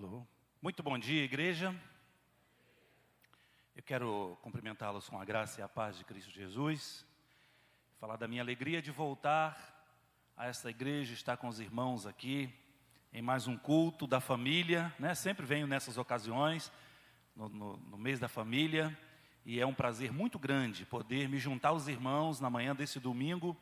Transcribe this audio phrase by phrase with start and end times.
[0.00, 0.24] Alô.
[0.62, 1.74] Muito bom dia, igreja.
[3.74, 7.04] Eu quero cumprimentá-los com a graça e a paz de Cristo Jesus.
[7.98, 9.58] Falar da minha alegria de voltar
[10.36, 12.48] a esta igreja, estar com os irmãos aqui
[13.12, 15.16] em mais um culto da família, né?
[15.16, 16.70] Sempre venho nessas ocasiões,
[17.34, 18.96] no, no, no mês da família,
[19.44, 23.56] e é um prazer muito grande poder me juntar aos irmãos na manhã desse domingo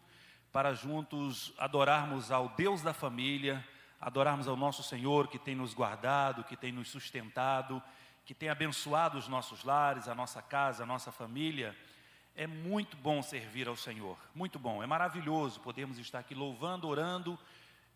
[0.52, 3.66] para juntos adorarmos ao Deus da família
[4.06, 7.82] adorarmos ao nosso Senhor que tem nos guardado, que tem nos sustentado,
[8.24, 11.76] que tem abençoado os nossos lares, a nossa casa, a nossa família.
[12.36, 17.36] É muito bom servir ao Senhor, muito bom, é maravilhoso podermos estar aqui louvando, orando,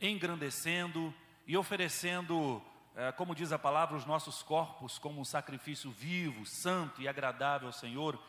[0.00, 1.14] engrandecendo
[1.46, 2.60] e oferecendo,
[2.96, 7.68] é, como diz a palavra, os nossos corpos como um sacrifício vivo, santo e agradável
[7.68, 8.20] ao Senhor,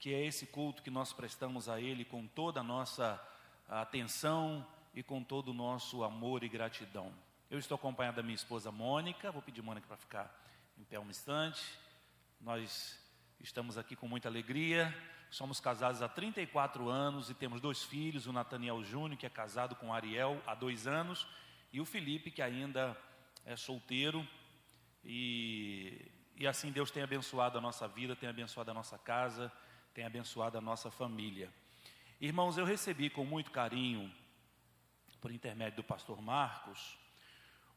[0.00, 3.24] que é esse culto que nós prestamos a Ele com toda a nossa
[3.68, 4.66] atenção,
[4.98, 7.12] e com todo o nosso amor e gratidão.
[7.50, 10.38] Eu estou acompanhado da minha esposa Mônica, vou pedir Mônica para ficar
[10.76, 11.64] em pé um instante.
[12.38, 13.00] Nós
[13.40, 14.94] estamos aqui com muita alegria.
[15.30, 19.74] Somos casados há 34 anos e temos dois filhos, o Nathaniel Júnior, que é casado
[19.76, 21.26] com Ariel há dois anos,
[21.72, 22.94] e o Felipe, que ainda
[23.46, 24.28] é solteiro.
[25.02, 29.50] E, e assim Deus tem abençoado a nossa vida, tem abençoado a nossa casa,
[29.94, 31.50] tem abençoado a nossa família.
[32.20, 34.12] Irmãos, eu recebi com muito carinho
[35.18, 36.98] por intermédio do pastor Marcos,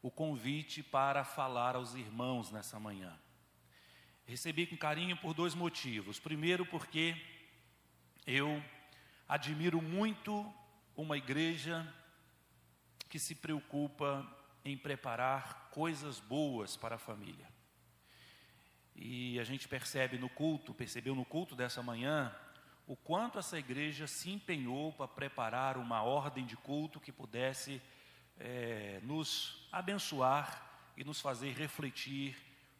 [0.02, 3.16] o convite para falar aos irmãos nessa manhã.
[4.26, 6.18] Recebi com carinho por dois motivos.
[6.18, 7.16] Primeiro, porque
[8.26, 8.62] eu
[9.28, 10.52] admiro muito
[10.96, 11.86] uma igreja
[13.08, 14.26] que se preocupa
[14.64, 17.48] em preparar coisas boas para a família.
[18.96, 22.34] E a gente percebe no culto, percebeu no culto dessa manhã,
[22.86, 27.80] o quanto essa igreja se empenhou para preparar uma ordem de culto que pudesse
[28.38, 32.36] é, nos abençoar e nos fazer refletir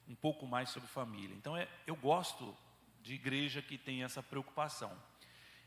[0.06, 1.34] um pouco mais sobre família.
[1.34, 2.54] Então, é, eu gosto
[3.02, 4.96] de igreja que tem essa preocupação.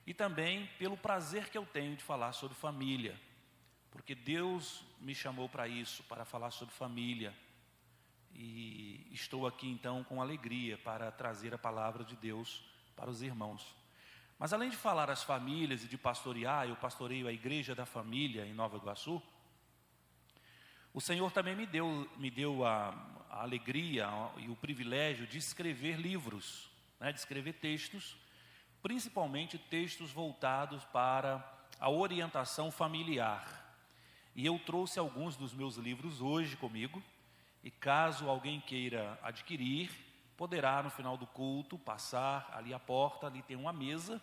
[0.05, 3.19] E também pelo prazer que eu tenho de falar sobre família,
[3.89, 7.33] porque Deus me chamou para isso, para falar sobre família.
[8.33, 12.63] E estou aqui então com alegria para trazer a palavra de Deus
[12.95, 13.75] para os irmãos.
[14.37, 18.45] Mas além de falar às famílias e de pastorear, eu pastoreio a igreja da família
[18.45, 19.23] em Nova Iguaçu.
[20.95, 22.95] O Senhor também me deu, me deu a,
[23.29, 24.07] a alegria
[24.37, 26.69] e o privilégio de escrever livros,
[27.01, 28.15] né, de escrever textos,
[28.81, 31.45] principalmente textos voltados para
[31.81, 33.77] a orientação familiar.
[34.33, 37.03] E eu trouxe alguns dos meus livros hoje comigo,
[37.61, 39.91] e caso alguém queira adquirir,
[40.37, 44.21] poderá no final do culto passar ali à porta, ali tem uma mesa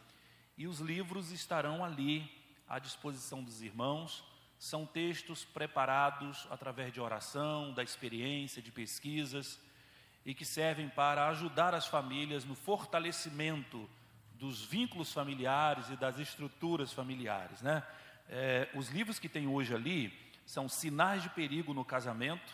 [0.57, 2.33] e os livros estarão ali
[2.67, 4.32] à disposição dos irmãos.
[4.63, 9.59] São textos preparados através de oração, da experiência, de pesquisas
[10.25, 13.91] e que servem para ajudar as famílias no fortalecimento
[14.35, 17.83] dos vínculos familiares e das estruturas familiares, né?
[18.29, 22.53] É, os livros que tem hoje ali são sinais de perigo no casamento,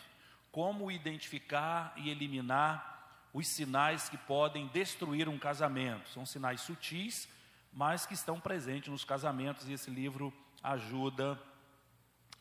[0.51, 6.09] como identificar e eliminar os sinais que podem destruir um casamento.
[6.09, 7.29] São sinais sutis,
[7.71, 10.33] mas que estão presentes nos casamentos, e esse livro
[10.63, 11.39] ajuda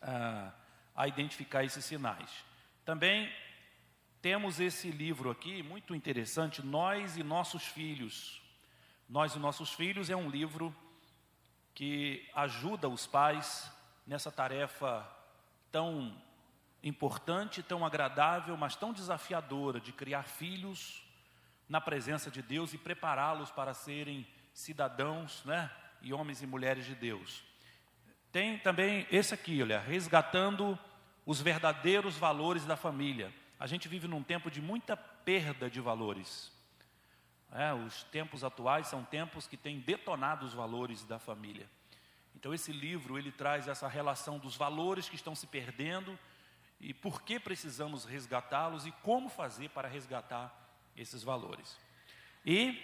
[0.01, 2.45] a identificar esses sinais.
[2.85, 3.33] Também
[4.21, 8.43] temos esse livro aqui, muito interessante, Nós e Nossos Filhos.
[9.09, 10.75] Nós e Nossos Filhos é um livro
[11.75, 13.71] que ajuda os pais
[14.07, 15.09] nessa tarefa
[15.71, 16.21] tão
[16.83, 21.03] importante, tão agradável, mas tão desafiadora de criar filhos
[21.69, 25.71] na presença de Deus e prepará-los para serem cidadãos, né,
[26.03, 27.45] e homens e mulheres de Deus.
[28.39, 30.79] Tem também esse aqui, olha, resgatando
[31.27, 33.35] os verdadeiros valores da família.
[33.59, 36.53] A gente vive num tempo de muita perda de valores.
[37.51, 41.69] É, os tempos atuais são tempos que têm detonado os valores da família.
[42.37, 46.17] Então esse livro ele traz essa relação dos valores que estão se perdendo
[46.81, 50.57] e por que precisamos resgatá-los e como fazer para resgatar
[50.97, 51.77] esses valores.
[52.47, 52.81] E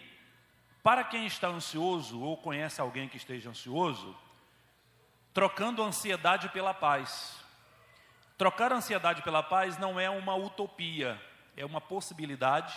[0.82, 4.18] para quem está ansioso ou conhece alguém que esteja ansioso,
[5.34, 7.36] trocando ansiedade pela paz.
[8.38, 11.20] Trocar ansiedade pela paz não é uma utopia,
[11.56, 12.75] é uma possibilidade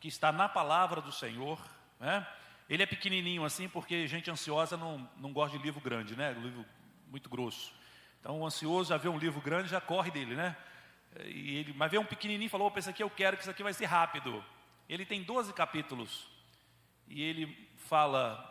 [0.00, 1.60] que está na palavra do Senhor.
[1.98, 2.24] Né?
[2.70, 6.32] Ele é pequenininho assim porque gente ansiosa não, não gosta de livro grande, né?
[6.34, 6.64] livro
[7.08, 7.74] muito grosso.
[8.20, 10.56] Então o ansioso já vê um livro grande, já corre dele, né?
[11.24, 13.62] E ele, mas vê um pequenininho e falou, pensa aqui eu quero que isso aqui
[13.62, 14.44] vai ser rápido.
[14.88, 16.28] Ele tem 12 capítulos.
[17.08, 18.44] E ele fala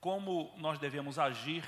[0.00, 1.64] como nós devemos agir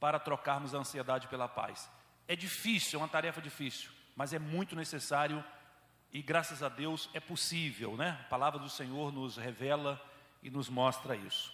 [0.00, 1.90] para trocarmos a ansiedade pela paz.
[2.26, 5.44] É difícil, é uma tarefa difícil, mas é muito necessário
[6.12, 8.18] e graças a Deus é possível, né?
[8.20, 10.00] A palavra do Senhor nos revela
[10.42, 11.52] e nos mostra isso.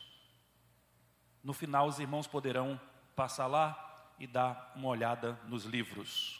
[1.43, 2.79] No final, os irmãos poderão
[3.17, 6.39] passar lá e dar uma olhada nos livros.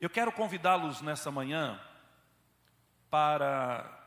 [0.00, 1.80] Eu quero convidá-los nessa manhã
[3.10, 3.98] para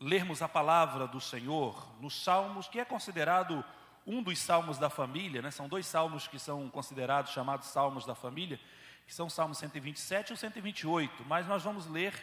[0.00, 3.62] lermos a palavra do Senhor nos Salmos, que é considerado
[4.06, 5.50] um dos salmos da família, né?
[5.50, 8.58] são dois salmos que são considerados chamados salmos da família,
[9.06, 12.14] que são o Salmo 127 e o 128, mas nós vamos ler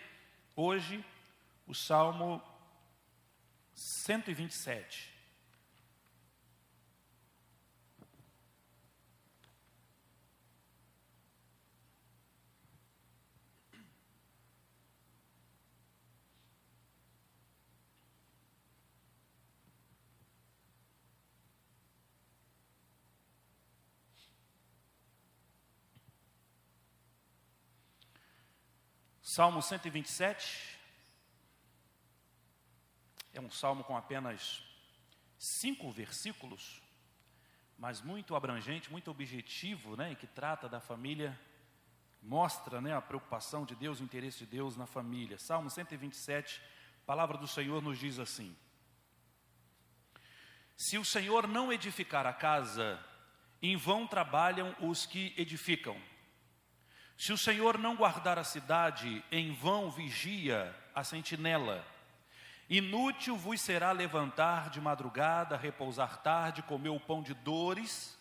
[0.56, 1.04] hoje
[1.68, 2.42] o Salmo
[3.74, 5.09] 127.
[29.32, 30.80] Salmo 127
[33.32, 34.64] é um salmo com apenas
[35.38, 36.82] cinco versículos,
[37.78, 41.40] mas muito abrangente, muito objetivo, né, e que trata da família,
[42.24, 45.38] mostra né, a preocupação de Deus, o interesse de Deus na família.
[45.38, 46.60] Salmo 127,
[47.04, 48.58] a palavra do Senhor nos diz assim:
[50.76, 53.00] Se o Senhor não edificar a casa,
[53.62, 56.02] em vão trabalham os que edificam.
[57.20, 61.86] Se o Senhor não guardar a cidade, em vão vigia a sentinela.
[62.70, 68.18] Inútil vos será levantar de madrugada, repousar tarde, comer o pão de dores,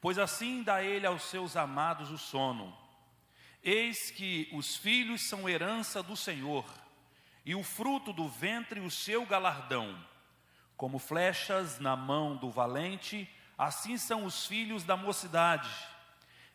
[0.00, 2.78] pois assim dá ele aos seus amados o sono.
[3.60, 6.64] Eis que os filhos são herança do Senhor,
[7.44, 9.98] e o fruto do ventre o seu galardão.
[10.76, 15.68] Como flechas na mão do valente, assim são os filhos da mocidade.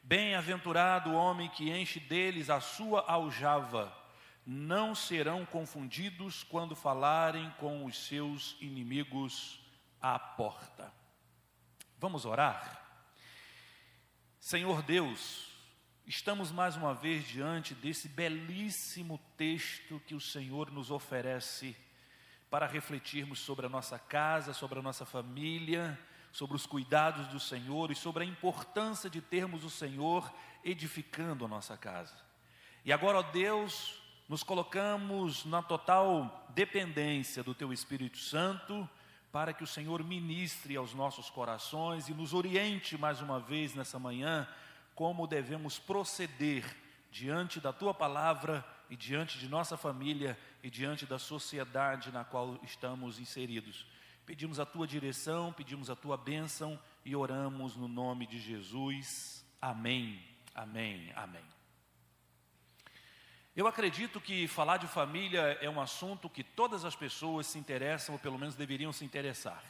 [0.06, 3.98] Bem-aventurado o homem que enche deles a sua aljava,
[4.46, 9.62] não serão confundidos quando falarem com os seus inimigos
[10.02, 10.92] à porta.
[11.98, 12.86] Vamos orar?
[14.42, 15.48] Senhor Deus,
[16.06, 21.78] estamos mais uma vez diante desse belíssimo texto que o Senhor nos oferece
[22.50, 25.98] para refletirmos sobre a nossa casa, sobre a nossa família
[26.34, 30.34] sobre os cuidados do Senhor e sobre a importância de termos o Senhor
[30.66, 32.16] edificando a nossa casa.
[32.84, 38.90] E agora, ó Deus, nos colocamos na total dependência do Teu Espírito Santo
[39.32, 44.00] para que o Senhor ministre aos nossos corações e nos oriente mais uma vez nessa
[44.00, 44.48] manhã
[44.96, 46.66] como devemos proceder
[47.12, 52.60] diante da Tua palavra e diante de nossa família e diante da sociedade na qual
[52.64, 53.86] estamos inseridos.
[54.26, 59.46] Pedimos a tua direção, pedimos a tua bênção e oramos no nome de Jesus.
[59.62, 60.24] Amém,
[60.56, 61.44] amém, amém.
[63.56, 68.16] Eu acredito que falar de família é um assunto que todas as pessoas se interessam,
[68.16, 69.64] ou pelo menos deveriam se interessar.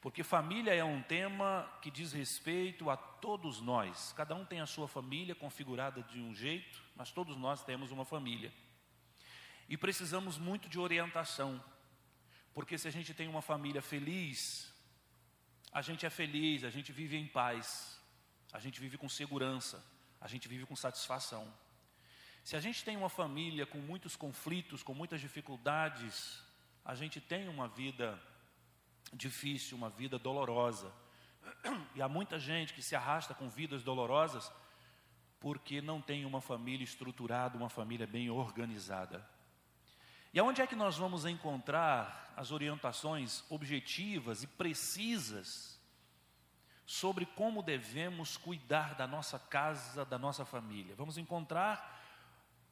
[0.00, 4.12] Porque família é um tema que diz respeito a todos nós.
[4.16, 8.04] Cada um tem a sua família configurada de um jeito, mas todos nós temos uma
[8.04, 8.52] família.
[9.68, 11.62] E precisamos muito de orientação.
[12.54, 14.72] Porque se a gente tem uma família feliz,
[15.72, 18.00] a gente é feliz, a gente vive em paz,
[18.52, 19.84] a gente vive com segurança,
[20.20, 21.52] a gente vive com satisfação.
[22.44, 26.40] Se a gente tem uma família com muitos conflitos, com muitas dificuldades,
[26.84, 28.22] a gente tem uma vida
[29.12, 30.92] difícil, uma vida dolorosa.
[31.94, 34.50] E há muita gente que se arrasta com vidas dolorosas
[35.40, 39.28] porque não tem uma família estruturada, uma família bem organizada.
[40.34, 45.80] E aonde é que nós vamos encontrar as orientações objetivas e precisas
[46.84, 50.96] sobre como devemos cuidar da nossa casa, da nossa família?
[50.96, 52.02] Vamos encontrar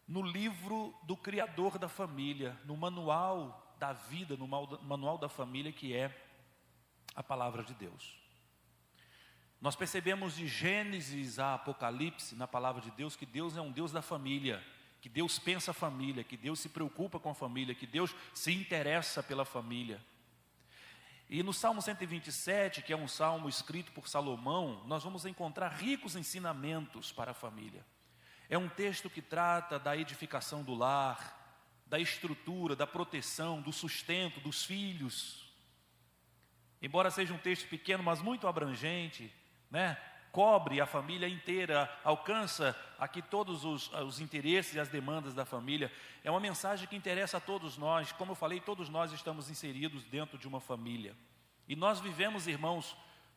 [0.08, 5.94] no livro do Criador da família, no manual da vida, no manual da família, que
[5.94, 6.12] é
[7.14, 8.18] a palavra de Deus.
[9.60, 13.92] Nós percebemos de Gênesis a Apocalipse, na palavra de Deus, que Deus é um Deus
[13.92, 14.60] da família
[15.02, 18.52] que Deus pensa a família, que Deus se preocupa com a família, que Deus se
[18.52, 20.00] interessa pela família.
[21.28, 26.14] E no Salmo 127, que é um salmo escrito por Salomão, nós vamos encontrar ricos
[26.14, 27.84] ensinamentos para a família.
[28.48, 31.36] É um texto que trata da edificação do lar,
[31.84, 35.52] da estrutura, da proteção, do sustento dos filhos.
[36.80, 39.34] Embora seja um texto pequeno, mas muito abrangente,
[39.68, 40.00] né?
[40.32, 45.92] Cobre a família inteira, alcança aqui todos os, os, interesses e as demandas da família.
[46.24, 48.10] É uma mensagem que interessa a todos nós.
[48.12, 51.14] Como eu falei, todos nós estamos inseridos dentro de uma família.
[51.68, 52.96] E nós vivemos, irmãos,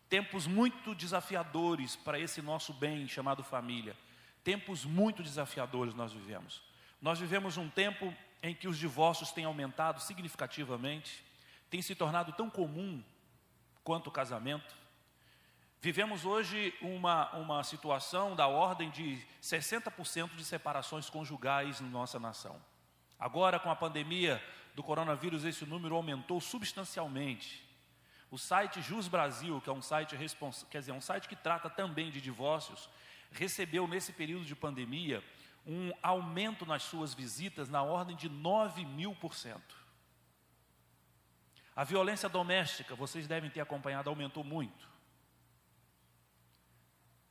[0.10, 3.96] tempos muito desafiadores para esse nosso bem chamado família.
[4.42, 6.62] Tempos muito desafiadores nós vivemos.
[7.02, 11.26] Nós vivemos um tempo em que os divórcios têm aumentado significativamente,
[11.70, 13.04] tem se tornado tão comum
[13.84, 14.85] quanto o casamento.
[15.82, 22.60] Vivemos hoje uma, uma situação da ordem de 60% de separações conjugais na nossa nação.
[23.20, 27.64] Agora, com a pandemia do coronavírus, esse número aumentou substancialmente.
[28.32, 30.18] O site Jus Brasil, que é um site,
[30.70, 32.90] quer dizer, um site que trata também de divórcios,
[33.32, 35.24] recebeu nesse período de pandemia
[35.66, 39.76] um aumento nas suas visitas na ordem de 9 mil por cento.
[41.76, 44.88] A violência doméstica, vocês devem ter acompanhado, aumentou muito.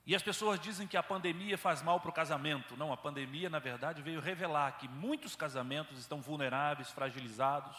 [0.07, 2.77] E as pessoas dizem que a pandemia faz mal para o casamento.
[2.77, 7.77] Não, a pandemia, na verdade, veio revelar que muitos casamentos estão vulneráveis, fragilizados,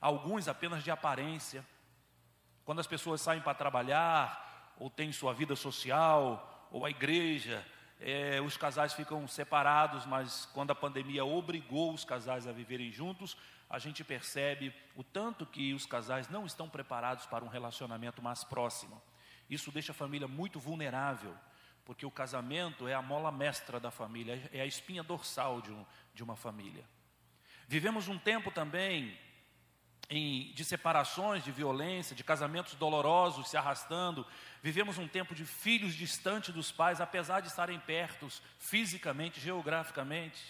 [0.00, 1.64] alguns apenas de aparência.
[2.64, 7.62] Quando as pessoas saem para trabalhar, ou têm sua vida social, ou a igreja,
[8.00, 13.36] é, os casais ficam separados, mas quando a pandemia obrigou os casais a viverem juntos,
[13.68, 18.42] a gente percebe o tanto que os casais não estão preparados para um relacionamento mais
[18.42, 19.02] próximo.
[19.50, 21.34] Isso deixa a família muito vulnerável
[21.88, 25.86] porque o casamento é a mola mestra da família, é a espinha dorsal de, um,
[26.12, 26.84] de uma família.
[27.66, 29.18] Vivemos um tempo também
[30.10, 34.26] em, de separações, de violência, de casamentos dolorosos se arrastando.
[34.62, 40.42] Vivemos um tempo de filhos distantes dos pais, apesar de estarem perto fisicamente, geograficamente,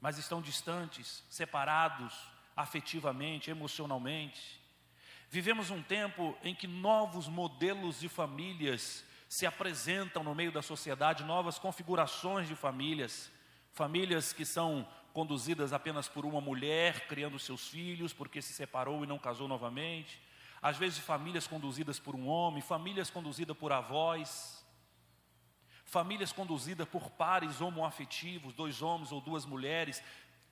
[0.00, 2.12] mas estão distantes, separados
[2.56, 4.60] afetivamente, emocionalmente.
[5.28, 11.22] Vivemos um tempo em que novos modelos de famílias se apresentam no meio da sociedade
[11.22, 13.30] novas configurações de famílias,
[13.70, 19.06] famílias que são conduzidas apenas por uma mulher, criando seus filhos porque se separou e
[19.06, 20.20] não casou novamente,
[20.60, 24.66] às vezes famílias conduzidas por um homem, famílias conduzidas por avós,
[25.84, 30.02] famílias conduzidas por pares homoafetivos, dois homens ou duas mulheres,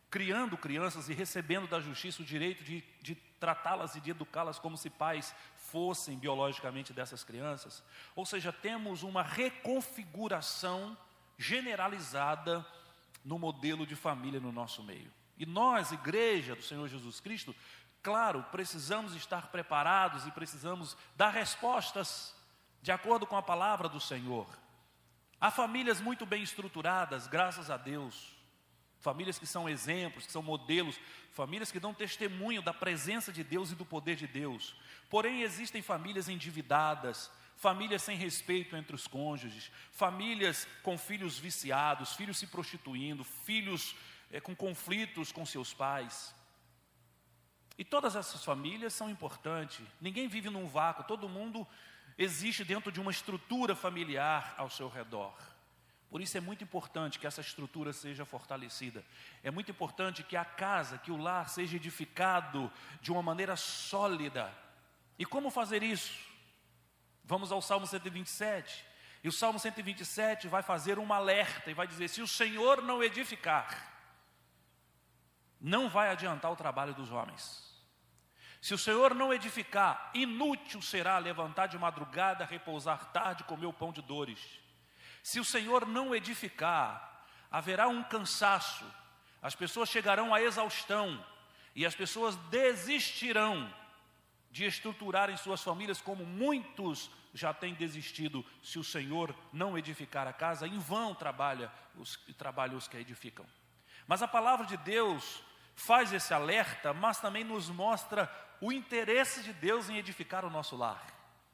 [0.08, 4.76] criando crianças e recebendo da justiça o direito de, de tratá-las e de educá-las como
[4.76, 5.34] se pais
[5.70, 7.82] fossem biologicamente dessas crianças.
[8.16, 10.96] Ou seja, temos uma reconfiguração
[11.36, 12.66] generalizada
[13.24, 15.12] no modelo de família no nosso meio.
[15.36, 17.54] E nós, igreja do Senhor Jesus Cristo,
[18.02, 22.34] claro, precisamos estar preparados e precisamos dar respostas
[22.82, 24.46] de acordo com a palavra do Senhor.
[25.40, 28.36] Há famílias muito bem estruturadas, graças a Deus.
[28.98, 30.98] Famílias que são exemplos, que são modelos,
[31.32, 34.74] famílias que dão testemunho da presença de Deus e do poder de Deus.
[35.08, 42.38] Porém, existem famílias endividadas, famílias sem respeito entre os cônjuges, famílias com filhos viciados, filhos
[42.38, 43.96] se prostituindo, filhos
[44.30, 46.34] é, com conflitos com seus pais.
[47.76, 51.66] E todas essas famílias são importantes, ninguém vive num vácuo, todo mundo
[52.16, 55.34] existe dentro de uma estrutura familiar ao seu redor.
[56.10, 59.04] Por isso é muito importante que essa estrutura seja fortalecida.
[59.44, 64.50] É muito importante que a casa, que o lar seja edificado de uma maneira sólida.
[65.18, 66.12] E como fazer isso?
[67.24, 68.86] Vamos ao Salmo 127.
[69.22, 73.02] E o Salmo 127 vai fazer um alerta e vai dizer: se o Senhor não
[73.02, 73.92] edificar,
[75.60, 77.66] não vai adiantar o trabalho dos homens.
[78.60, 83.92] Se o Senhor não edificar, inútil será levantar de madrugada, repousar tarde, comer o pão
[83.92, 84.40] de dores.
[85.22, 88.84] Se o Senhor não edificar, haverá um cansaço,
[89.40, 91.24] as pessoas chegarão à exaustão
[91.74, 93.72] e as pessoas desistirão
[94.50, 98.44] de estruturarem suas famílias como muitos já têm desistido.
[98.62, 103.00] Se o Senhor não edificar a casa, em vão trabalha os, trabalha os que a
[103.00, 103.46] edificam.
[104.06, 105.42] Mas a palavra de Deus
[105.74, 110.76] faz esse alerta, mas também nos mostra o interesse de Deus em edificar o nosso
[110.76, 111.06] lar.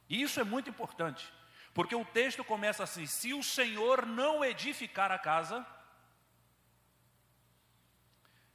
[0.08, 1.30] E isso é muito importante.
[1.74, 5.66] Porque o texto começa assim: se o Senhor não edificar a casa,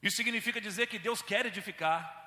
[0.01, 2.18] isso significa dizer que Deus quer edificar.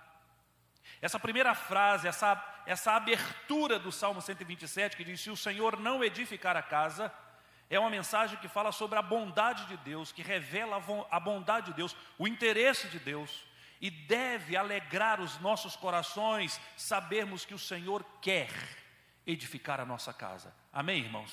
[1.02, 6.04] Essa primeira frase, essa, essa abertura do Salmo 127, que diz: Se o Senhor não
[6.04, 7.12] edificar a casa,
[7.68, 10.80] é uma mensagem que fala sobre a bondade de Deus, que revela
[11.10, 13.44] a bondade de Deus, o interesse de Deus,
[13.80, 18.50] e deve alegrar os nossos corações sabermos que o Senhor quer
[19.26, 20.54] edificar a nossa casa.
[20.72, 21.32] Amém, irmãos?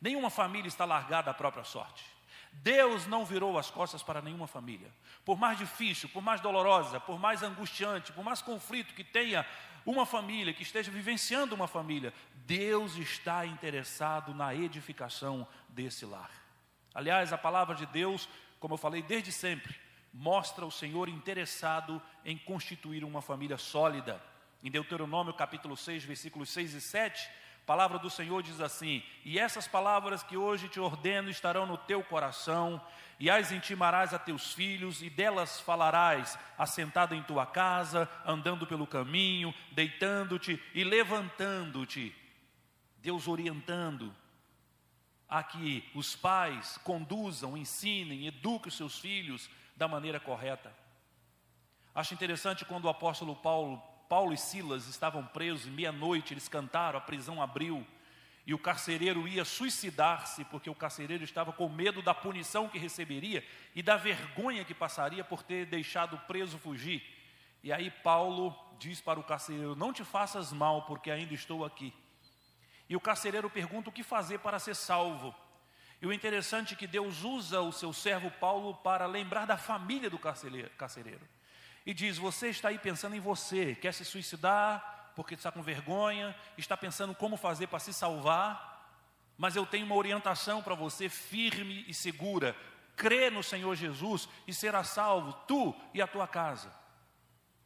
[0.00, 2.15] Nenhuma família está largada à própria sorte.
[2.62, 4.90] Deus não virou as costas para nenhuma família.
[5.24, 9.46] Por mais difícil, por mais dolorosa, por mais angustiante, por mais conflito que tenha
[9.84, 12.12] uma família, que esteja vivenciando uma família,
[12.44, 16.30] Deus está interessado na edificação desse lar.
[16.92, 19.76] Aliás, a palavra de Deus, como eu falei desde sempre,
[20.12, 24.20] mostra o Senhor interessado em constituir uma família sólida
[24.62, 27.30] em Deuteronômio capítulo 6, versículos 6 e 7,
[27.66, 32.02] Palavra do Senhor diz assim: E essas palavras que hoje te ordeno estarão no teu
[32.02, 32.80] coração,
[33.18, 38.86] e as intimarás a teus filhos, e delas falarás, assentado em tua casa, andando pelo
[38.86, 42.14] caminho, deitando-te e levantando-te.
[42.98, 44.14] Deus orientando
[45.28, 50.72] a que os pais conduzam, ensinem, eduquem os seus filhos da maneira correta.
[51.92, 57.02] Acho interessante quando o apóstolo Paulo Paulo e Silas estavam presos, meia-noite eles cantaram, a
[57.02, 57.86] prisão abriu,
[58.46, 63.44] e o carcereiro ia suicidar-se, porque o carcereiro estava com medo da punição que receberia
[63.74, 67.02] e da vergonha que passaria por ter deixado o preso fugir.
[67.62, 71.92] E aí Paulo diz para o carcereiro: Não te faças mal, porque ainda estou aqui.
[72.88, 75.34] E o carcereiro pergunta o que fazer para ser salvo.
[76.00, 80.08] E o interessante é que Deus usa o seu servo Paulo para lembrar da família
[80.08, 81.20] do carcereiro
[81.86, 86.36] e diz: Você está aí pensando em você, quer se suicidar porque está com vergonha,
[86.58, 88.94] está pensando como fazer para se salvar,
[89.38, 92.54] mas eu tenho uma orientação para você firme e segura.
[92.94, 96.70] Crê no Senhor Jesus e será salvo, tu e a tua casa.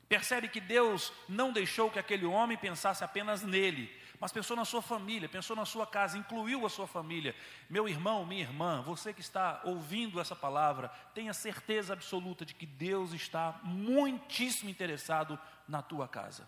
[0.09, 4.83] Percebe que Deus não deixou que aquele homem pensasse apenas nele, mas pensou na sua
[4.83, 7.35] família, pensou na sua casa, incluiu a sua família.
[7.71, 12.67] Meu irmão, minha irmã, você que está ouvindo essa palavra, tenha certeza absoluta de que
[12.67, 16.47] Deus está muitíssimo interessado na tua casa,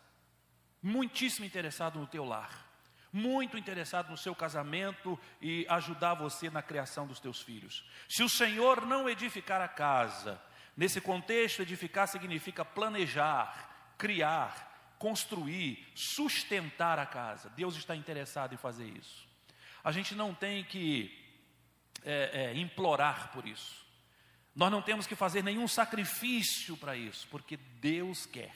[0.82, 2.68] muitíssimo interessado no teu lar,
[3.10, 7.88] muito interessado no seu casamento e ajudar você na criação dos teus filhos.
[8.06, 10.38] Se o Senhor não edificar a casa,
[10.76, 14.71] nesse contexto, edificar significa planejar, criar,
[15.02, 17.50] construir, sustentar a casa.
[17.50, 19.28] Deus está interessado em fazer isso.
[19.82, 21.12] A gente não tem que
[22.04, 23.84] é, é, implorar por isso.
[24.54, 28.54] Nós não temos que fazer nenhum sacrifício para isso, porque Deus quer.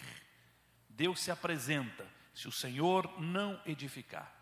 [0.88, 4.32] Deus se apresenta se o Senhor não edificar.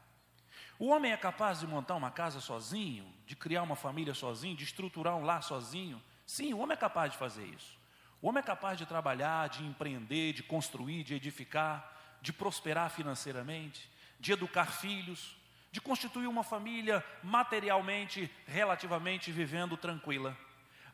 [0.79, 4.65] O homem é capaz de montar uma casa sozinho, de criar uma família sozinho, de
[4.65, 6.03] estruturar um lar sozinho?
[6.27, 7.79] Sim, o homem é capaz de fazer isso.
[8.21, 11.94] O homem é capaz de trabalhar, de empreender, de construir, de edificar
[12.25, 13.87] de prosperar financeiramente,
[14.19, 15.37] de educar filhos,
[15.71, 20.35] de constituir uma família materialmente, relativamente vivendo tranquila.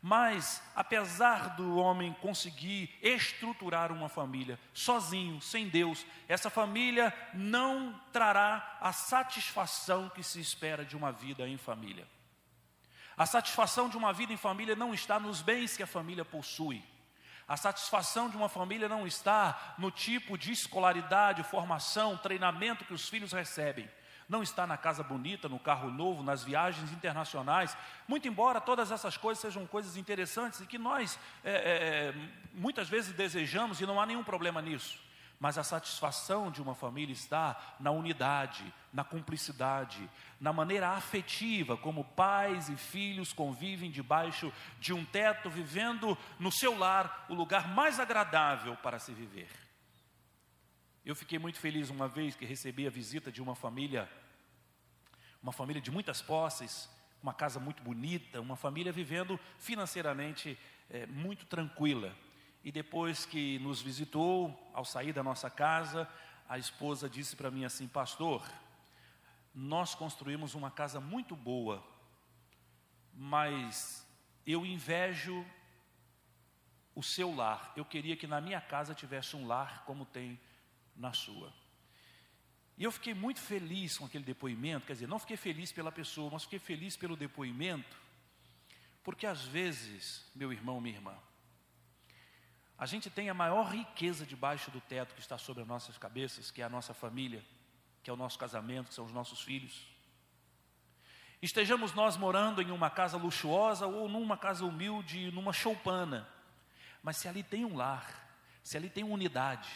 [0.03, 8.79] Mas, apesar do homem conseguir estruturar uma família sozinho, sem Deus, essa família não trará
[8.81, 12.09] a satisfação que se espera de uma vida em família.
[13.17, 16.83] A satisfação de uma vida em família não está nos bens que a família possui.
[17.51, 23.09] A satisfação de uma família não está no tipo de escolaridade, formação, treinamento que os
[23.09, 23.91] filhos recebem.
[24.29, 27.77] Não está na casa bonita, no carro novo, nas viagens internacionais.
[28.07, 32.15] Muito embora todas essas coisas sejam coisas interessantes e que nós é, é,
[32.55, 34.97] muitas vezes desejamos e não há nenhum problema nisso.
[35.41, 40.09] Mas a satisfação de uma família está na unidade, na cumplicidade,
[40.41, 46.79] na maneira afetiva como pais e filhos convivem debaixo de um teto, vivendo no seu
[46.79, 49.51] lar o lugar mais agradável para se viver.
[51.05, 54.11] Eu fiquei muito feliz uma vez que recebi a visita de uma família,
[55.43, 56.89] uma família de muitas posses,
[57.23, 62.17] uma casa muito bonita, uma família vivendo financeiramente é, muito tranquila.
[62.65, 66.09] E depois que nos visitou, ao sair da nossa casa,
[66.49, 68.47] a esposa disse para mim assim: Pastor,
[69.55, 71.85] nós construímos uma casa muito boa,
[73.13, 74.07] mas
[74.47, 75.45] eu invejo
[76.95, 77.73] o seu lar.
[77.77, 80.39] Eu queria que na minha casa tivesse um lar como tem
[80.97, 81.53] na sua.
[82.77, 86.31] E eu fiquei muito feliz com aquele depoimento, quer dizer, não fiquei feliz pela pessoa,
[86.33, 87.95] mas fiquei feliz pelo depoimento,
[89.05, 91.15] porque às vezes, meu irmão, minha irmã,
[92.79, 96.51] a gente tem a maior riqueza debaixo do teto que está sobre as nossas cabeças,
[96.51, 97.45] que é a nossa família,
[98.03, 99.87] que é o nosso casamento, que são os nossos filhos.
[101.43, 106.29] Estejamos nós morando em uma casa luxuosa ou numa casa humilde, numa choupana,
[107.03, 108.29] mas se ali tem um lar,
[108.63, 109.71] se ali tem unidade,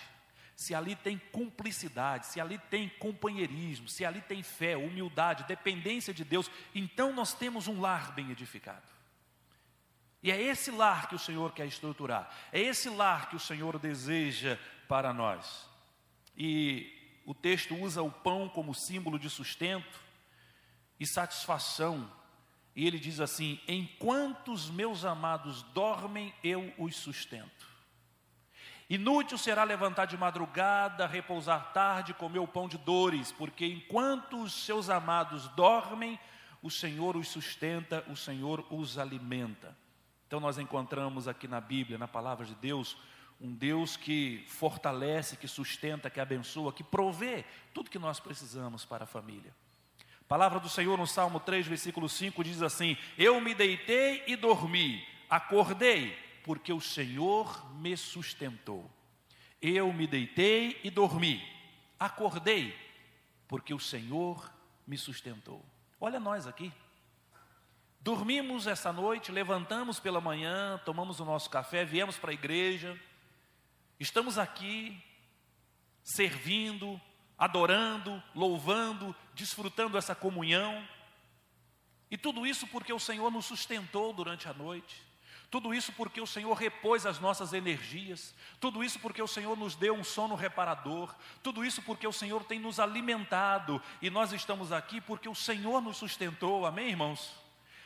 [0.54, 6.22] se ali tem cumplicidade, se ali tem companheirismo, se ali tem fé, humildade, dependência de
[6.22, 8.94] Deus, então nós temos um lar bem edificado.
[10.22, 13.78] E é esse lar que o Senhor quer estruturar, é esse lar que o Senhor
[13.78, 15.66] deseja para nós.
[16.36, 20.00] E o texto usa o pão como símbolo de sustento
[20.98, 22.10] e satisfação.
[22.76, 27.74] E ele diz assim: Enquanto os meus amados dormem, eu os sustento.
[28.88, 34.52] Inútil será levantar de madrugada, repousar tarde, comer o pão de dores, porque enquanto os
[34.52, 36.18] seus amados dormem,
[36.62, 39.76] o Senhor os sustenta, o Senhor os alimenta.
[40.26, 42.96] Então nós encontramos aqui na Bíblia, na palavra de Deus,
[43.40, 49.04] um Deus que fortalece, que sustenta, que abençoa, que provê tudo que nós precisamos para
[49.04, 49.54] a família.
[50.20, 54.36] A palavra do Senhor no Salmo 3, versículo 5 diz assim: Eu me deitei e
[54.36, 58.90] dormi, acordei, porque o Senhor me sustentou.
[59.60, 61.42] Eu me deitei e dormi,
[61.98, 62.76] acordei,
[63.48, 64.50] porque o Senhor
[64.86, 65.64] me sustentou.
[66.00, 66.72] Olha nós aqui.
[68.00, 72.98] Dormimos essa noite, levantamos pela manhã, tomamos o nosso café, viemos para a igreja,
[73.98, 75.02] estamos aqui
[76.02, 77.00] servindo,
[77.38, 80.86] adorando, louvando, desfrutando essa comunhão.
[82.10, 85.02] E tudo isso porque o Senhor nos sustentou durante a noite.
[85.50, 89.76] Tudo isso porque o Senhor repôs as nossas energias, tudo isso porque o Senhor nos
[89.76, 94.72] deu um sono reparador, tudo isso porque o Senhor tem nos alimentado e nós estamos
[94.72, 97.43] aqui porque o Senhor nos sustentou, amém, irmãos?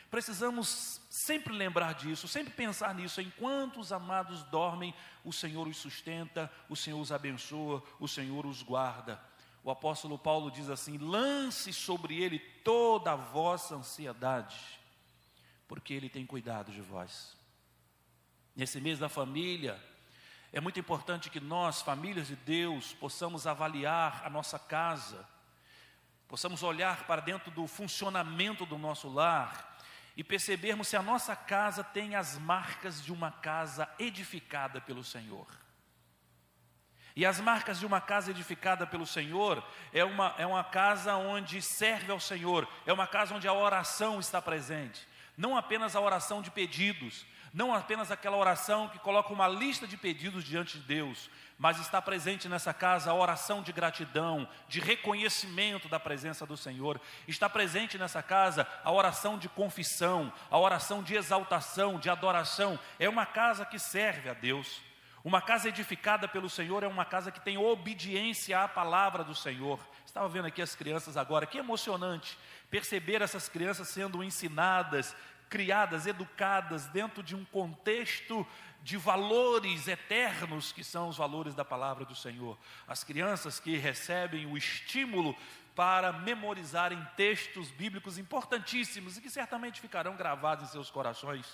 [0.09, 3.21] Precisamos sempre lembrar disso, sempre pensar nisso.
[3.21, 4.93] Enquanto os amados dormem,
[5.23, 9.21] o Senhor os sustenta, o Senhor os abençoa, o Senhor os guarda.
[9.63, 14.57] O apóstolo Paulo diz assim: lance sobre ele toda a vossa ansiedade,
[15.67, 17.37] porque ele tem cuidado de vós.
[18.55, 19.79] Nesse mês da família,
[20.51, 25.23] é muito importante que nós, famílias de Deus, possamos avaliar a nossa casa,
[26.27, 29.68] possamos olhar para dentro do funcionamento do nosso lar
[30.15, 35.47] e percebermos se a nossa casa tem as marcas de uma casa edificada pelo Senhor.
[37.15, 41.61] E as marcas de uma casa edificada pelo Senhor é uma, é uma casa onde
[41.61, 45.07] serve ao Senhor, é uma casa onde a oração está presente.
[45.35, 49.97] Não apenas a oração de pedidos, não apenas aquela oração que coloca uma lista de
[49.97, 55.89] pedidos diante de Deus, mas está presente nessa casa a oração de gratidão, de reconhecimento
[55.89, 56.99] da presença do Senhor.
[57.27, 62.79] Está presente nessa casa a oração de confissão, a oração de exaltação, de adoração.
[62.97, 64.81] É uma casa que serve a Deus.
[65.21, 69.85] Uma casa edificada pelo Senhor é uma casa que tem obediência à palavra do Senhor.
[70.05, 72.37] Estava vendo aqui as crianças agora, que emocionante
[72.71, 75.13] perceber essas crianças sendo ensinadas,
[75.49, 78.47] criadas, educadas dentro de um contexto
[78.83, 82.57] de valores eternos que são os valores da palavra do Senhor.
[82.87, 85.35] As crianças que recebem o estímulo
[85.75, 91.45] para memorizarem textos bíblicos importantíssimos e que certamente ficarão gravados em seus corações.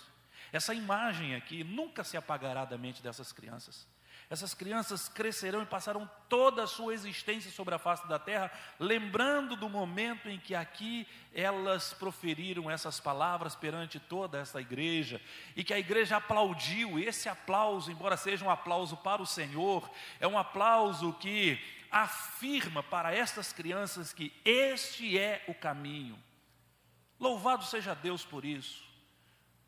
[0.51, 3.87] Essa imagem aqui nunca se apagará da mente dessas crianças.
[4.29, 9.55] Essas crianças crescerão e passarão toda a sua existência sobre a face da terra, lembrando
[9.55, 15.21] do momento em que aqui elas proferiram essas palavras perante toda essa igreja,
[15.55, 16.97] e que a igreja aplaudiu.
[16.97, 21.59] Esse aplauso, embora seja um aplauso para o Senhor, é um aplauso que
[21.91, 26.17] afirma para estas crianças que este é o caminho.
[27.19, 28.84] Louvado seja Deus por isso.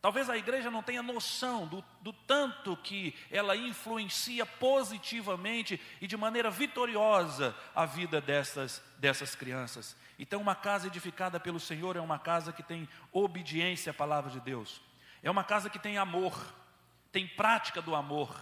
[0.08, 6.16] Talvez a igreja não tenha noção do, do, tanto que ela influencia positivamente e de
[6.16, 9.98] maneira vitoriosa a vida dessas, dessas crianças.
[10.18, 14.40] Então, uma casa edificada pelo Senhor é uma casa que tem obediência à palavra de
[14.40, 14.80] Deus,
[15.22, 16.34] é uma casa que tem amor,
[17.12, 18.34] tem prática do amor,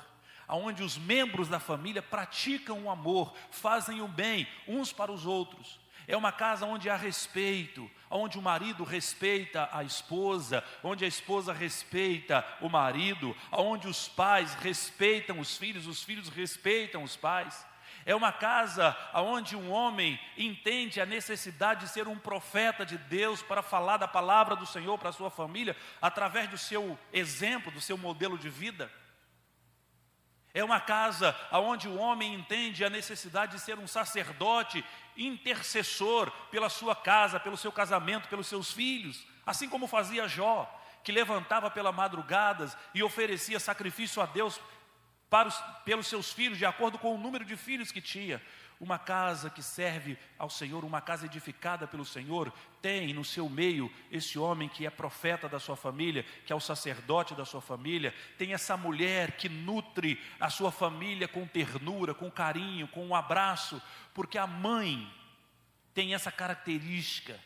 [0.47, 5.80] aonde os membros da família praticam o amor, fazem o bem uns para os outros.
[6.08, 11.54] É uma casa onde há respeito, onde o marido respeita a esposa, onde a esposa
[11.54, 17.65] respeita o marido, onde os pais respeitam os filhos, os filhos respeitam os pais.
[18.06, 23.41] É uma casa onde um homem entende a necessidade de ser um profeta de Deus
[23.41, 27.82] para falar da palavra do Senhor para a sua família, através do seu exemplo, do
[27.82, 28.91] seu modelo de vida.
[30.55, 34.85] É uma casa onde o homem entende a necessidade de ser um sacerdote
[35.17, 40.65] intercessor pela sua casa, pelo seu casamento, pelos seus filhos, assim como fazia Jó,
[41.03, 44.57] que levantava pela madrugadas e oferecia sacrifício a Deus
[45.45, 48.41] os, pelos seus filhos, de acordo com o número de filhos que tinha.
[48.79, 53.91] Uma casa que serve ao Senhor, uma casa edificada pelo Senhor, tem no seu meio
[54.11, 58.13] esse homem que é profeta da sua família, que é o sacerdote da sua família,
[58.38, 63.81] tem essa mulher que nutre a sua família com ternura, com carinho, com um abraço,
[64.13, 65.11] porque a mãe
[65.93, 67.39] tem essa característica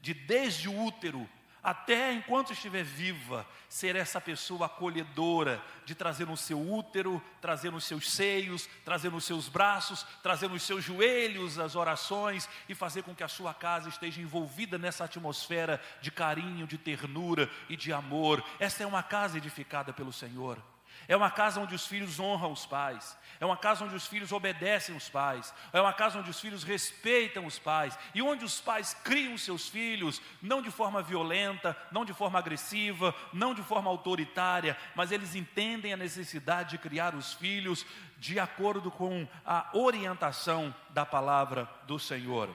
[0.00, 1.26] de desde o útero
[1.64, 7.84] até enquanto estiver viva, ser essa pessoa acolhedora, de trazer no seu útero, trazer nos
[7.84, 13.14] seus seios, trazer nos seus braços, trazer nos seus joelhos as orações e fazer com
[13.14, 18.44] que a sua casa esteja envolvida nessa atmosfera de carinho, de ternura e de amor.
[18.60, 20.62] Esta é uma casa edificada pelo Senhor.
[21.06, 23.16] É uma casa onde os filhos honram os pais.
[23.40, 25.52] É uma casa onde os filhos obedecem os pais.
[25.72, 27.98] É uma casa onde os filhos respeitam os pais.
[28.14, 33.14] E onde os pais criam seus filhos, não de forma violenta, não de forma agressiva,
[33.32, 37.84] não de forma autoritária, mas eles entendem a necessidade de criar os filhos
[38.16, 42.54] de acordo com a orientação da palavra do Senhor.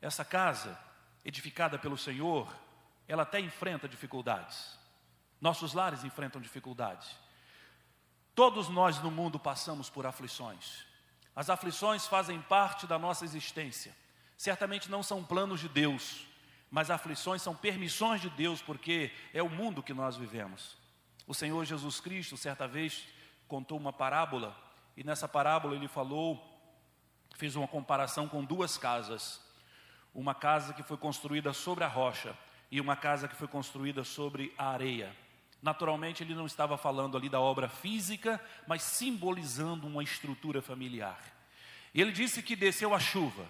[0.00, 0.78] Essa casa
[1.24, 2.52] edificada pelo Senhor,
[3.06, 4.76] ela até enfrenta dificuldades.
[5.40, 7.16] Nossos lares enfrentam dificuldades.
[8.36, 10.84] Todos nós no mundo passamos por aflições.
[11.34, 13.96] As aflições fazem parte da nossa existência.
[14.36, 16.26] Certamente não são planos de Deus,
[16.70, 20.76] mas aflições são permissões de Deus, porque é o mundo que nós vivemos.
[21.26, 23.08] O Senhor Jesus Cristo, certa vez,
[23.48, 24.54] contou uma parábola,
[24.94, 26.38] e nessa parábola ele falou,
[27.36, 29.40] fez uma comparação com duas casas.
[30.14, 32.36] Uma casa que foi construída sobre a rocha
[32.70, 35.16] e uma casa que foi construída sobre a areia.
[35.62, 41.18] Naturalmente, ele não estava falando ali da obra física, mas simbolizando uma estrutura familiar.
[41.94, 43.46] Ele disse que desceu a chuva,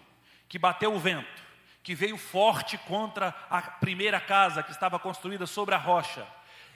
[0.48, 1.42] que bateu o vento,
[1.82, 6.26] que veio forte contra a primeira casa que estava construída sobre a rocha,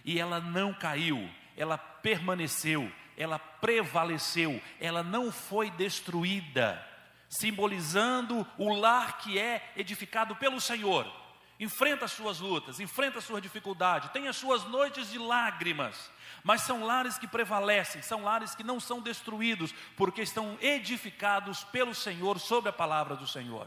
[0.05, 6.85] e ela não caiu, ela permaneceu, ela prevaleceu, ela não foi destruída,
[7.29, 11.21] simbolizando o lar que é edificado pelo Senhor
[11.61, 16.11] enfrenta as suas lutas, enfrenta as suas dificuldades, tem as suas noites de lágrimas,
[16.43, 21.95] mas são lares que prevalecem, são lares que não são destruídos, porque estão edificados pelo
[21.95, 23.67] Senhor sobre a palavra do Senhor.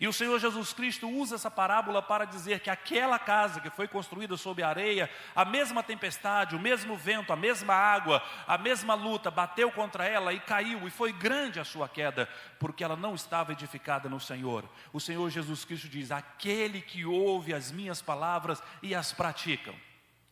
[0.00, 3.86] E o Senhor Jesus Cristo usa essa parábola para dizer que aquela casa que foi
[3.86, 8.94] construída sob a areia, a mesma tempestade, o mesmo vento, a mesma água, a mesma
[8.94, 12.28] luta bateu contra ela e caiu, e foi grande a sua queda,
[12.58, 14.68] porque ela não estava edificada no Senhor.
[14.92, 19.74] O Senhor Jesus Cristo diz: Aquele que ouve as minhas palavras e as praticam,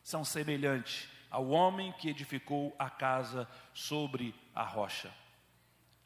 [0.03, 5.11] são semelhantes ao homem que edificou a casa sobre a rocha.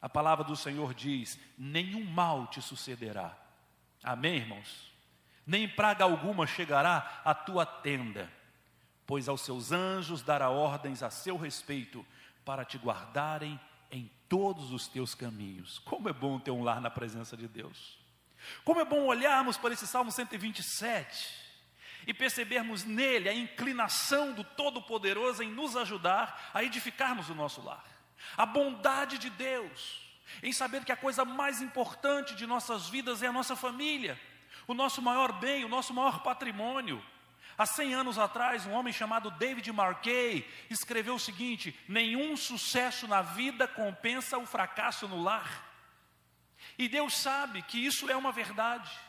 [0.00, 3.36] A palavra do Senhor diz: nenhum mal te sucederá
[4.08, 4.90] Amém, irmãos?
[5.46, 8.32] Nem praga alguma chegará à tua tenda,
[9.06, 12.06] pois aos seus anjos dará ordens a seu respeito
[12.42, 15.78] para te guardarem em todos os teus caminhos.
[15.80, 17.98] Como é bom ter um lar na presença de Deus.
[18.64, 21.28] Como é bom olharmos para esse Salmo 127
[22.06, 27.84] e percebermos nele a inclinação do Todo-Poderoso em nos ajudar a edificarmos o nosso lar.
[28.38, 30.07] A bondade de Deus
[30.42, 34.20] em saber que a coisa mais importante de nossas vidas é a nossa família,
[34.66, 37.04] o nosso maior bem, o nosso maior patrimônio.
[37.56, 43.20] Há 100 anos atrás, um homem chamado David Markey escreveu o seguinte: Nenhum sucesso na
[43.20, 45.66] vida compensa o fracasso no lar.
[46.78, 49.07] E Deus sabe que isso é uma verdade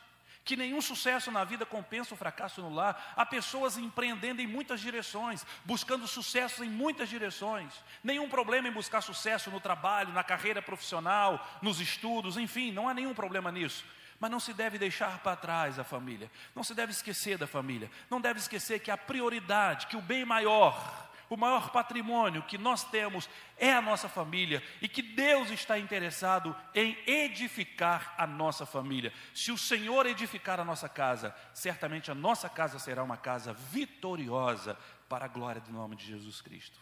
[0.50, 3.14] que nenhum sucesso na vida compensa o fracasso no lar.
[3.16, 7.72] Há pessoas empreendendo em muitas direções, buscando sucesso em muitas direções.
[8.04, 12.96] Nenhum problema em buscar sucesso no trabalho, na carreira profissional, nos estudos, enfim, não há
[12.96, 13.86] nenhum problema nisso.
[14.20, 17.92] Mas não se deve deixar para trás a família, não se deve esquecer da família,
[18.10, 22.84] não deve esquecer que a prioridade, que o bem maior, o maior patrimônio que nós
[22.84, 29.14] temos é a nossa família e que Deus está interessado em edificar a nossa família.
[29.34, 34.78] Se o Senhor edificar a nossa casa, certamente a nossa casa será uma casa vitoriosa
[35.08, 36.80] para a glória do nome de Jesus Cristo.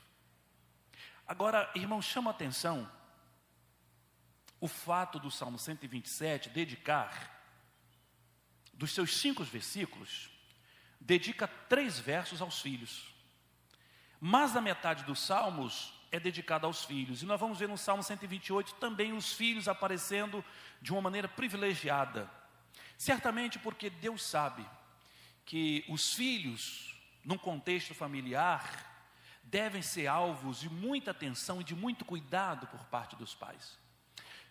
[1.27, 2.89] Agora, irmão, chama atenção
[4.59, 7.35] o fato do Salmo 127 dedicar,
[8.73, 10.29] dos seus cinco versículos,
[10.99, 13.16] dedica três versos aos filhos.
[14.19, 17.21] Mais da metade dos salmos é dedicada aos filhos.
[17.21, 20.43] E nós vamos ver no Salmo 128 também os filhos aparecendo
[20.81, 22.29] de uma maneira privilegiada.
[22.97, 24.65] Certamente porque Deus sabe
[25.45, 28.85] que os filhos, num contexto familiar,
[29.43, 33.77] devem ser alvos de muita atenção e de muito cuidado por parte dos pais.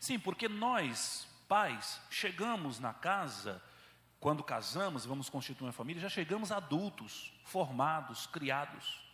[0.01, 3.63] Sim, porque nós, pais, chegamos na casa,
[4.21, 9.06] quando casamos, vamos constituir uma família, já chegamos adultos, formados, criados.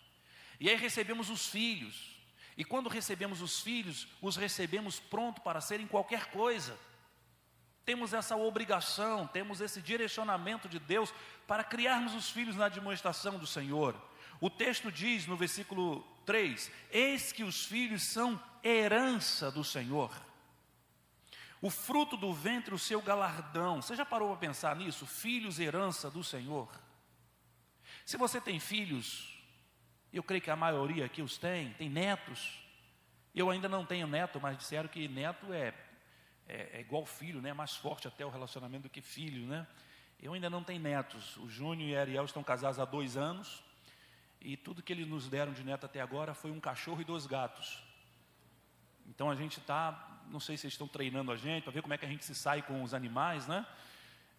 [0.62, 2.16] E aí recebemos os filhos.
[2.56, 6.78] E quando recebemos os filhos, os recebemos pronto para serem qualquer coisa.
[7.84, 11.12] Temos essa obrigação, temos esse direcionamento de Deus
[11.48, 14.00] para criarmos os filhos na demonstração do Senhor.
[14.40, 20.12] O texto diz no versículo 3: Eis que os filhos são herança do Senhor.
[21.60, 23.82] O fruto do ventre, o seu galardão.
[23.82, 25.06] Você já parou para pensar nisso?
[25.06, 26.68] Filhos, herança do Senhor.
[28.06, 29.31] Se você tem filhos,
[30.12, 32.62] eu creio que a maioria aqui os tem, tem netos.
[33.34, 35.72] Eu ainda não tenho neto, mas disseram que neto é,
[36.46, 37.52] é, é igual filho, né?
[37.52, 39.66] mais forte até o relacionamento do que filho, né?
[40.20, 41.36] Eu ainda não tenho netos.
[41.38, 43.64] O Júnior e a Ariel estão casados há dois anos.
[44.40, 47.26] E tudo que eles nos deram de neto até agora foi um cachorro e dois
[47.26, 47.82] gatos.
[49.06, 51.94] Então a gente está, não sei se eles estão treinando a gente para ver como
[51.94, 53.66] é que a gente se sai com os animais, né?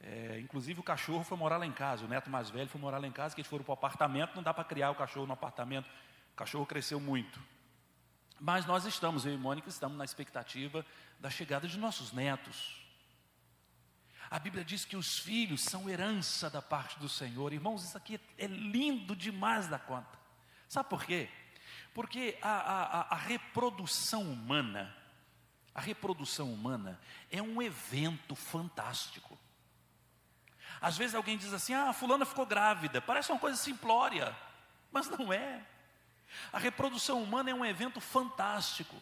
[0.05, 2.97] É, inclusive o cachorro foi morar lá em casa, o neto mais velho foi morar
[2.97, 5.25] lá em casa, que eles foram para o apartamento, não dá para criar o cachorro
[5.25, 5.87] no apartamento,
[6.33, 7.39] o cachorro cresceu muito.
[8.37, 10.85] Mas nós estamos, eu e Mônica, estamos na expectativa
[11.19, 12.83] da chegada de nossos netos.
[14.29, 17.53] A Bíblia diz que os filhos são herança da parte do Senhor.
[17.53, 20.19] Irmãos, isso aqui é lindo demais da conta.
[20.67, 21.29] Sabe por quê?
[21.93, 24.93] Porque a, a, a reprodução humana,
[25.73, 26.99] a reprodução humana
[27.31, 29.37] é um evento fantástico.
[30.83, 33.01] Às vezes alguém diz assim: ah, fulana ficou grávida.
[33.01, 34.35] Parece uma coisa simplória,
[34.91, 35.61] mas não é.
[36.51, 38.93] A reprodução humana é um evento fantástico.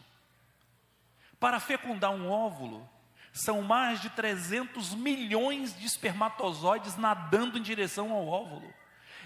[1.40, 2.88] Para fecundar um óvulo,
[3.32, 8.72] são mais de 300 milhões de espermatozoides nadando em direção ao óvulo.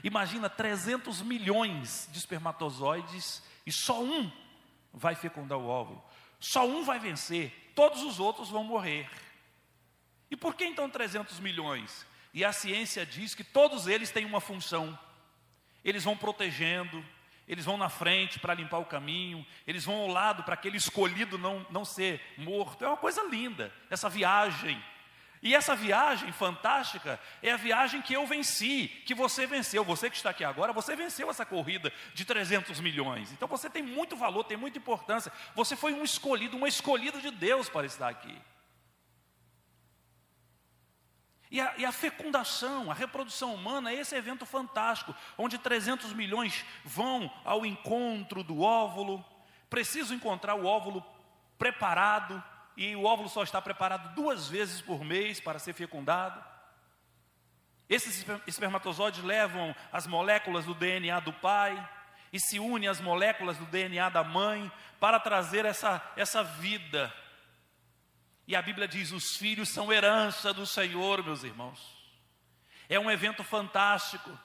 [0.02, 4.32] Imagina 300 milhões de espermatozoides e só um
[4.94, 6.02] vai fecundar o óvulo.
[6.40, 9.10] Só um vai vencer, todos os outros vão morrer.
[10.30, 12.06] E por que então 300 milhões?
[12.36, 14.96] E a ciência diz que todos eles têm uma função.
[15.82, 17.02] Eles vão protegendo,
[17.48, 21.38] eles vão na frente para limpar o caminho, eles vão ao lado para aquele escolhido
[21.38, 22.84] não, não ser morto.
[22.84, 24.78] É uma coisa linda, essa viagem.
[25.42, 29.82] E essa viagem fantástica é a viagem que eu venci, que você venceu.
[29.82, 33.32] Você que está aqui agora, você venceu essa corrida de 300 milhões.
[33.32, 35.32] Então você tem muito valor, tem muita importância.
[35.54, 38.38] Você foi um escolhido, uma escolhida de Deus para estar aqui.
[41.50, 46.64] E a, e a, fecundação, a reprodução humana, é esse evento fantástico, onde 300 milhões
[46.84, 49.24] vão ao encontro do óvulo,
[49.70, 51.04] preciso encontrar o óvulo
[51.56, 52.42] preparado,
[52.76, 56.44] e o óvulo só está preparado duas vezes por mês para ser fecundado.
[57.88, 61.88] Esses espermatozoides levam as moléculas do DNA do pai
[62.32, 67.14] e se unem às moléculas do DNA da mãe para trazer essa, essa vida
[68.46, 71.96] e a Bíblia diz: os filhos são herança do Senhor, meus irmãos.
[72.88, 74.38] É um evento fantástico.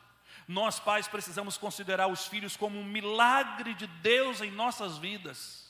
[0.48, 5.70] Nós, pais, precisamos considerar os filhos como um milagre de Deus em nossas vidas.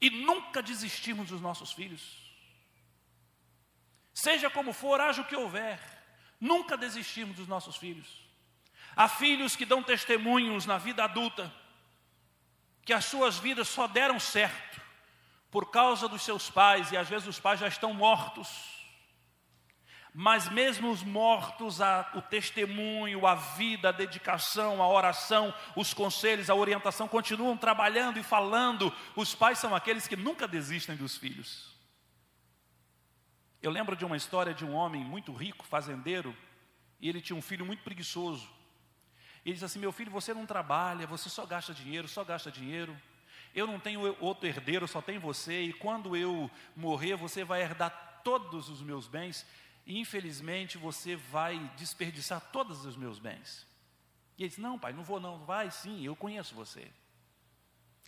[0.00, 2.18] E nunca desistimos dos nossos filhos.
[4.12, 5.78] Seja como for, haja o que houver,
[6.40, 8.08] nunca desistimos dos nossos filhos.
[8.96, 11.59] Há filhos que dão testemunhos na vida adulta
[12.90, 14.80] que as suas vidas só deram certo
[15.48, 18.48] por causa dos seus pais, e às vezes os pais já estão mortos.
[20.12, 26.50] Mas mesmo os mortos, a, o testemunho, a vida, a dedicação, a oração, os conselhos,
[26.50, 28.92] a orientação continuam trabalhando e falando.
[29.14, 31.72] Os pais são aqueles que nunca desistem dos filhos.
[33.62, 36.36] Eu lembro de uma história de um homem muito rico, fazendeiro,
[37.00, 38.50] e ele tinha um filho muito preguiçoso.
[39.50, 42.96] Ele diz assim: Meu filho, você não trabalha, você só gasta dinheiro, só gasta dinheiro.
[43.52, 45.62] Eu não tenho outro herdeiro, só tem você.
[45.62, 49.44] E quando eu morrer, você vai herdar todos os meus bens.
[49.84, 53.66] E infelizmente você vai desperdiçar todos os meus bens.
[54.38, 55.44] E ele diz: Não, pai, não vou, não.
[55.44, 56.88] Vai sim, eu conheço você.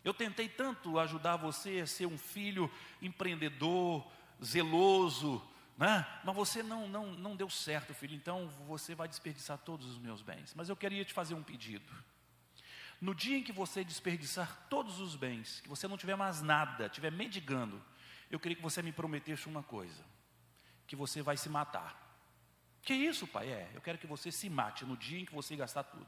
[0.04, 4.06] Eu tentei tanto ajudar você a ser um filho empreendedor,
[4.42, 5.42] zeloso,
[5.76, 6.06] né?
[6.24, 10.22] Mas você não, não, não deu certo, filho, então você vai desperdiçar todos os meus
[10.22, 10.54] bens.
[10.54, 11.92] Mas eu queria te fazer um pedido.
[13.00, 16.86] No dia em que você desperdiçar todos os bens, que você não tiver mais nada,
[16.86, 17.82] estiver mendigando,
[18.30, 20.04] eu queria que você me prometesse uma coisa:
[20.86, 22.00] que você vai se matar.
[22.82, 23.48] Que isso, pai?
[23.48, 26.06] É, eu quero que você se mate no dia em que você gastar tudo.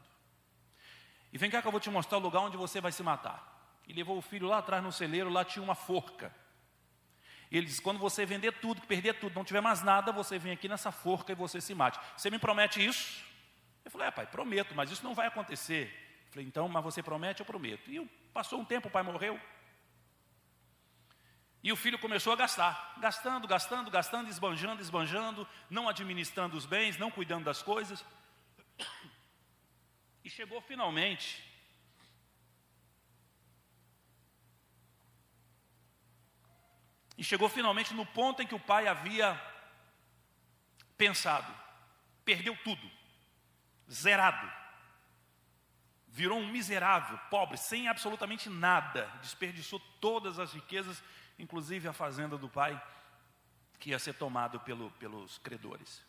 [1.32, 3.82] E vem cá que eu vou te mostrar o lugar onde você vai se matar.
[3.88, 6.32] E levou o filho lá atrás no celeiro, lá tinha uma forca.
[7.50, 10.68] Ele diz: quando você vender tudo, perder tudo, não tiver mais nada, você vem aqui
[10.68, 11.98] nessa forca e você se mate.
[12.16, 13.24] Você me promete isso?
[13.84, 15.88] Eu falei: é, pai, prometo, mas isso não vai acontecer.
[16.26, 17.40] Eu falei: então, mas você promete?
[17.40, 17.90] Eu prometo.
[17.90, 19.40] E passou um tempo, o pai morreu.
[21.62, 26.98] E o filho começou a gastar, gastando, gastando, gastando, esbanjando, esbanjando, não administrando os bens,
[26.98, 28.04] não cuidando das coisas.
[30.22, 31.42] E chegou finalmente
[37.16, 39.40] E chegou finalmente no ponto em que o pai havia
[40.96, 41.52] pensado.
[42.24, 42.90] Perdeu tudo,
[43.90, 44.50] zerado.
[46.08, 49.06] Virou um miserável, pobre, sem absolutamente nada.
[49.20, 51.02] Desperdiçou todas as riquezas,
[51.38, 52.80] inclusive a fazenda do pai,
[53.78, 56.04] que ia ser tomado pelo, pelos credores.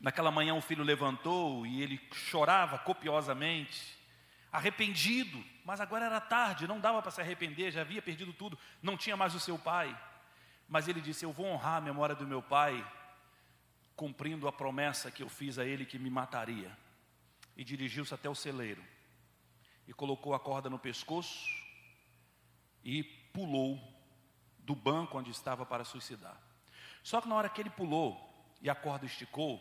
[0.00, 3.99] Naquela manhã o filho levantou e ele chorava copiosamente
[4.52, 8.96] arrependido, mas agora era tarde, não dava para se arrepender, já havia perdido tudo, não
[8.96, 9.96] tinha mais o seu pai.
[10.68, 12.84] Mas ele disse: Eu vou honrar a memória do meu pai,
[13.96, 16.76] cumprindo a promessa que eu fiz a ele que me mataria.
[17.56, 18.82] E dirigiu-se até o celeiro,
[19.86, 21.46] e colocou a corda no pescoço,
[22.84, 23.78] e pulou
[24.58, 26.40] do banco onde estava para suicidar.
[27.02, 28.28] Só que na hora que ele pulou
[28.62, 29.60] e a corda esticou,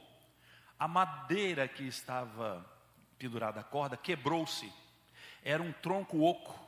[0.78, 2.66] a madeira que estava
[3.20, 4.72] pendurada à corda quebrou-se.
[5.44, 6.68] Era um tronco oco.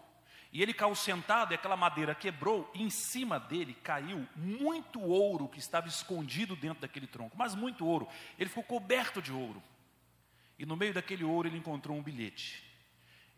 [0.54, 5.48] E ele caiu sentado, e aquela madeira quebrou, e em cima dele caiu muito ouro
[5.48, 8.06] que estava escondido dentro daquele tronco, mas muito ouro.
[8.38, 9.64] Ele ficou coberto de ouro.
[10.60, 12.62] E no meio daquele ouro ele encontrou um bilhete.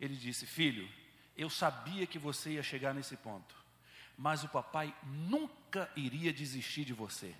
[0.00, 0.88] Ele disse: Filho,
[1.36, 3.54] eu sabia que você ia chegar nesse ponto,
[4.18, 7.32] mas o papai nunca iria desistir de você.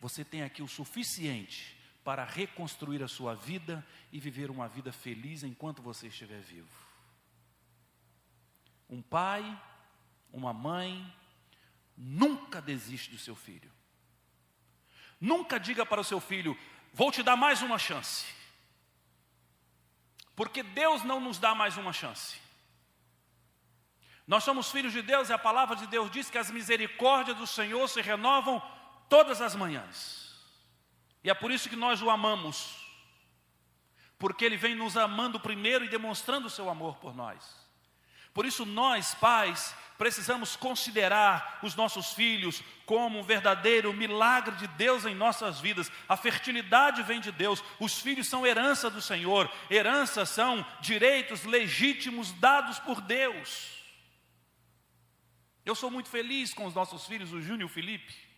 [0.00, 5.42] Você tem aqui o suficiente para reconstruir a sua vida e viver uma vida feliz
[5.42, 6.68] enquanto você estiver vivo.
[8.88, 9.44] Um pai,
[10.32, 11.14] uma mãe,
[11.96, 13.70] nunca desiste do seu filho.
[15.20, 16.56] Nunca diga para o seu filho:
[16.92, 18.26] vou te dar mais uma chance.
[20.34, 22.40] Porque Deus não nos dá mais uma chance.
[24.26, 27.46] Nós somos filhos de Deus e a palavra de Deus diz que as misericórdias do
[27.46, 28.62] Senhor se renovam
[29.08, 30.19] todas as manhãs.
[31.22, 32.76] E é por isso que nós o amamos.
[34.18, 37.60] Porque Ele vem nos amando primeiro e demonstrando o seu amor por nós.
[38.32, 45.04] Por isso, nós, pais, precisamos considerar os nossos filhos como um verdadeiro milagre de Deus
[45.04, 45.90] em nossas vidas.
[46.08, 52.32] A fertilidade vem de Deus, os filhos são herança do Senhor, heranças são direitos legítimos
[52.32, 53.80] dados por Deus.
[55.66, 58.29] Eu sou muito feliz com os nossos filhos, o Júnior e o Felipe.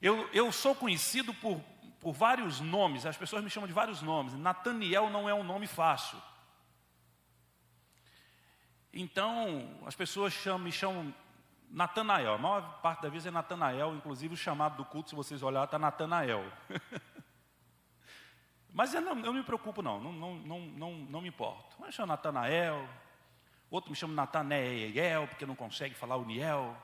[0.00, 1.60] Eu, eu sou conhecido por,
[2.00, 4.34] por vários nomes, as pessoas me chamam de vários nomes.
[4.34, 6.20] Nataniel não é um nome fácil.
[8.92, 11.12] Então, as pessoas chamam, me chamam
[11.70, 12.34] Natanael.
[12.34, 15.66] A maior parte da vez é Natanael, inclusive o chamado do culto, se vocês olharem,
[15.66, 16.44] está Natanael.
[18.72, 21.76] Mas eu não, eu me preocupo, não, não, não, não, não, não me importo.
[21.82, 22.88] Um chama Natanael,
[23.70, 26.76] outro me chama Natanael, porque não consegue falar o Niel.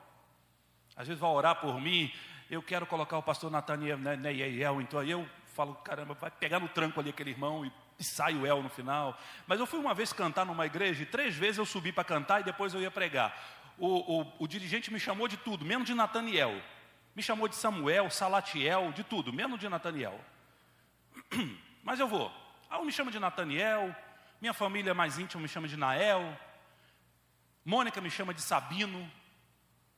[0.95, 2.11] Às vezes vai orar por mim,
[2.49, 6.67] eu quero colocar o pastor Natanael, Neiel, então aí eu falo, caramba, vai pegar no
[6.67, 9.17] tranco ali aquele irmão e e sai o El no final.
[9.47, 12.41] Mas eu fui uma vez cantar numa igreja e três vezes eu subi para cantar
[12.41, 13.33] e depois eu ia pregar.
[13.77, 16.61] O, o, o, dirigente me chamou de tudo, menos de Nataniel.
[17.15, 20.19] Me chamou de Samuel, Salatiel, de tudo, menos de Nataniel.
[21.83, 22.31] Mas eu vou.
[22.69, 23.95] Ah, me chama de Nataniel,
[24.41, 26.37] minha família mais íntima me chama de Nael,
[27.63, 29.09] Mônica me chama de Sabino,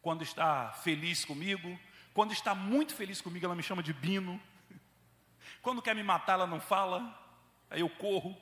[0.01, 1.77] quando está feliz comigo.
[2.17, 4.41] Quando está muito feliz comigo, ela me chama de Bino.
[5.61, 7.15] Quando quer me matar, ela não fala.
[7.69, 8.35] Aí eu corro.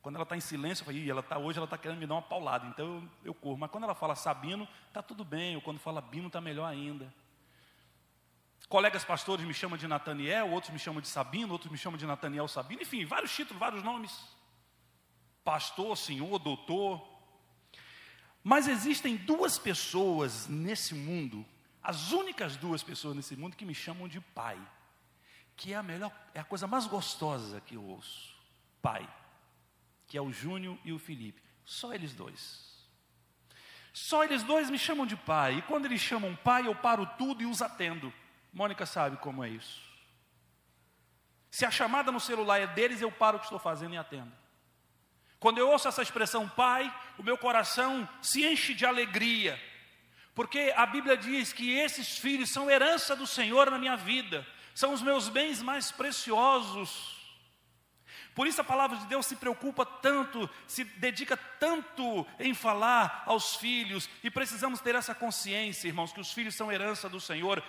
[0.00, 2.14] Quando ela está em silêncio, eu falo, ela tá, hoje ela está querendo me dar
[2.14, 3.58] uma paulada, então eu, eu corro.
[3.58, 5.56] Mas quando ela fala Sabino, está tudo bem.
[5.56, 7.12] Ou quando fala Bino, está melhor ainda.
[8.68, 12.06] Colegas pastores me chamam de Nataniel, outros me chamam de Sabino, outros me chamam de
[12.06, 14.16] Nataniel Sabino, enfim, vários títulos, vários nomes.
[15.42, 17.04] Pastor, senhor, doutor.
[18.44, 21.44] Mas existem duas pessoas nesse mundo,
[21.88, 24.58] as únicas duas pessoas nesse mundo que me chamam de pai
[25.58, 28.32] que é a melhor, é a coisa mais gostosa que eu ouço.
[28.80, 29.06] Pai,
[30.06, 31.42] que é o Júnior e o Felipe.
[31.64, 32.64] Só eles dois.
[33.92, 35.58] Só eles dois me chamam de pai.
[35.58, 38.14] E quando eles chamam pai, eu paro tudo e os atendo.
[38.52, 39.82] Mônica sabe como é isso.
[41.50, 44.32] Se a chamada no celular é deles, eu paro o que estou fazendo e atendo.
[45.40, 49.60] Quando eu ouço essa expressão pai, o meu coração se enche de alegria.
[50.38, 54.92] Porque a Bíblia diz que esses filhos são herança do Senhor na minha vida são
[54.92, 57.16] os meus bens mais preciosos.
[58.36, 63.56] Por isso a palavra de Deus se preocupa tanto, se dedica tanto em falar aos
[63.56, 67.60] filhos, e precisamos ter essa consciência, irmãos, que os filhos são herança do Senhor.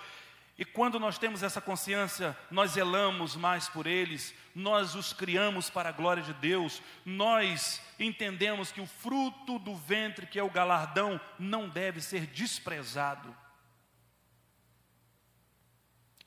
[0.60, 5.88] E quando nós temos essa consciência, nós zelamos mais por eles, nós os criamos para
[5.88, 11.18] a glória de Deus, nós entendemos que o fruto do ventre, que é o galardão,
[11.38, 13.34] não deve ser desprezado.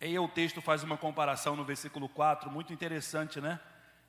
[0.01, 3.59] E aí o texto faz uma comparação no versículo 4, muito interessante, né?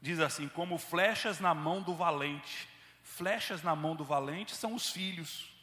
[0.01, 2.67] Diz assim: como flechas na mão do valente.
[3.03, 5.55] Flechas na mão do valente são os filhos.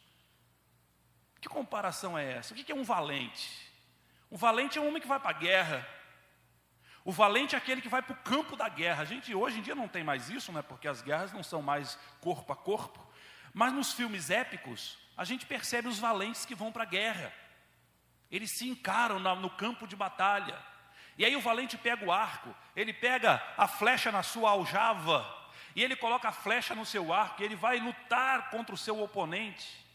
[1.41, 2.53] Que comparação é essa?
[2.53, 3.70] O que é um valente?
[4.31, 5.87] Um valente é um homem que vai para a guerra.
[7.03, 9.01] O valente é aquele que vai para o campo da guerra.
[9.01, 10.61] A gente hoje em dia não tem mais isso, né?
[10.61, 13.05] Porque as guerras não são mais corpo a corpo.
[13.53, 17.33] Mas nos filmes épicos, a gente percebe os valentes que vão para a guerra.
[18.31, 20.57] Eles se encaram no campo de batalha.
[21.17, 25.27] E aí o valente pega o arco, ele pega a flecha na sua aljava,
[25.75, 29.03] e ele coloca a flecha no seu arco, e ele vai lutar contra o seu
[29.03, 29.85] oponente.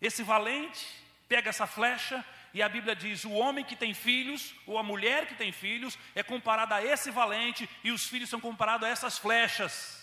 [0.00, 0.86] Esse valente
[1.28, 2.24] pega essa flecha,
[2.54, 5.98] e a Bíblia diz: o homem que tem filhos, ou a mulher que tem filhos,
[6.14, 10.00] é comparada a esse valente, e os filhos são comparados a essas flechas.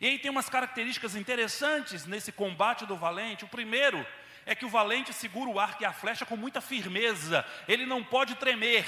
[0.00, 3.44] E aí tem umas características interessantes nesse combate do valente.
[3.44, 4.04] O primeiro
[4.46, 8.02] é que o valente segura o arco e a flecha com muita firmeza, ele não
[8.02, 8.86] pode tremer,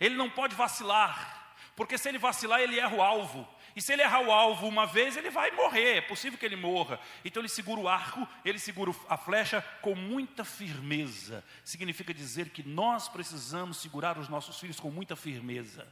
[0.00, 3.46] ele não pode vacilar, porque se ele vacilar, ele erra o alvo.
[3.76, 6.56] E se ele errar o alvo uma vez, ele vai morrer, é possível que ele
[6.56, 7.00] morra.
[7.24, 11.44] Então ele segura o arco, ele segura a flecha com muita firmeza.
[11.64, 15.86] Significa dizer que nós precisamos segurar os nossos filhos com muita firmeza.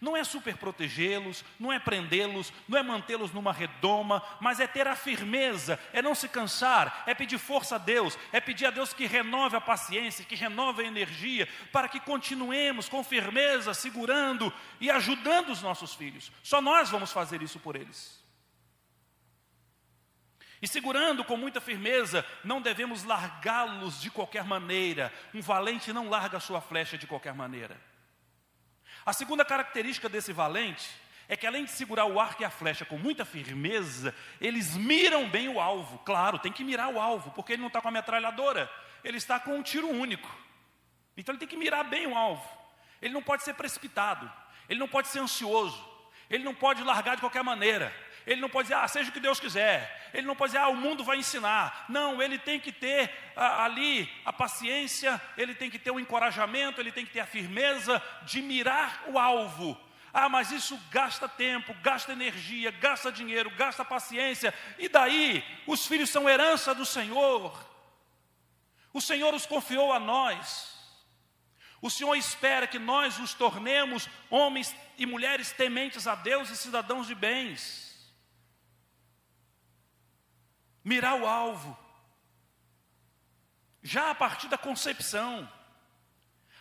[0.00, 4.88] Não é super protegê-los, não é prendê-los, não é mantê-los numa redoma, mas é ter
[4.88, 8.92] a firmeza, é não se cansar, é pedir força a Deus, é pedir a Deus
[8.92, 14.90] que renove a paciência, que renove a energia, para que continuemos com firmeza, segurando e
[14.90, 16.32] ajudando os nossos filhos.
[16.42, 18.22] Só nós vamos fazer isso por eles.
[20.62, 25.12] E segurando com muita firmeza, não devemos largá-los de qualquer maneira.
[25.34, 27.76] Um valente não larga a sua flecha de qualquer maneira.
[29.04, 30.88] A segunda característica desse valente
[31.28, 35.28] é que além de segurar o arco e a flecha com muita firmeza, eles miram
[35.28, 35.98] bem o alvo.
[36.00, 38.70] Claro, tem que mirar o alvo, porque ele não está com a metralhadora,
[39.02, 40.30] ele está com um tiro único.
[41.16, 42.46] Então ele tem que mirar bem o alvo.
[43.00, 44.30] Ele não pode ser precipitado,
[44.68, 45.82] ele não pode ser ansioso,
[46.30, 47.92] ele não pode largar de qualquer maneira.
[48.26, 50.10] Ele não pode dizer, ah, seja o que Deus quiser.
[50.14, 51.86] Ele não pode dizer, ah, o mundo vai ensinar.
[51.88, 56.92] Não, ele tem que ter ali a paciência, ele tem que ter o encorajamento, ele
[56.92, 59.78] tem que ter a firmeza de mirar o alvo.
[60.14, 64.54] Ah, mas isso gasta tempo, gasta energia, gasta dinheiro, gasta paciência.
[64.78, 65.42] E daí?
[65.66, 67.52] Os filhos são herança do Senhor.
[68.92, 70.70] O Senhor os confiou a nós.
[71.80, 77.08] O Senhor espera que nós os tornemos homens e mulheres tementes a Deus e cidadãos
[77.08, 77.91] de bens
[80.84, 81.76] mirar o alvo.
[83.82, 85.50] Já a partir da concepção,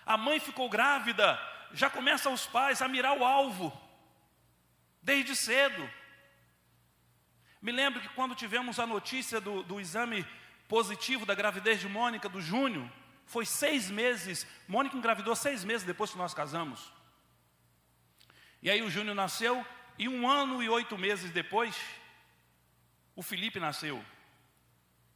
[0.05, 1.39] a mãe ficou grávida,
[1.73, 3.71] já começam os pais a mirar o alvo,
[5.01, 5.89] desde cedo.
[7.61, 10.25] Me lembro que quando tivemos a notícia do, do exame
[10.67, 12.89] positivo da gravidez de Mônica, do Júnior,
[13.25, 16.91] foi seis meses, Mônica engravidou seis meses depois que nós casamos.
[18.61, 19.65] E aí o Júnior nasceu,
[19.97, 21.79] e um ano e oito meses depois,
[23.15, 24.03] o Felipe nasceu.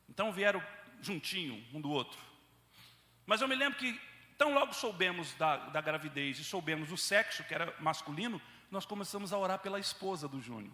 [0.09, 0.63] Então vieram
[1.01, 2.19] juntinho um do outro.
[3.25, 3.99] Mas eu me lembro que,
[4.37, 9.33] tão logo soubemos da, da gravidez e soubemos o sexo, que era masculino, nós começamos
[9.33, 10.73] a orar pela esposa do Júnior.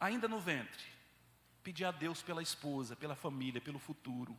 [0.00, 0.84] Ainda no ventre.
[1.62, 4.38] Pedir a Deus pela esposa, pela família, pelo futuro,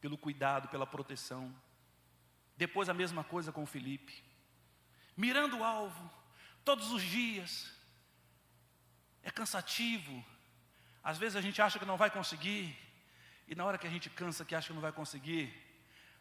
[0.00, 1.54] pelo cuidado, pela proteção.
[2.56, 4.22] Depois a mesma coisa com o Felipe.
[5.16, 6.10] Mirando o alvo,
[6.64, 7.72] todos os dias.
[9.22, 10.24] É cansativo,
[11.02, 12.76] às vezes a gente acha que não vai conseguir,
[13.48, 15.52] e na hora que a gente cansa que acha que não vai conseguir,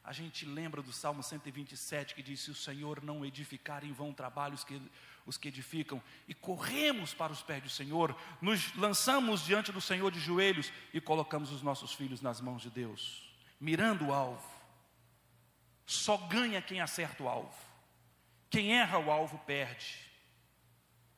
[0.03, 4.11] a gente lembra do Salmo 127 que diz: Se o Senhor não edificar, em vão
[4.11, 4.81] trabalho os que,
[5.25, 10.11] os que edificam, e corremos para os pés do Senhor, nos lançamos diante do Senhor
[10.11, 14.49] de joelhos e colocamos os nossos filhos nas mãos de Deus, mirando o alvo.
[15.85, 17.55] Só ganha quem acerta o alvo,
[18.49, 19.99] quem erra o alvo perde,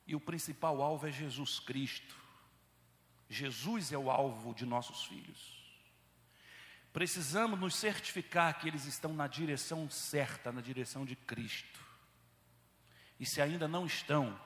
[0.06, 2.23] e o principal alvo é Jesus Cristo.
[3.28, 5.64] Jesus é o alvo de nossos filhos.
[6.92, 11.80] Precisamos nos certificar que eles estão na direção certa, na direção de Cristo.
[13.18, 14.38] E se ainda não estão,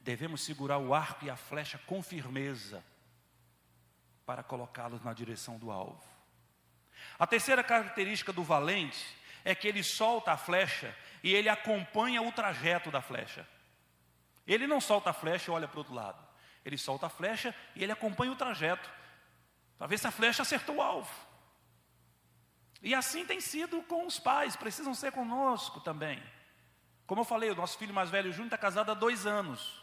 [0.00, 2.84] devemos segurar o arco e a flecha com firmeza
[4.24, 6.08] para colocá-los na direção do alvo.
[7.18, 9.04] A terceira característica do valente
[9.44, 13.46] é que ele solta a flecha e ele acompanha o trajeto da flecha.
[14.46, 16.29] Ele não solta a flecha e olha para o outro lado.
[16.64, 18.90] Ele solta a flecha e ele acompanha o trajeto,
[19.78, 21.12] para ver se a flecha acertou o alvo.
[22.82, 26.22] E assim tem sido com os pais, precisam ser conosco também.
[27.06, 29.82] Como eu falei, o nosso filho mais velho, Júnior, está casado há dois anos.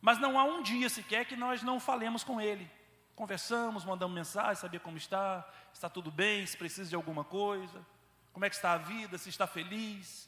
[0.00, 2.70] Mas não há um dia sequer que nós não falemos com ele.
[3.14, 7.84] Conversamos, mandamos mensagem, saber como está, está tudo bem, se precisa de alguma coisa,
[8.32, 10.27] como é que está a vida, se está feliz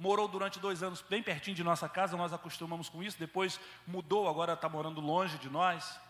[0.00, 4.26] morou durante dois anos bem pertinho de nossa casa, nós acostumamos com isso, depois mudou,
[4.26, 6.00] agora está morando longe de nós.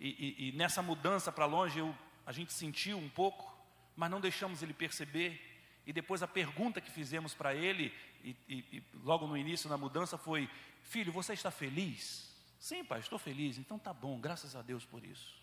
[0.00, 3.56] E, e, e nessa mudança para longe eu, a gente sentiu um pouco,
[3.94, 5.40] mas não deixamos ele perceber.
[5.86, 10.18] E depois a pergunta que fizemos para ele, e, e logo no início na mudança,
[10.18, 10.50] foi:
[10.82, 12.28] Filho, você está feliz?
[12.58, 13.58] Sim, pai, estou feliz.
[13.58, 15.36] Então tá bom, graças a Deus por isso.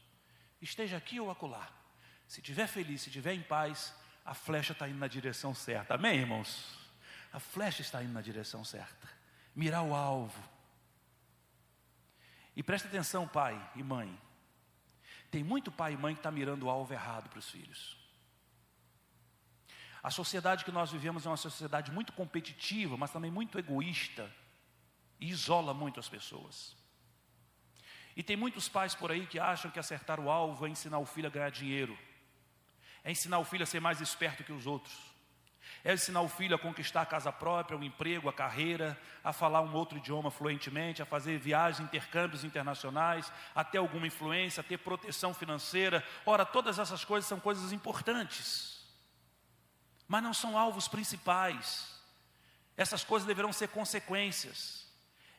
[0.61, 1.69] Esteja aqui ou acolá.
[2.27, 5.95] Se estiver feliz, se estiver em paz, a flecha está indo na direção certa.
[5.95, 6.78] Amém, irmãos?
[7.31, 9.07] A flecha está indo na direção certa.
[9.55, 10.41] Mirar o alvo.
[12.55, 14.19] E presta atenção, pai e mãe.
[15.29, 17.97] Tem muito pai e mãe que está mirando o alvo errado para os filhos.
[20.01, 24.31] A sociedade que nós vivemos é uma sociedade muito competitiva, mas também muito egoísta
[25.19, 26.75] e isola muito as pessoas.
[28.15, 31.05] E tem muitos pais por aí que acham que acertar o alvo é ensinar o
[31.05, 31.97] filho a ganhar dinheiro,
[33.03, 34.97] é ensinar o filho a ser mais esperto que os outros,
[35.83, 39.61] É ensinar o filho a conquistar a casa própria, o emprego, a carreira, a falar
[39.61, 45.33] um outro idioma fluentemente, a fazer viagens, intercâmbios internacionais, a ter alguma influência, ter proteção
[45.33, 46.03] financeira.
[46.25, 48.83] Ora, todas essas coisas são coisas importantes,
[50.07, 51.99] mas não são alvos principais.
[52.75, 54.87] Essas coisas deverão ser consequências.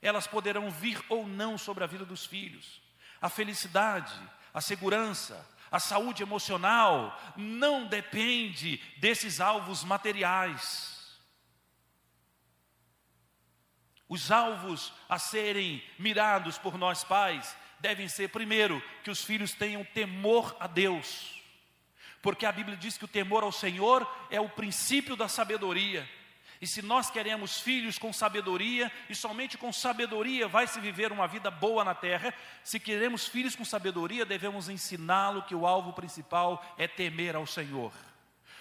[0.02, 2.80] Elas poderão vir ou não sobre a vida dos filhos.
[3.20, 4.14] A felicidade,
[4.52, 11.18] a segurança, a saúde emocional não depende desses alvos materiais.
[14.08, 19.84] Os alvos a serem mirados por nós pais devem ser, primeiro, que os filhos tenham
[19.84, 21.40] temor a Deus,
[22.20, 26.08] porque a Bíblia diz que o temor ao Senhor é o princípio da sabedoria.
[26.60, 31.26] E se nós queremos filhos com sabedoria, e somente com sabedoria vai se viver uma
[31.26, 36.62] vida boa na terra, se queremos filhos com sabedoria, devemos ensiná-lo que o alvo principal
[36.76, 37.92] é temer ao Senhor.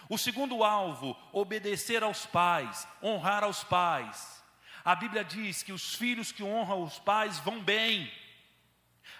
[0.08, 4.42] O segundo alvo, obedecer aos pais, honrar aos pais.
[4.84, 8.10] A Bíblia diz que os filhos que honram os pais vão bem.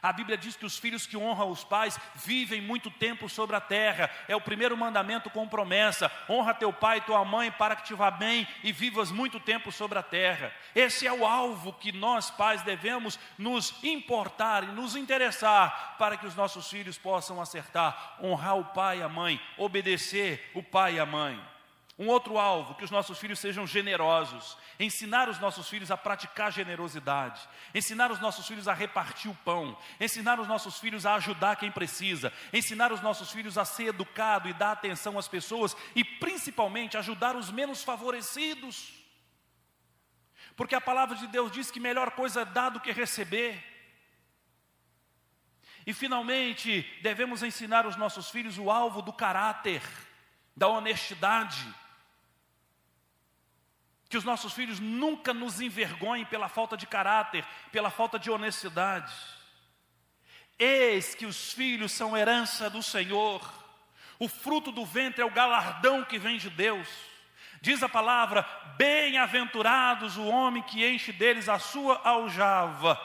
[0.02, 3.62] A Bíblia diz que os filhos que honram os pais vivem muito tempo sobre a
[3.62, 4.10] terra.
[4.28, 7.94] É o primeiro mandamento com promessa: honra teu pai e tua mãe para que te
[7.94, 10.54] vá bem e vivas muito tempo sobre a terra.
[10.74, 16.26] Esse é o alvo que nós pais devemos nos importar e nos interessar para que
[16.26, 21.00] os nossos filhos possam acertar, honrar o pai e a mãe, obedecer o pai e
[21.00, 21.49] a mãe.
[22.00, 26.50] Um outro alvo, que os nossos filhos sejam generosos, ensinar os nossos filhos a praticar
[26.50, 27.42] generosidade,
[27.76, 31.70] ensinar os nossos filhos a repartir o pão, ensinar os nossos filhos a ajudar quem
[31.70, 36.98] precisa, ensinar os nossos filhos a ser educado e dar atenção às pessoas e principalmente
[36.98, 38.94] ajudar os menos favorecidos.
[40.56, 43.62] Porque a palavra de Deus diz que melhor coisa é dar do que receber.
[45.86, 49.82] E finalmente, devemos ensinar os nossos filhos o alvo do caráter,
[50.56, 51.68] da honestidade
[54.10, 59.14] que os nossos filhos nunca nos envergonhem pela falta de caráter, pela falta de honestidade.
[60.58, 63.40] Eis que os filhos são herança do Senhor,
[64.18, 66.90] o fruto do ventre é o galardão que vem de Deus.
[67.62, 68.42] Diz a palavra:
[68.78, 72.96] bem-aventurados o homem que enche deles a sua aljava,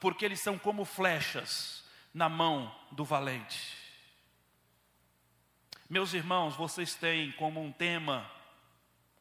[0.00, 3.76] porque eles são como flechas na mão do valente.
[5.88, 8.28] Meus irmãos, vocês têm como um tema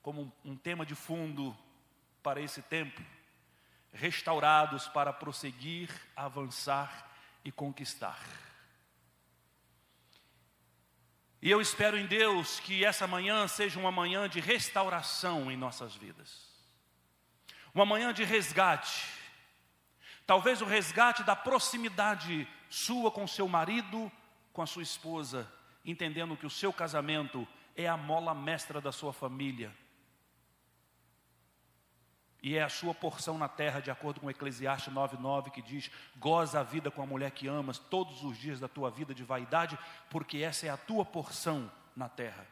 [0.03, 1.57] como um tema de fundo
[2.21, 3.01] para esse tempo,
[3.93, 7.09] restaurados para prosseguir, avançar
[7.43, 8.19] e conquistar.
[11.41, 15.95] E eu espero em Deus que essa manhã seja uma manhã de restauração em nossas
[15.95, 16.49] vidas,
[17.73, 19.07] uma manhã de resgate,
[20.27, 24.11] talvez o resgate da proximidade sua com seu marido,
[24.51, 25.49] com a sua esposa,
[25.85, 29.73] entendendo que o seu casamento é a mola mestra da sua família
[32.43, 36.59] e é a sua porção na terra, de acordo com Eclesiastes 9,9, que diz: goza
[36.59, 39.79] a vida com a mulher que amas todos os dias da tua vida de vaidade,
[40.09, 42.45] porque essa é a tua porção na terra.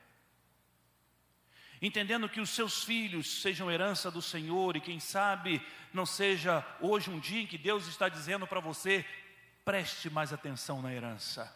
[1.82, 5.62] Entendendo que os seus filhos sejam herança do Senhor, e quem sabe
[5.94, 9.06] não seja hoje um dia em que Deus está dizendo para você:
[9.66, 11.54] preste mais atenção na herança,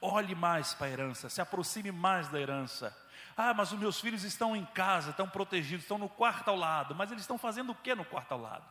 [0.00, 3.07] olhe mais para a herança, se aproxime mais da herança
[3.40, 6.92] ah, mas os meus filhos estão em casa, estão protegidos, estão no quarto ao lado.
[6.92, 8.66] Mas eles estão fazendo o que no quarto ao lado?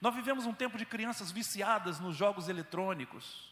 [0.00, 3.48] Nós vivemos um tempo de crianças viciadas nos jogos eletrônicos.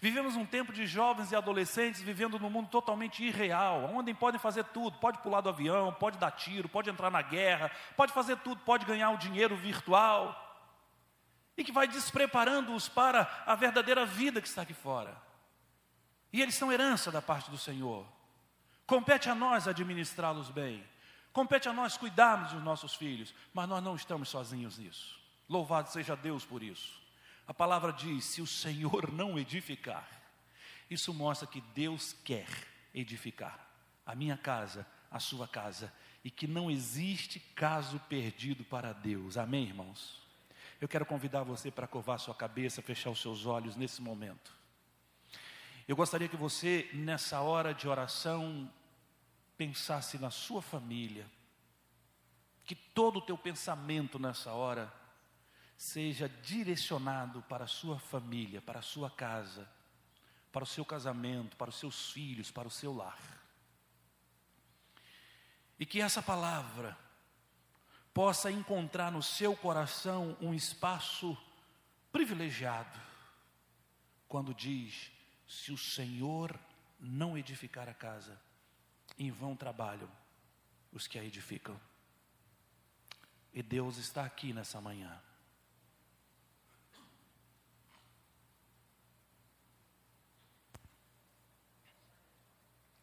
[0.00, 4.64] Vivemos um tempo de jovens e adolescentes vivendo num mundo totalmente irreal, onde podem fazer
[4.64, 8.60] tudo, pode pular do avião, pode dar tiro, pode entrar na guerra, pode fazer tudo,
[8.62, 10.36] pode ganhar o dinheiro virtual.
[11.56, 15.16] E que vai despreparando-os para a verdadeira vida que está aqui fora.
[16.32, 18.04] E eles são herança da parte do Senhor.
[18.92, 20.84] Compete a nós administrá-los bem.
[21.32, 25.18] Compete a nós cuidarmos dos nossos filhos, mas nós não estamos sozinhos nisso.
[25.48, 27.00] Louvado seja Deus por isso.
[27.48, 30.06] A palavra diz: se o Senhor não edificar,
[30.90, 32.46] isso mostra que Deus quer
[32.94, 33.66] edificar
[34.04, 35.90] a minha casa, a sua casa,
[36.22, 39.38] e que não existe caso perdido para Deus.
[39.38, 40.20] Amém, irmãos?
[40.78, 44.52] Eu quero convidar você para curvar sua cabeça, fechar os seus olhos nesse momento.
[45.88, 48.70] Eu gostaria que você, nessa hora de oração,
[49.62, 51.24] pensasse na sua família,
[52.64, 54.92] que todo o teu pensamento nessa hora
[55.76, 59.68] seja direcionado para a sua família, para a sua casa,
[60.50, 63.20] para o seu casamento, para os seus filhos, para o seu lar.
[65.78, 66.98] E que essa palavra
[68.12, 71.38] possa encontrar no seu coração um espaço
[72.10, 73.00] privilegiado,
[74.26, 75.12] quando diz:
[75.46, 76.58] se o Senhor
[76.98, 78.36] não edificar a casa,
[79.18, 80.08] em vão trabalham
[80.92, 81.78] os que a edificam.
[83.52, 85.20] E Deus está aqui nessa manhã.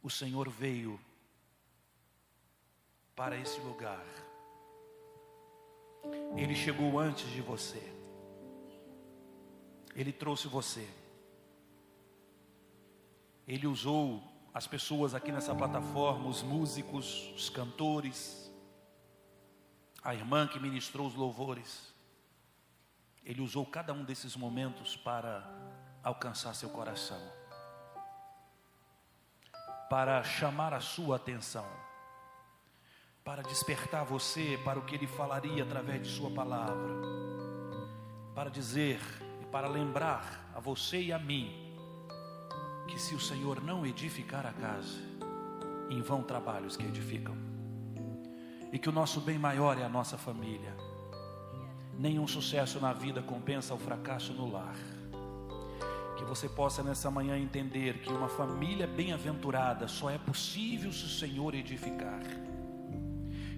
[0.02, 1.00] O Senhor veio
[3.16, 4.06] para esse lugar.
[6.38, 7.82] Ele chegou antes de você.
[9.94, 10.88] Ele trouxe você.
[13.48, 14.24] Ele usou
[14.60, 18.52] as pessoas aqui nessa plataforma, os músicos, os cantores,
[20.04, 21.94] a irmã que ministrou os louvores.
[23.24, 25.50] Ele usou cada um desses momentos para
[26.04, 27.22] alcançar seu coração,
[29.90, 31.66] para chamar a sua atenção,
[33.24, 36.96] para despertar você para o que ele falaria através de sua palavra,
[38.36, 39.00] para dizer
[39.42, 41.69] e para lembrar a você e a mim
[42.90, 44.98] que se o Senhor não edificar a casa,
[45.90, 47.36] em vão trabalhos que edificam.
[48.74, 50.76] E que o nosso bem maior é a nossa família.
[51.98, 54.76] Nenhum sucesso na vida compensa o fracasso no lar.
[56.18, 61.10] Que você possa nessa manhã entender que uma família bem-aventurada só é possível se o
[61.10, 62.22] Senhor edificar.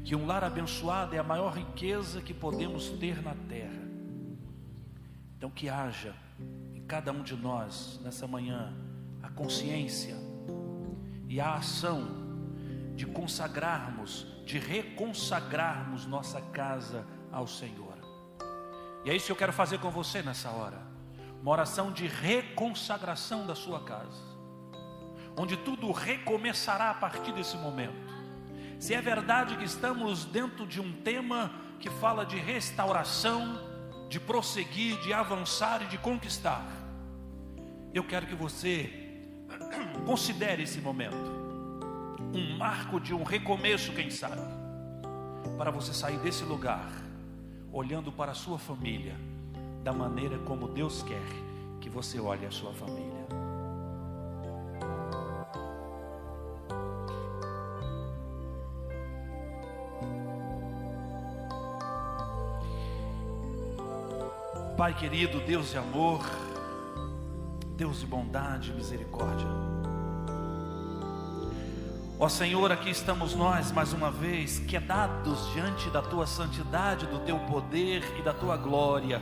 [0.03, 3.82] Que um lar abençoado é a maior riqueza que podemos ter na terra.
[5.38, 6.15] Então que haja
[6.73, 8.91] em cada um de nós nessa manhã
[9.42, 10.16] consciência
[11.28, 12.08] e a ação
[12.96, 17.98] de consagrarmos, de reconsagrarmos nossa casa ao Senhor.
[19.04, 20.80] E é isso que eu quero fazer com você nessa hora.
[21.42, 24.22] Uma oração de reconsagração da sua casa,
[25.36, 28.12] onde tudo recomeçará a partir desse momento.
[28.80, 33.60] Se é verdade que estamos dentro de um tema que fala de restauração,
[34.08, 36.64] de prosseguir, de avançar e de conquistar,
[37.92, 39.01] eu quero que você
[40.06, 41.42] Considere esse momento
[42.34, 44.42] um marco de um recomeço, quem sabe,
[45.58, 46.89] para você sair desse lugar
[47.72, 49.16] olhando para a sua família
[49.84, 51.22] da maneira como Deus quer
[51.80, 53.12] que você olhe a sua família.
[64.78, 66.22] Pai querido, Deus de amor,
[67.76, 69.80] Deus de bondade e misericórdia.
[72.24, 77.39] Ó Senhor, aqui estamos nós mais uma vez, quedados diante da tua santidade, do teu
[77.39, 79.19] poder e da tua glória.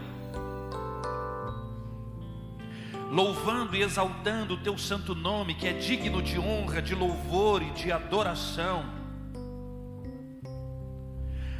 [3.10, 7.72] Louvando e exaltando o teu santo nome, que é digno de honra, de louvor e
[7.72, 8.84] de adoração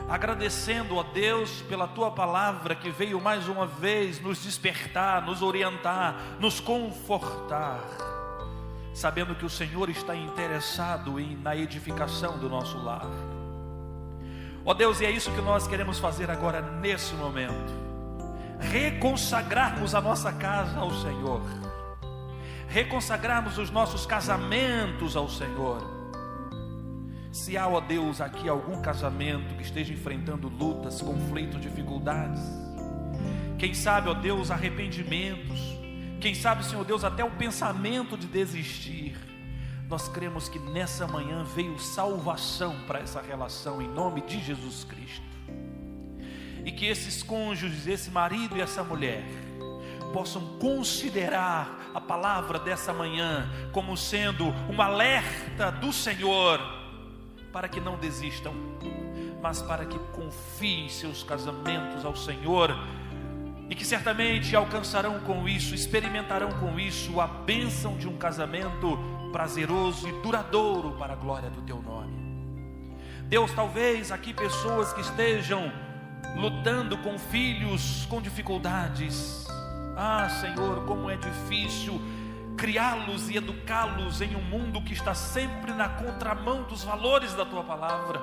[0.10, 6.16] agradecendo a Deus pela tua palavra que veio mais uma vez nos despertar, nos orientar,
[6.40, 7.80] nos confortar,
[9.00, 13.08] sabendo que o Senhor está interessado em, na edificação do nosso lar.
[14.66, 17.74] Ó Deus, e é isso que nós queremos fazer agora nesse momento.
[18.60, 21.42] Reconsagrarmos a nossa casa ao Senhor.
[22.68, 26.00] Reconsagrarmos os nossos casamentos ao Senhor
[27.32, 32.42] se há, ó Deus, aqui algum casamento que esteja enfrentando lutas, conflitos, dificuldades,
[33.58, 35.79] quem sabe, ó Deus, arrependimentos,
[36.20, 39.16] quem sabe, Senhor Deus, até o pensamento de desistir,
[39.88, 45.24] nós cremos que nessa manhã veio salvação para essa relação, em nome de Jesus Cristo,
[46.66, 49.24] e que esses cônjuges, esse marido e essa mulher,
[50.14, 56.60] possam considerar a palavra dessa manhã como sendo um alerta do Senhor
[57.52, 58.54] para que não desistam,
[59.42, 62.76] mas para que confiem seus casamentos ao Senhor
[63.70, 68.98] e que certamente alcançarão com isso, experimentarão com isso a bênção de um casamento
[69.32, 72.18] prazeroso e duradouro para a glória do teu nome.
[73.26, 75.72] Deus, talvez aqui pessoas que estejam
[76.36, 79.46] lutando com filhos com dificuldades.
[79.96, 82.02] Ah, Senhor, como é difícil
[82.58, 87.64] criá-los e educá-los em um mundo que está sempre na contramão dos valores da tua
[87.64, 88.20] palavra.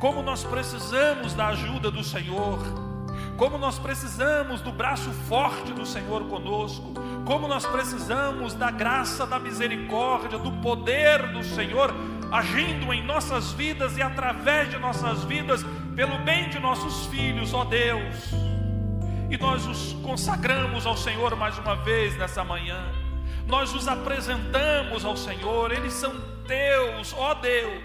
[0.00, 2.58] Como nós precisamos da ajuda do Senhor,
[3.36, 6.92] como nós precisamos do braço forte do Senhor conosco,
[7.24, 11.94] como nós precisamos da graça, da misericórdia, do poder do Senhor
[12.30, 15.64] agindo em nossas vidas e através de nossas vidas,
[15.96, 18.32] pelo bem de nossos filhos, ó Deus.
[19.28, 23.00] E nós os consagramos ao Senhor mais uma vez nessa manhã
[23.50, 26.14] nós os apresentamos ao Senhor, eles são
[26.46, 27.82] teus, ó Deus.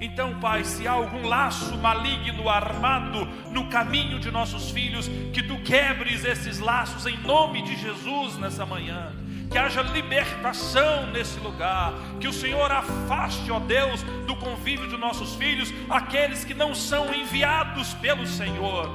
[0.00, 5.56] Então, Pai, se há algum laço maligno armado no caminho de nossos filhos, que tu
[5.58, 9.12] quebres esses laços em nome de Jesus nessa manhã.
[9.48, 15.36] que haja libertação nesse lugar, que o Senhor afaste, ó Deus, do convívio de nossos
[15.36, 18.90] filhos aqueles que não são enviados pelo Senhor.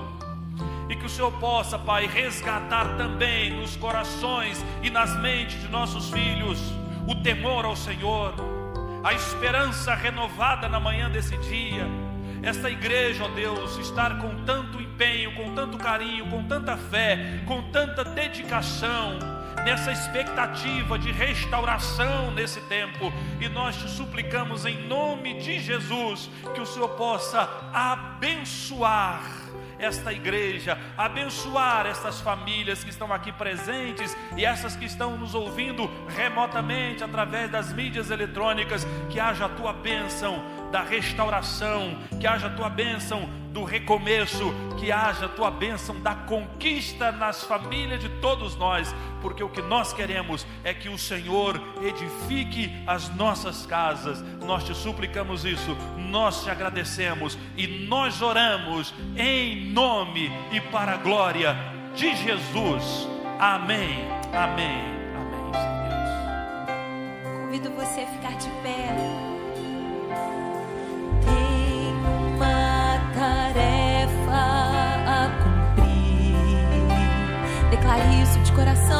[0.89, 6.09] E que o Senhor possa, Pai, resgatar também nos corações e nas mentes de nossos
[6.09, 6.59] filhos
[7.07, 8.35] o temor ao Senhor,
[9.03, 11.87] a esperança renovada na manhã desse dia.
[12.43, 17.71] Esta igreja, ó Deus, estar com tanto empenho, com tanto carinho, com tanta fé, com
[17.71, 19.19] tanta dedicação,
[19.63, 23.13] nessa expectativa de restauração nesse tempo.
[23.39, 29.40] E nós te suplicamos em nome de Jesus que o Senhor possa abençoar
[29.81, 35.89] esta igreja, abençoar estas famílias que estão aqui presentes e essas que estão nos ouvindo
[36.09, 42.69] remotamente através das mídias eletrônicas, que haja a tua bênção da restauração, que haja tua
[42.69, 49.43] bênção do recomeço, que haja tua bênção da conquista nas famílias de todos nós, porque
[49.43, 54.23] o que nós queremos é que o Senhor edifique as nossas casas.
[54.45, 60.97] Nós te suplicamos isso, nós te agradecemos e nós oramos em nome e para a
[60.97, 61.55] glória
[61.93, 63.07] de Jesus.
[63.37, 64.07] Amém.
[64.33, 65.01] Amém.
[65.13, 65.61] Amém.
[67.23, 69.31] Convido você a ficar de pé.
[77.91, 78.90] Declare isso de coração.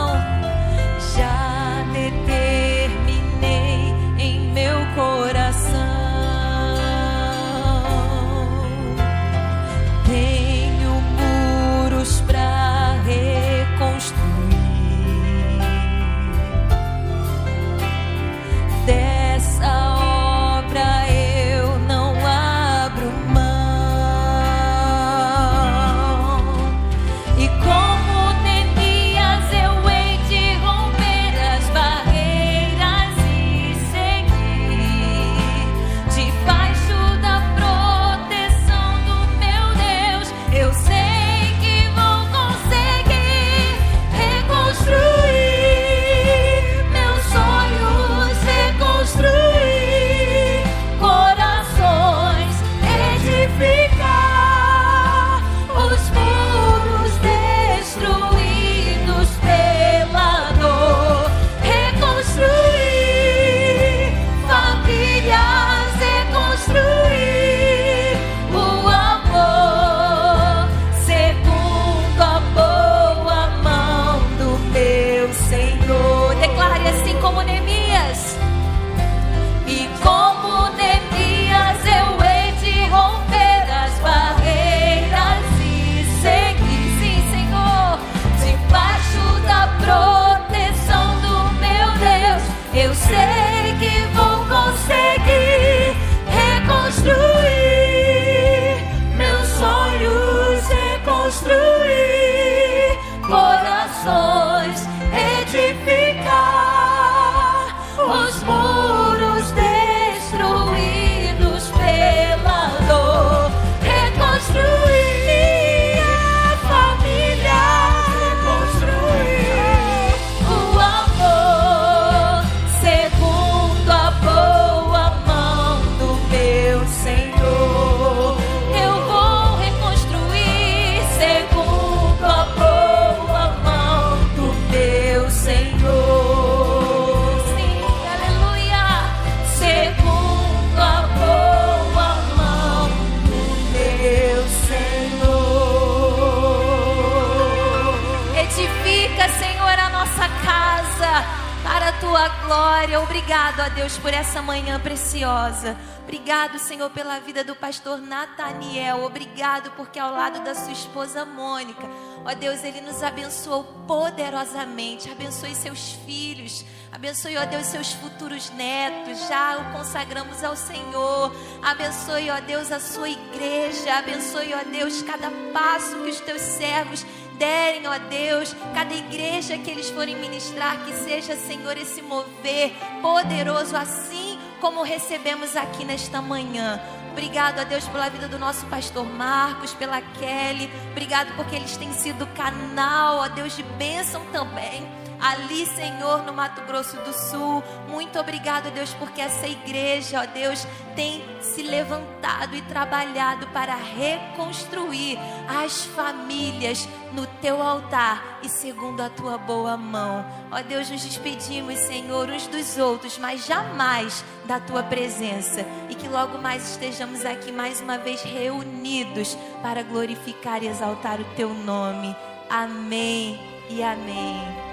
[153.32, 155.78] Obrigado a Deus por essa manhã preciosa.
[156.04, 159.06] Obrigado, Senhor, pela vida do pastor Nataniel.
[159.06, 161.88] Obrigado porque ao lado da sua esposa Mônica,
[162.26, 165.10] ó Deus, ele nos abençoou poderosamente.
[165.10, 166.66] Abençoe seus filhos.
[166.92, 169.28] Abençoe, ó Deus, seus futuros netos.
[169.30, 171.34] Já o consagramos ao Senhor.
[171.62, 173.94] Abençoe, ó Deus, a sua igreja.
[173.94, 177.06] Abençoe, ó Deus, cada passo que os teus servos
[177.42, 182.72] derem, ó Deus, cada igreja que eles forem ministrar, que seja, Senhor, esse mover
[183.02, 186.80] poderoso, assim como recebemos aqui nesta manhã.
[187.12, 190.70] Obrigado a Deus pela vida do nosso pastor Marcos, pela Kelly.
[190.92, 194.88] Obrigado porque eles têm sido canal, ó Deus, de bênção também
[195.22, 197.64] ali, Senhor, no Mato Grosso do Sul.
[197.88, 205.18] Muito obrigado, Deus, porque essa igreja, ó Deus, tem se levantado e trabalhado para reconstruir
[205.48, 210.26] as famílias no teu altar e segundo a tua boa mão.
[210.52, 215.66] Ó Deus, nos despedimos, Senhor, uns dos outros, mas jamais da tua presença.
[215.90, 221.26] E que logo mais estejamos aqui mais uma vez reunidos para glorificar e exaltar o
[221.36, 222.16] teu nome.
[222.50, 224.71] Amém e amém.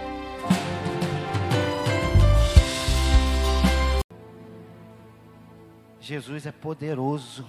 [6.08, 7.46] Jesus é poderoso.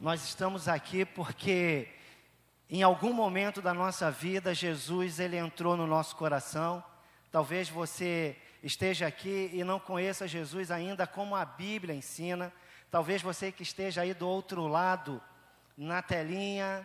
[0.00, 1.88] Nós estamos aqui porque
[2.68, 6.82] em algum momento da nossa vida Jesus ele entrou no nosso coração.
[7.30, 12.52] Talvez você esteja aqui e não conheça Jesus ainda como a Bíblia ensina.
[12.90, 15.22] Talvez você que esteja aí do outro lado
[15.76, 16.84] na telinha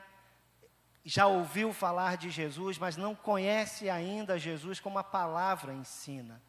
[1.03, 6.41] já ouviu falar de Jesus, mas não conhece ainda Jesus como a palavra ensina.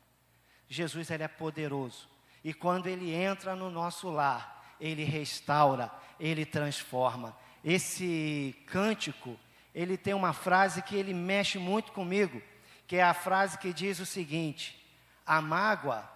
[0.69, 2.09] Jesus ele é poderoso.
[2.43, 7.37] E quando ele entra no nosso lar, ele restaura, ele transforma.
[7.63, 9.39] Esse cântico,
[9.75, 12.41] ele tem uma frase que ele mexe muito comigo,
[12.87, 14.81] que é a frase que diz o seguinte:
[15.27, 16.09] a mágoa,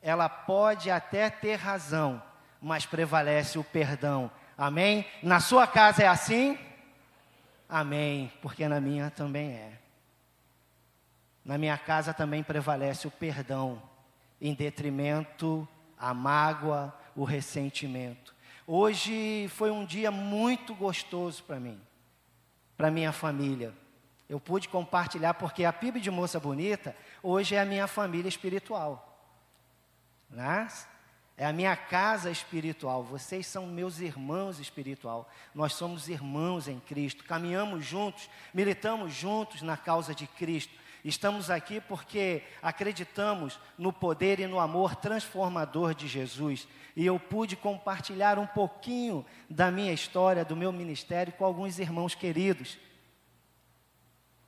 [0.00, 2.22] ela pode até ter razão,
[2.60, 4.30] mas prevalece o perdão.
[4.56, 5.06] Amém?
[5.22, 6.58] Na sua casa é assim?
[7.74, 9.78] Amém, porque na minha também é.
[11.42, 13.82] Na minha casa também prevalece o perdão
[14.38, 15.66] em detrimento
[15.96, 18.34] a mágoa, o ressentimento.
[18.66, 21.80] Hoje foi um dia muito gostoso para mim,
[22.76, 23.72] para minha família.
[24.28, 29.18] Eu pude compartilhar porque a PIB de Moça Bonita hoje é a minha família espiritual.
[30.28, 30.68] Né?
[31.36, 33.02] É a minha casa espiritual.
[33.02, 35.28] Vocês são meus irmãos espiritual.
[35.54, 37.24] Nós somos irmãos em Cristo.
[37.24, 40.72] Caminhamos juntos, militamos juntos na causa de Cristo.
[41.04, 46.68] Estamos aqui porque acreditamos no poder e no amor transformador de Jesus.
[46.94, 52.14] E eu pude compartilhar um pouquinho da minha história, do meu ministério, com alguns irmãos
[52.14, 52.78] queridos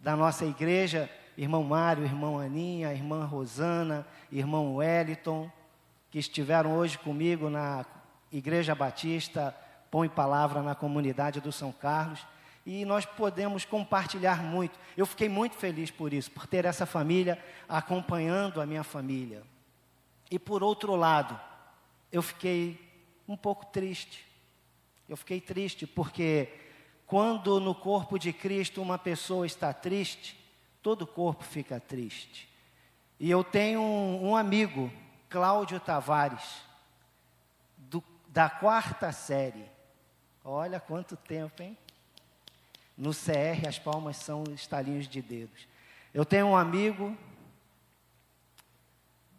[0.05, 5.51] da nossa igreja, irmão Mário, irmão Aninha, irmã Rosana, irmão Wellington,
[6.15, 7.85] que estiveram hoje comigo na
[8.31, 9.53] Igreja Batista
[9.91, 12.25] Pão e Palavra na comunidade do São Carlos
[12.65, 14.79] e nós podemos compartilhar muito.
[14.97, 17.37] Eu fiquei muito feliz por isso, por ter essa família
[17.69, 19.43] acompanhando a minha família.
[20.31, 21.37] E por outro lado,
[22.13, 22.79] eu fiquei
[23.27, 24.25] um pouco triste.
[25.09, 26.49] Eu fiquei triste porque
[27.09, 30.39] quando no corpo de Cristo uma pessoa está triste,
[30.81, 32.49] todo o corpo fica triste.
[33.19, 34.93] E eu tenho um, um amigo,
[35.35, 36.63] Cláudio Tavares,
[37.77, 39.69] do, da quarta série.
[40.45, 41.77] Olha quanto tempo, hein?
[42.97, 45.67] No CR, as palmas são estalinhos de dedos.
[46.15, 47.19] Eu tenho um amigo,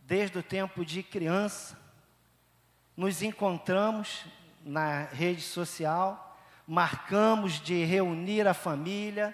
[0.01, 1.79] desde o tempo de criança,
[2.97, 4.25] nos encontramos
[4.65, 6.37] na rede social,
[6.67, 9.33] marcamos de reunir a família,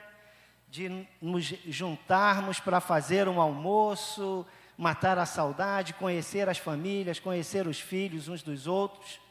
[0.69, 4.45] de nos juntarmos para fazer um almoço,
[4.81, 9.21] matar a saudade, conhecer as famílias, conhecer os filhos uns dos outros.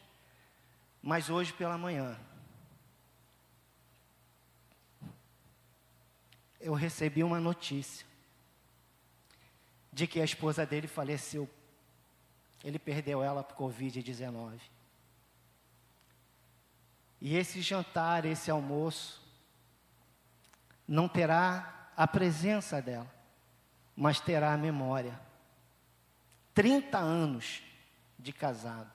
[1.03, 2.16] Mas hoje pela manhã,
[6.61, 8.07] eu recebi uma notícia
[9.92, 11.51] de que a esposa dele faleceu.
[12.62, 14.61] Ele perdeu ela por Covid-19.
[17.20, 19.20] E esse jantar, esse almoço,
[20.86, 23.12] não terá a presença dela,
[23.96, 25.28] mas terá a memória.
[26.55, 27.62] 30 anos
[28.18, 28.90] de casado.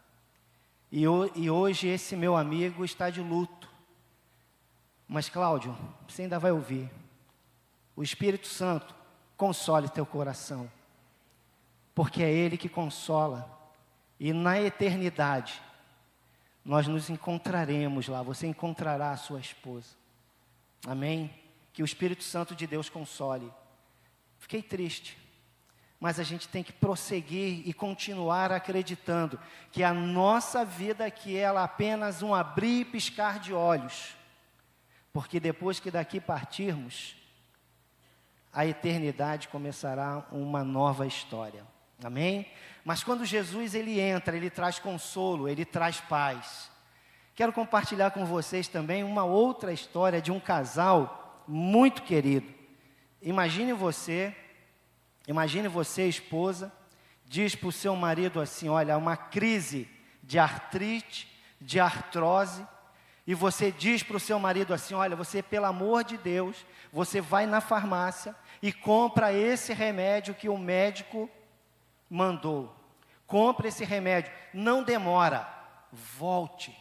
[0.91, 1.03] E,
[1.35, 3.69] e hoje esse meu amigo está de luto.
[5.07, 5.77] Mas, Cláudio,
[6.07, 6.89] você ainda vai ouvir.
[7.95, 8.93] O Espírito Santo
[9.37, 10.71] console teu coração,
[11.93, 13.51] porque é Ele que consola,
[14.19, 15.61] e na eternidade
[16.63, 19.89] nós nos encontraremos lá, você encontrará a sua esposa.
[20.87, 21.31] Amém?
[21.71, 23.51] Que o Espírito Santo de Deus console.
[24.39, 25.17] Fiquei triste,
[26.05, 29.39] mas a gente tem que prosseguir e continuar acreditando
[29.71, 34.15] que a nossa vida aqui ela é apenas um abrir e piscar de olhos,
[35.11, 37.15] porque depois que daqui partirmos,
[38.53, 41.65] a eternidade começará uma nova história.
[42.03, 42.51] Amém?
[42.83, 46.69] Mas quando Jesus ele entra, ele traz consolo, ele traz paz.
[47.33, 52.53] Quero compartilhar com vocês também uma outra história de um casal muito querido.
[53.23, 54.35] Imagine você,
[55.27, 56.71] imagine você, esposa,
[57.25, 59.89] diz para o seu marido assim: olha, uma crise
[60.21, 61.27] de artrite,
[61.59, 62.65] de artrose,
[63.27, 67.19] e você diz para o seu marido assim: olha, você, pelo amor de Deus, você
[67.19, 71.29] vai na farmácia e compra esse remédio que o médico
[72.09, 72.73] mandou.
[73.25, 75.47] Compre esse remédio, não demora,
[75.91, 76.77] volte,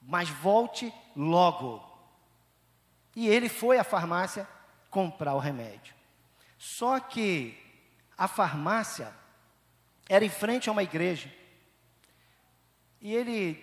[0.00, 1.86] mas volte logo.
[3.14, 4.48] E ele foi à farmácia
[4.90, 5.97] comprar o remédio.
[6.58, 7.56] Só que
[8.16, 9.14] a farmácia
[10.08, 11.32] era em frente a uma igreja.
[13.00, 13.54] E ele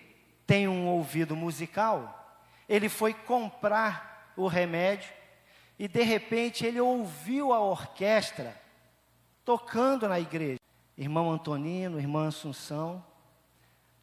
[0.46, 5.12] tem um ouvido musical, ele foi comprar o remédio
[5.78, 8.58] e de repente ele ouviu a orquestra
[9.44, 10.60] tocando na igreja.
[10.96, 13.04] Irmão Antonino, irmã Assunção,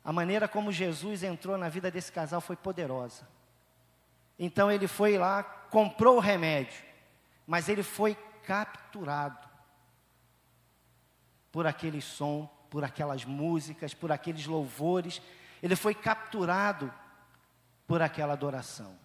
[0.04, 3.28] a maneira como Jesus entrou na vida desse casal foi poderosa.
[4.38, 6.84] Então ele foi lá, comprou o remédio,
[7.48, 8.16] mas ele foi
[8.46, 9.48] capturado
[11.52, 15.22] por aquele som, por aquelas músicas, por aqueles louvores
[15.64, 16.94] ele foi capturado
[17.88, 19.00] por aquela adoração.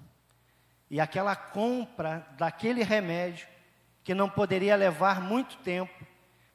[0.91, 3.47] E aquela compra daquele remédio,
[4.03, 6.05] que não poderia levar muito tempo,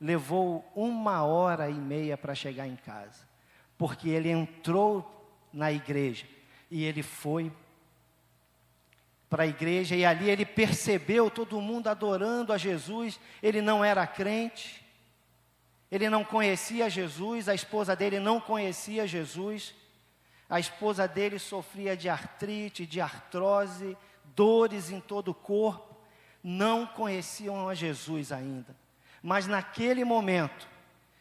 [0.01, 3.25] levou uma hora e meia para chegar em casa.
[3.77, 5.09] Porque ele entrou
[5.53, 6.27] na igreja
[6.69, 7.49] e ele foi
[9.33, 13.19] para a igreja e ali ele percebeu todo mundo adorando a Jesus.
[13.41, 14.85] Ele não era crente,
[15.91, 19.73] ele não conhecia Jesus, a esposa dele não conhecia Jesus.
[20.47, 23.97] A esposa dele sofria de artrite, de artrose,
[24.35, 25.97] dores em todo o corpo.
[26.43, 28.75] Não conheciam a Jesus ainda.
[29.23, 30.67] Mas naquele momento,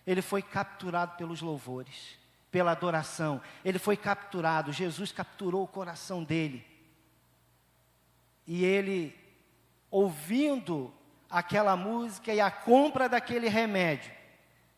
[0.07, 2.19] ele foi capturado pelos louvores,
[2.51, 3.41] pela adoração.
[3.65, 6.72] Ele foi capturado, Jesus capturou o coração dele.
[8.47, 9.15] E ele,
[9.91, 10.93] ouvindo
[11.31, 14.13] aquela música e a compra daquele remédio,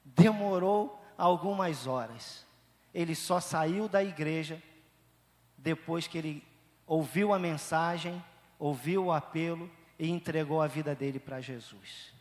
[0.05, 2.45] demorou algumas horas
[2.95, 4.63] ele só saiu da igreja
[5.59, 6.45] depois que ele
[6.87, 8.23] ouviu a mensagem,
[8.59, 12.15] ouviu o apelo e entregou a vida dele para Jesus.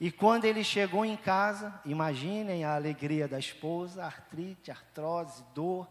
[0.00, 5.88] E quando ele chegou em casa, imaginem a alegria da esposa, artrite, artrose, dor,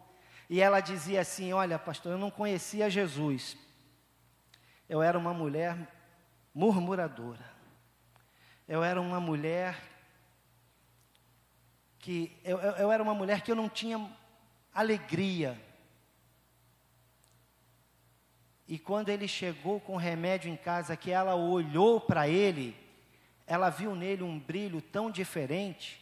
[0.50, 3.58] e ela dizia assim: Olha, pastor, eu não conhecia Jesus.
[4.88, 5.78] Eu era uma mulher
[6.54, 7.46] murmuradora.
[8.68, 9.78] Eu era uma mulher
[12.00, 14.10] que eu, eu, eu era uma mulher que eu não tinha
[14.74, 15.62] alegria.
[18.68, 22.76] E quando ele chegou com o remédio em casa, que ela olhou para ele,
[23.46, 26.02] ela viu nele um brilho tão diferente,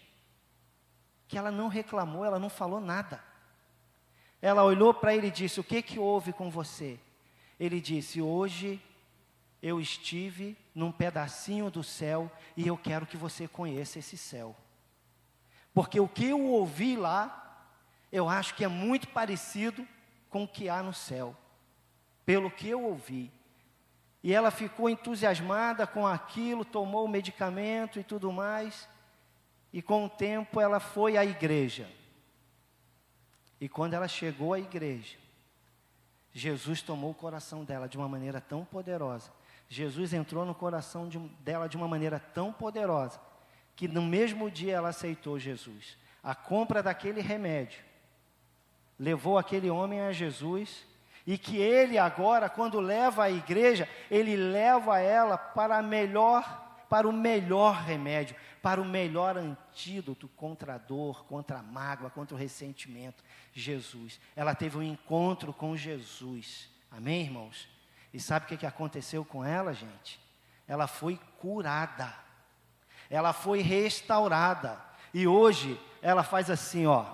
[1.28, 3.24] que ela não reclamou, ela não falou nada.
[4.42, 7.00] Ela olhou para ele e disse: O que que houve com você?
[7.60, 8.82] Ele disse: Hoje
[9.62, 14.56] eu estive num pedacinho do céu e eu quero que você conheça esse céu.
[15.74, 17.68] Porque o que eu ouvi lá,
[18.12, 19.86] eu acho que é muito parecido
[20.30, 21.36] com o que há no céu.
[22.26, 23.32] Pelo que eu ouvi.
[24.24, 28.88] E ela ficou entusiasmada com aquilo, tomou o medicamento e tudo mais.
[29.72, 31.90] E com o tempo ela foi à igreja.
[33.60, 35.18] E quando ela chegou à igreja,
[36.38, 39.32] Jesus tomou o coração dela de uma maneira tão poderosa.
[39.70, 43.22] Jesus entrou no coração de, dela de uma maneira tão poderosa
[43.74, 45.98] que no mesmo dia ela aceitou Jesus.
[46.22, 47.82] A compra daquele remédio
[49.00, 50.86] levou aquele homem a Jesus
[51.26, 57.14] e que ele agora, quando leva a igreja, ele leva ela para melhor, para o
[57.14, 63.24] melhor remédio, para o melhor antídoto contra a dor, contra a mágoa, contra o ressentimento,
[63.54, 64.20] Jesus.
[64.36, 66.70] Ela teve um encontro com Jesus.
[66.92, 67.68] Amém, irmãos?
[68.14, 70.20] E sabe o que aconteceu com ela, gente?
[70.68, 72.26] Ela foi curada
[73.10, 74.80] ela foi restaurada.
[75.14, 77.06] E hoje ela faz assim, ó,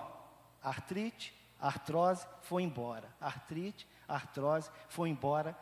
[0.62, 3.08] artrite, artrose, foi embora.
[3.20, 5.56] Artrite, artrose, foi embora.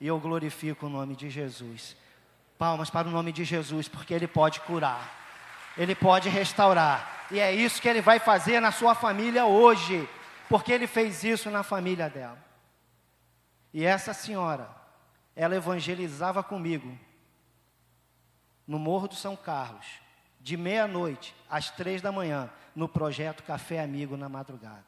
[0.00, 1.96] E eu glorifico o nome de Jesus.
[2.58, 5.14] Palmas para o nome de Jesus, porque Ele pode curar,
[5.76, 7.26] Ele pode restaurar.
[7.30, 10.08] E é isso que Ele vai fazer na sua família hoje,
[10.48, 12.38] porque Ele fez isso na família dela.
[13.72, 14.70] E essa senhora,
[15.34, 16.98] ela evangelizava comigo
[18.66, 19.86] no Morro do São Carlos,
[20.40, 24.84] de meia-noite às três da manhã, no projeto Café Amigo na madrugada.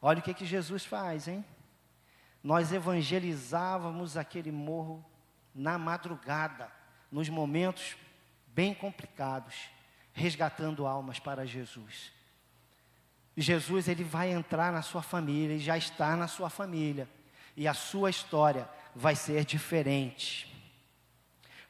[0.00, 1.44] Olha o que, que Jesus faz, hein?
[2.42, 5.04] Nós evangelizávamos aquele morro
[5.58, 6.70] na madrugada,
[7.10, 7.96] nos momentos
[8.46, 9.56] bem complicados,
[10.12, 12.12] resgatando almas para Jesus.
[13.36, 17.08] Jesus ele vai entrar na sua família, ele já está na sua família,
[17.56, 20.46] e a sua história vai ser diferente.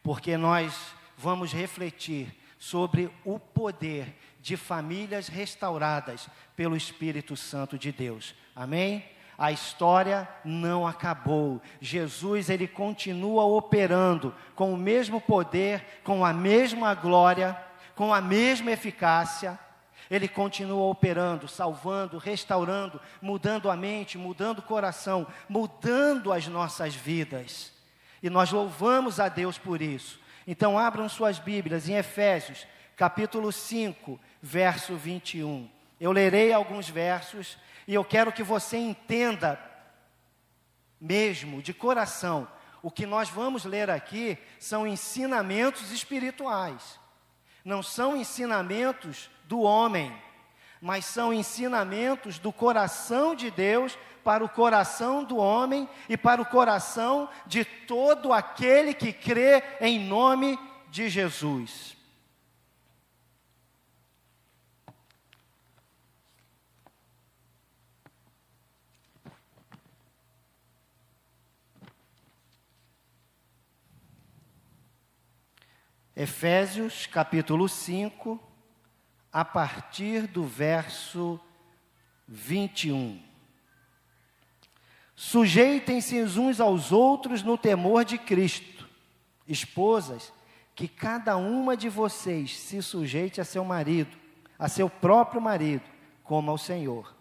[0.02, 8.35] Porque nós vamos refletir sobre o poder de famílias restauradas pelo Espírito Santo de Deus.
[8.55, 9.05] Amém?
[9.39, 11.62] A história não acabou.
[11.81, 17.56] Jesus ele continua operando com o mesmo poder, com a mesma glória,
[17.94, 19.56] com a mesma eficácia.
[20.10, 27.73] Ele continua operando, salvando, restaurando, mudando a mente, mudando o coração, mudando as nossas vidas.
[28.20, 30.19] E nós louvamos a Deus por isso.
[30.48, 32.66] Então abram suas Bíblias em Efésios,
[32.97, 35.69] capítulo 5, verso 21.
[36.01, 37.56] Eu lerei alguns versos
[37.89, 39.59] e eu quero que você entenda
[41.01, 42.47] mesmo, de coração,
[42.82, 47.01] o que nós vamos ler aqui são ensinamentos espirituais.
[47.65, 50.15] Não são ensinamentos do homem,
[50.82, 56.47] mas são ensinamentos do coração de Deus para o coração do homem e para o
[56.47, 60.59] coração de todo aquele que crê em nome
[60.90, 61.98] de Jesus.
[76.20, 78.40] Efésios capítulo 5,
[79.32, 81.39] a partir do verso
[82.27, 83.23] 21.
[85.15, 88.89] Sujeitem-se uns aos outros no temor de Cristo.
[89.47, 90.32] Esposas,
[90.74, 94.16] que cada uma de vocês se sujeite a seu marido,
[94.59, 95.85] a seu próprio marido,
[96.24, 97.15] como ao Senhor.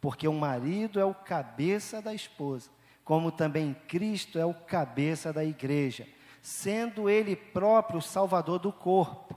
[0.00, 2.70] Porque o marido é o cabeça da esposa,
[3.04, 6.06] como também Cristo é o cabeça da igreja
[6.44, 9.34] sendo ele próprio o salvador do corpo.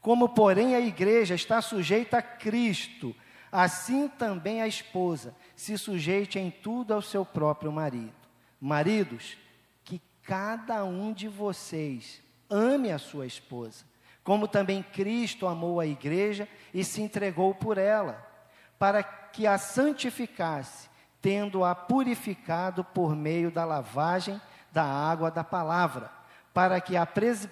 [0.00, 3.14] Como, porém, a igreja está sujeita a Cristo,
[3.52, 8.12] assim também a esposa se sujeite em tudo ao seu próprio marido.
[8.60, 9.38] Maridos,
[9.84, 12.20] que cada um de vocês
[12.50, 13.84] ame a sua esposa,
[14.24, 18.26] como também Cristo amou a igreja e se entregou por ela,
[18.76, 20.90] para que a santificasse,
[21.22, 24.40] tendo-a purificado por meio da lavagem
[24.72, 26.18] da água da palavra
[26.52, 26.94] para, que,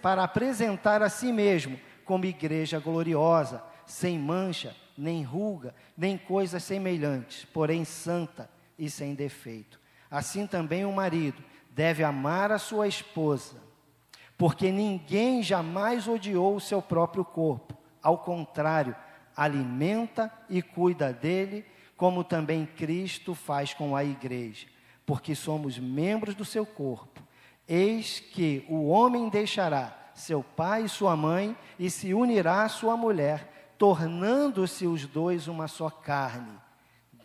[0.00, 7.44] para apresentar a si mesmo como igreja gloriosa, sem mancha, nem ruga, nem coisas semelhantes,
[7.46, 9.80] porém santa e sem defeito.
[10.10, 13.56] Assim também o marido deve amar a sua esposa,
[14.36, 18.96] porque ninguém jamais odiou o seu próprio corpo, ao contrário,
[19.36, 21.64] alimenta e cuida dele,
[21.96, 24.66] como também Cristo faz com a igreja,
[25.04, 27.17] porque somos membros do seu corpo.
[27.68, 32.96] Eis que o homem deixará seu pai e sua mãe e se unirá à sua
[32.96, 36.58] mulher, tornando-se os dois uma só carne.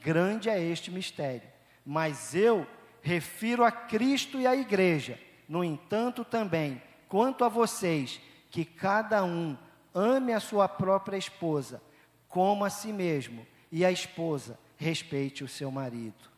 [0.01, 1.47] Grande é este mistério.
[1.85, 2.67] Mas eu
[3.01, 5.19] refiro a Cristo e à igreja.
[5.47, 9.57] No entanto, também, quanto a vocês, que cada um
[9.93, 11.81] ame a sua própria esposa,
[12.27, 16.29] como a si mesmo, e a esposa respeite o seu marido.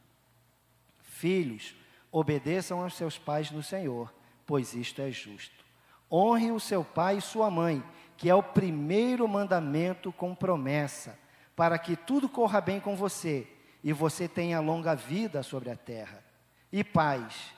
[1.02, 1.76] Filhos,
[2.18, 4.10] Obedeçam aos seus pais no Senhor,
[4.46, 5.66] pois isto é justo.
[6.10, 7.84] Honre o seu pai e sua mãe,
[8.16, 11.20] que é o primeiro mandamento com promessa,
[11.58, 13.46] para que tudo corra bem com você
[13.84, 16.24] e você tenha longa vida sobre a terra.
[16.72, 17.52] E pais,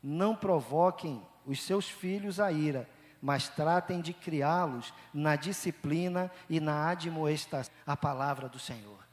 [0.00, 2.88] não provoquem os seus filhos a ira,
[3.20, 7.74] mas tratem de criá-los na disciplina e na admoestação.
[7.84, 9.04] A palavra do Senhor.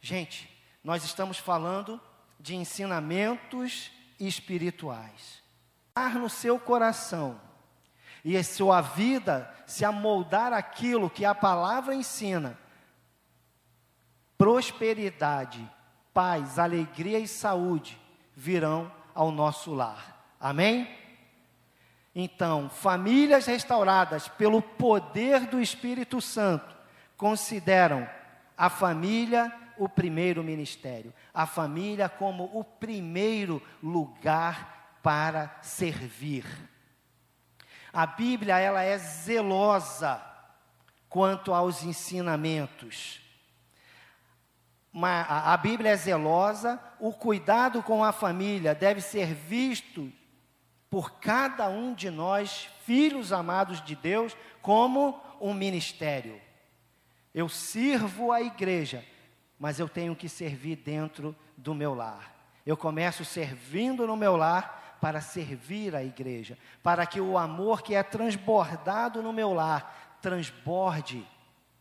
[0.00, 0.48] Gente,
[0.84, 2.00] nós estamos falando
[2.38, 5.42] de ensinamentos espirituais.
[6.14, 7.40] No seu coração
[8.24, 12.58] e a sua vida se amoldar aquilo que a palavra ensina,
[14.36, 15.70] prosperidade,
[16.12, 18.00] paz, alegria e saúde
[18.34, 20.26] virão ao nosso lar.
[20.40, 20.88] Amém?
[22.14, 26.74] Então, famílias restauradas pelo poder do Espírito Santo
[27.16, 28.08] consideram
[28.56, 36.44] a família o primeiro ministério, a família como o primeiro lugar para servir.
[37.92, 40.20] A Bíblia ela é zelosa
[41.08, 43.20] quanto aos ensinamentos.
[45.02, 50.12] A Bíblia é zelosa, o cuidado com a família deve ser visto
[50.88, 56.40] por cada um de nós, filhos amados de Deus, como um ministério.
[57.34, 59.04] Eu sirvo a igreja,
[59.64, 62.34] mas eu tenho que servir dentro do meu lar.
[62.66, 67.94] Eu começo servindo no meu lar para servir a igreja, para que o amor que
[67.94, 71.26] é transbordado no meu lar transborde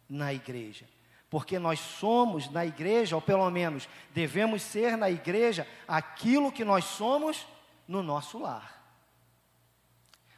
[0.07, 0.88] na igreja.
[1.30, 6.85] Porque nós somos na igreja, ou pelo menos devemos ser na igreja, aquilo que nós
[6.85, 7.45] somos
[7.85, 8.81] no nosso lar.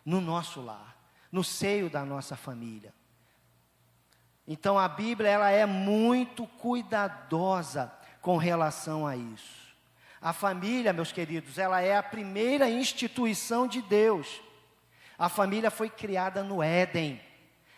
[0.04, 0.98] No nosso lar,
[1.32, 2.92] no seio da nossa família.
[4.48, 7.92] Então a Bíblia ela é muito cuidadosa
[8.22, 9.66] com relação a isso.
[10.22, 14.42] A família, meus queridos, ela é a primeira instituição de Deus.
[15.18, 17.22] A família foi criada no Éden.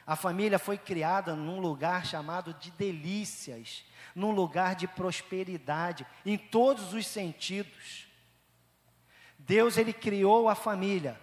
[0.05, 3.83] A família foi criada num lugar chamado de delícias,
[4.15, 8.07] num lugar de prosperidade, em todos os sentidos.
[9.37, 11.19] Deus ele criou a família,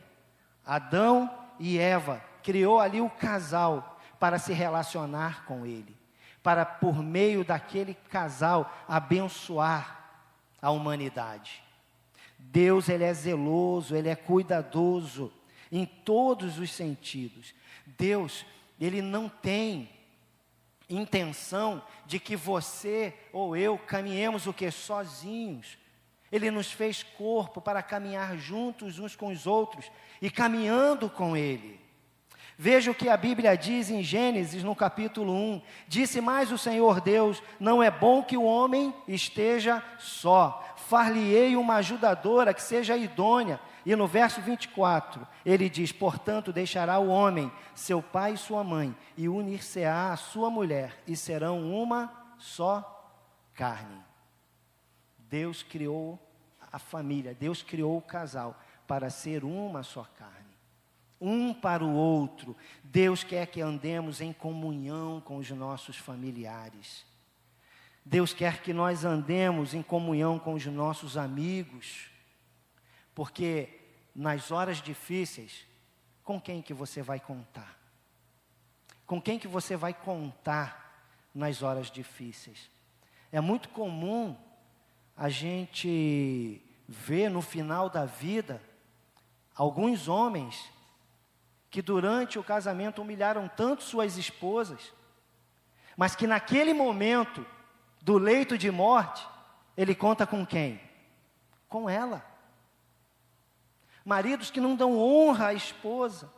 [0.64, 3.93] Adão e Eva, criou ali o casal
[4.24, 5.94] para se relacionar com ele,
[6.42, 10.22] para por meio daquele casal abençoar
[10.62, 11.62] a humanidade.
[12.38, 15.30] Deus ele é zeloso, ele é cuidadoso
[15.70, 17.54] em todos os sentidos.
[17.84, 18.46] Deus,
[18.80, 19.90] ele não tem
[20.88, 25.76] intenção de que você ou eu caminhemos o que sozinhos.
[26.32, 29.92] Ele nos fez corpo para caminhar juntos uns com os outros
[30.22, 31.83] e caminhando com ele.
[32.56, 35.62] Veja o que a Bíblia diz em Gênesis, no capítulo 1.
[35.88, 40.64] Disse mais o Senhor Deus: Não é bom que o homem esteja só.
[40.88, 43.58] Far-lhe-ei uma ajudadora que seja idônea.
[43.84, 48.94] E no verso 24, ele diz: Portanto, deixará o homem, seu pai e sua mãe,
[49.16, 53.12] e unir-se-á a sua mulher, e serão uma só
[53.54, 54.00] carne.
[55.18, 56.20] Deus criou
[56.70, 58.56] a família, Deus criou o casal
[58.86, 60.43] para ser uma só carne.
[61.26, 62.54] Um para o outro.
[62.82, 67.06] Deus quer que andemos em comunhão com os nossos familiares.
[68.04, 72.10] Deus quer que nós andemos em comunhão com os nossos amigos.
[73.14, 73.80] Porque
[74.14, 75.64] nas horas difíceis,
[76.22, 77.78] com quem que você vai contar?
[79.06, 82.68] Com quem que você vai contar nas horas difíceis?
[83.32, 84.36] É muito comum
[85.16, 88.60] a gente ver no final da vida
[89.54, 90.73] alguns homens
[91.74, 94.92] que durante o casamento humilharam tanto suas esposas,
[95.96, 97.44] mas que naquele momento
[98.00, 99.26] do leito de morte,
[99.76, 100.80] ele conta com quem?
[101.68, 102.24] Com ela
[104.04, 106.30] maridos que não dão honra à esposa,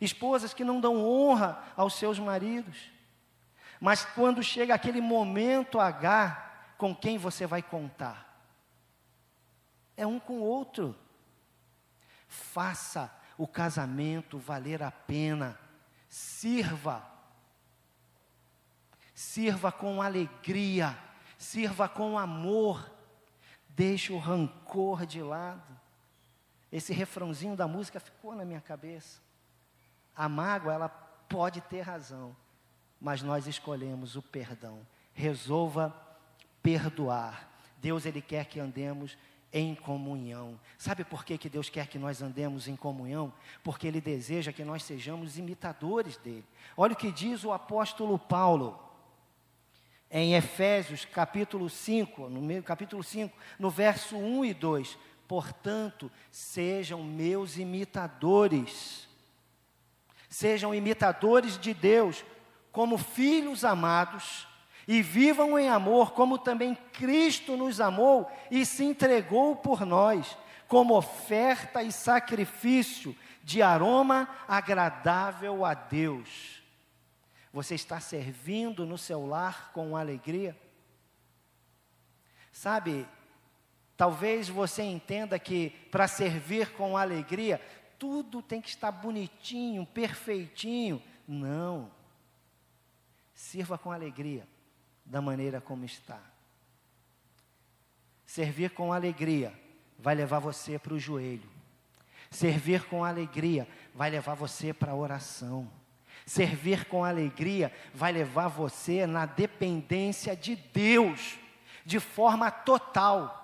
[0.00, 2.92] esposas que não dão honra aos seus maridos.
[3.80, 8.26] Mas quando chega aquele momento H, com quem você vai contar?
[9.96, 10.94] É um com o outro.
[12.28, 15.58] Faça o casamento valer a pena.
[16.08, 17.08] Sirva.
[19.14, 20.98] Sirva com alegria.
[21.38, 22.92] Sirva com amor.
[23.68, 25.78] Deixe o rancor de lado.
[26.70, 29.20] Esse refrãozinho da música ficou na minha cabeça.
[30.14, 32.36] A mágoa, ela pode ter razão,
[33.00, 34.84] mas nós escolhemos o perdão.
[35.14, 35.94] Resolva
[36.62, 37.48] perdoar.
[37.78, 39.16] Deus, Ele quer que andemos
[39.52, 40.58] em comunhão.
[40.76, 43.32] Sabe por que, que Deus quer que nós andemos em comunhão?
[43.62, 46.44] Porque Ele deseja que nós sejamos imitadores dEle.
[46.76, 48.78] Olha o que diz o apóstolo Paulo.
[50.10, 54.98] Em Efésios capítulo 5, no capítulo 5, no verso 1 e 2,
[55.28, 59.06] Portanto, sejam meus imitadores.
[60.30, 62.24] Sejam imitadores de Deus,
[62.72, 64.47] como filhos amados,
[64.88, 70.36] e vivam em amor, como também Cristo nos amou e se entregou por nós,
[70.66, 76.62] como oferta e sacrifício de aroma agradável a Deus.
[77.52, 80.58] Você está servindo no seu lar com alegria?
[82.50, 83.06] Sabe,
[83.98, 87.60] Talvez você entenda que para servir com alegria,
[87.98, 91.02] tudo tem que estar bonitinho, perfeitinho.
[91.26, 91.90] Não.
[93.34, 94.46] Sirva com alegria,
[95.08, 96.20] da maneira como está.
[98.26, 99.52] Servir com alegria
[99.98, 101.48] vai levar você para o joelho.
[102.30, 105.70] Servir com alegria vai levar você para a oração.
[106.26, 111.38] Servir com alegria vai levar você na dependência de Deus,
[111.86, 113.38] de forma total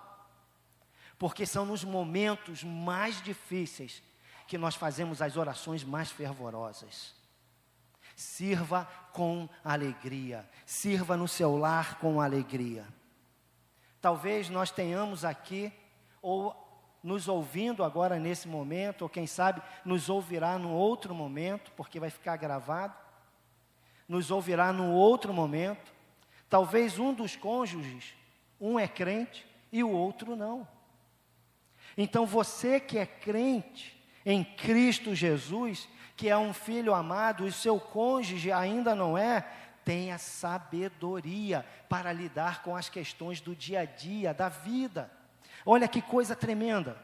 [1.24, 4.03] porque são nos momentos mais difíceis
[4.47, 7.15] que nós fazemos as orações mais fervorosas.
[8.15, 12.86] Sirva com alegria, sirva no seu lar com alegria.
[14.01, 15.73] Talvez nós tenhamos aqui,
[16.20, 16.55] ou
[17.03, 22.11] nos ouvindo agora nesse momento, ou quem sabe nos ouvirá num outro momento, porque vai
[22.11, 22.95] ficar gravado,
[24.09, 25.93] nos ouvirá num outro momento.
[26.49, 28.15] Talvez um dos cônjuges,
[28.61, 30.66] um é crente e o outro não.
[31.97, 37.78] Então você que é crente em Cristo Jesus, que é um filho amado, e seu
[37.81, 39.47] cônjuge ainda não é,
[39.85, 45.11] tenha sabedoria para lidar com as questões do dia a dia, da vida.
[45.66, 46.97] Olha que coisa tremenda.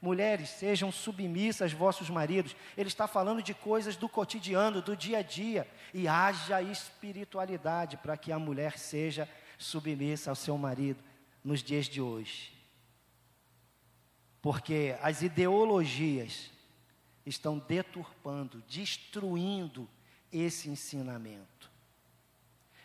[0.00, 2.54] Mulheres, sejam submissas aos vossos maridos.
[2.76, 5.66] Ele está falando de coisas do cotidiano, do dia a dia.
[5.92, 9.28] E haja espiritualidade para que a mulher seja
[9.58, 11.02] submissa ao seu marido
[11.42, 12.52] nos dias de hoje.
[14.42, 16.52] Porque as ideologias
[17.26, 19.88] estão deturpando, destruindo
[20.32, 21.70] esse ensinamento.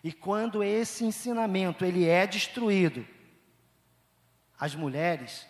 [0.03, 3.07] E quando esse ensinamento ele é destruído,
[4.59, 5.47] as mulheres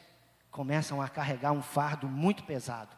[0.52, 2.96] começam a carregar um fardo muito pesado.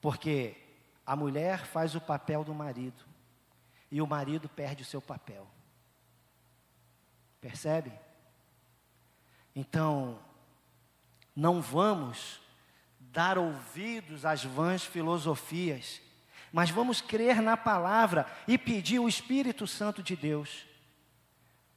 [0.00, 0.56] Porque
[1.04, 3.04] a mulher faz o papel do marido
[3.90, 5.46] e o marido perde o seu papel.
[7.40, 7.92] Percebe?
[9.54, 10.18] Então,
[11.36, 12.40] não vamos
[13.14, 16.02] dar ouvidos às vãs filosofias,
[16.52, 20.66] mas vamos crer na palavra e pedir o Espírito Santo de Deus.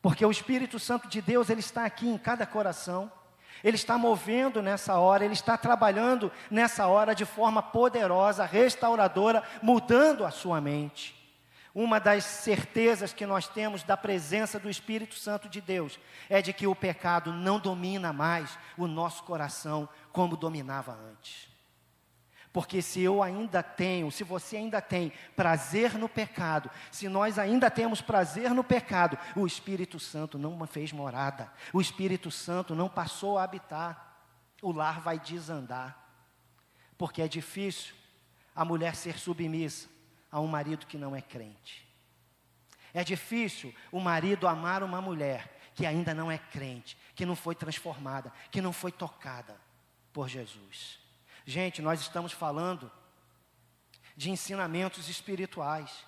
[0.01, 3.11] Porque o Espírito Santo de Deus, ele está aqui em cada coração.
[3.63, 10.25] Ele está movendo nessa hora, ele está trabalhando nessa hora de forma poderosa, restauradora, mudando
[10.25, 11.15] a sua mente.
[11.79, 16.51] Uma das certezas que nós temos da presença do Espírito Santo de Deus é de
[16.51, 21.47] que o pecado não domina mais o nosso coração como dominava antes.
[22.51, 27.69] Porque se eu ainda tenho, se você ainda tem prazer no pecado, se nós ainda
[27.69, 33.37] temos prazer no pecado, o Espírito Santo não fez morada, o Espírito Santo não passou
[33.37, 34.17] a habitar,
[34.63, 35.95] o lar vai desandar.
[36.97, 37.93] Porque é difícil
[38.55, 39.95] a mulher ser submissa
[40.31, 41.87] a um marido que não é crente.
[42.93, 47.53] É difícil o marido amar uma mulher que ainda não é crente, que não foi
[47.53, 49.55] transformada, que não foi tocada
[50.11, 50.99] por Jesus.
[51.45, 52.91] Gente, nós estamos falando
[54.15, 56.05] de ensinamentos espirituais.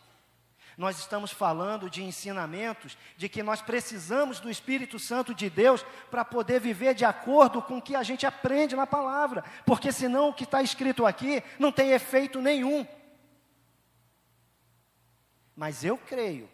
[0.75, 6.25] Nós estamos falando de ensinamentos de que nós precisamos do Espírito Santo de Deus para
[6.25, 10.33] poder viver de acordo com o que a gente aprende na palavra, porque senão o
[10.33, 12.87] que está escrito aqui não tem efeito nenhum.
[15.59, 16.49] Mas eu creio,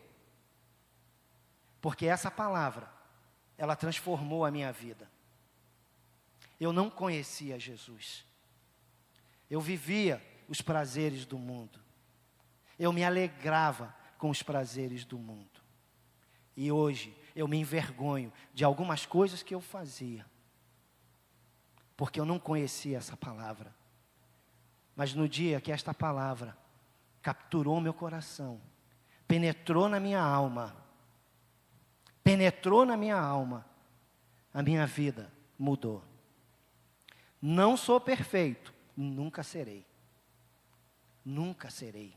[1.79, 2.91] porque essa palavra,
[3.55, 5.07] ela transformou a minha vida.
[6.59, 8.25] Eu não conhecia Jesus.
[9.47, 10.19] Eu vivia
[10.49, 11.79] os prazeres do mundo.
[12.79, 15.61] Eu me alegrava com os prazeres do mundo.
[16.57, 20.25] E hoje eu me envergonho de algumas coisas que eu fazia,
[21.95, 23.71] porque eu não conhecia essa palavra.
[24.95, 26.57] Mas no dia que esta palavra
[27.21, 28.59] capturou meu coração,
[29.27, 30.75] penetrou na minha alma,
[32.23, 33.65] penetrou na minha alma,
[34.53, 36.03] a minha vida mudou.
[37.41, 39.85] Não sou perfeito, nunca serei.
[41.23, 42.15] Nunca serei.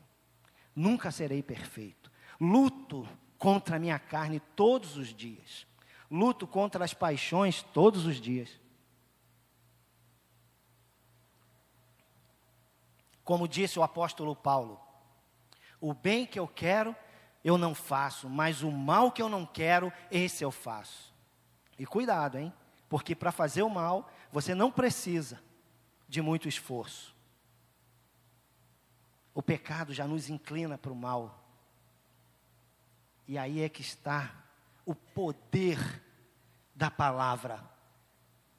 [0.75, 2.11] Nunca serei perfeito.
[2.41, 3.09] Luto
[3.39, 5.67] contra a minha carne todos os dias.
[6.11, 8.61] Luto contra as paixões todos os dias.
[13.25, 14.81] Como disse o apóstolo Paulo,
[15.81, 16.95] o bem que eu quero,
[17.45, 21.15] eu não faço, mas o mal que eu não quero, esse eu faço.
[21.79, 22.53] E cuidado, hein?
[22.89, 25.41] Porque para fazer o mal, você não precisa
[26.09, 27.15] de muito esforço.
[29.35, 31.45] O pecado já nos inclina para o mal.
[33.27, 34.35] E aí é que está
[34.85, 36.03] o poder
[36.75, 37.63] da palavra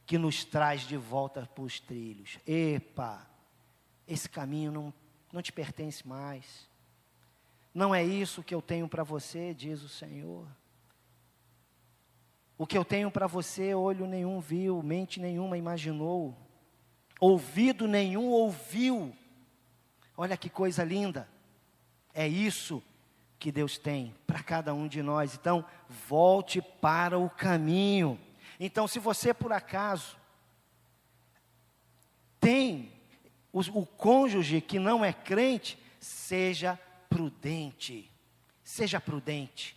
[0.05, 2.39] que nos traz de volta para os trilhos.
[2.45, 3.27] Epa,
[4.07, 4.93] esse caminho não,
[5.33, 6.69] não te pertence mais.
[7.73, 10.47] Não é isso que eu tenho para você, diz o Senhor.
[12.57, 16.37] O que eu tenho para você, olho nenhum viu, mente nenhuma imaginou,
[17.19, 19.15] ouvido nenhum ouviu.
[20.17, 21.29] Olha que coisa linda.
[22.13, 22.83] É isso
[23.39, 25.35] que Deus tem para cada um de nós.
[25.35, 28.19] Então, volte para o caminho.
[28.59, 30.17] Então, se você por acaso
[32.41, 32.91] tem
[33.53, 36.77] o, o cônjuge que não é crente, seja
[37.09, 38.09] prudente.
[38.63, 39.75] Seja prudente.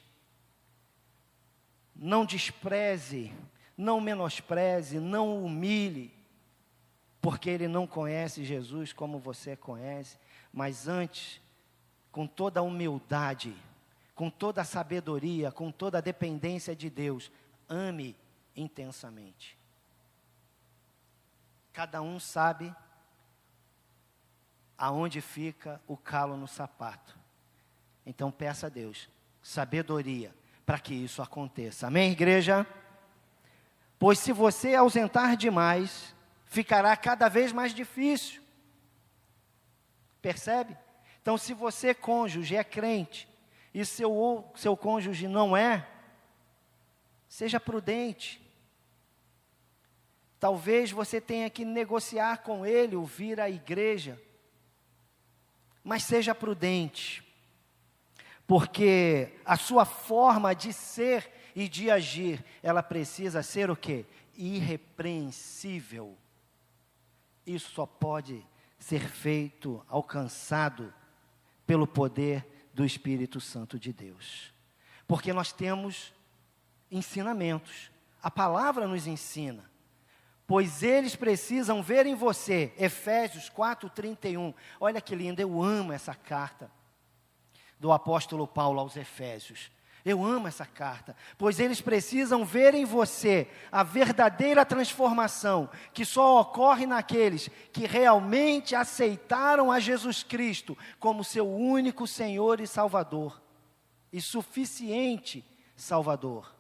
[1.95, 3.33] Não despreze,
[3.77, 6.13] não menospreze, não humilhe,
[7.21, 10.19] porque ele não conhece Jesus como você conhece,
[10.53, 11.41] mas antes,
[12.11, 13.57] com toda a humildade,
[14.15, 17.31] com toda a sabedoria, com toda a dependência de Deus,
[17.69, 18.17] ame
[18.55, 19.57] intensamente.
[21.73, 22.75] Cada um sabe
[24.77, 27.22] aonde fica o calo no sapato.
[28.05, 29.09] Então peça a Deus
[29.43, 30.35] sabedoria
[30.65, 31.89] para que isso aconteça.
[31.89, 32.67] Amém, igreja?
[33.99, 36.15] Pois se você ausentar demais,
[36.47, 38.43] ficará cada vez mais difícil.
[40.21, 40.77] Percebe?
[41.21, 43.29] Então, se você, cônjuge, é crente
[43.75, 45.89] e seu, seu cônjuge não é,
[47.29, 48.41] seja prudente.
[50.39, 54.21] Talvez você tenha que negociar com ele ou vir à igreja,
[55.85, 57.32] mas seja prudente
[58.47, 64.07] porque a sua forma de ser e de agir, ela precisa ser o quê?
[64.37, 66.17] Irrepreensível.
[67.47, 68.45] Isso só pode
[68.79, 70.93] ser feito, alcançado
[71.67, 74.53] pelo poder do Espírito Santo de Deus.
[75.07, 76.13] Porque nós temos
[76.91, 77.91] ensinamentos.
[78.23, 79.71] A palavra nos ensina.
[80.47, 84.55] Pois eles precisam ver em você, Efésios 4:31.
[84.81, 86.71] Olha que lindo, eu amo essa carta
[87.83, 89.69] do apóstolo Paulo aos Efésios.
[90.05, 96.41] Eu amo essa carta, pois eles precisam ver em você a verdadeira transformação que só
[96.41, 103.43] ocorre naqueles que realmente aceitaram a Jesus Cristo como seu único Senhor e Salvador,
[104.13, 105.45] e suficiente
[105.75, 106.55] Salvador.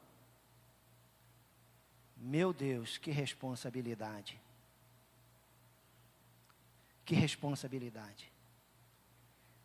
[2.16, 4.40] Meu Deus, que responsabilidade!
[7.04, 8.31] Que responsabilidade!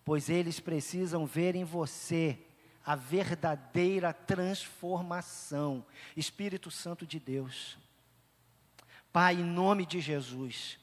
[0.07, 2.39] Pois eles precisam ver em você
[2.85, 5.85] a verdadeira transformação.
[6.15, 7.77] Espírito Santo de Deus.
[9.11, 10.79] Pai, em nome de Jesus.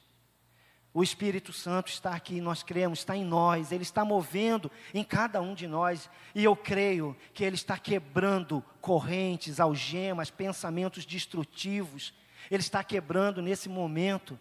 [0.92, 5.40] O Espírito Santo está aqui, nós cremos, está em nós, Ele está movendo em cada
[5.40, 12.12] um de nós, e eu creio que Ele está quebrando correntes, algemas, pensamentos destrutivos,
[12.50, 14.38] Ele está quebrando nesse momento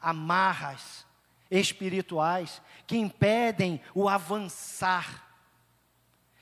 [0.00, 1.09] amarras
[1.50, 5.30] espirituais que impedem o avançar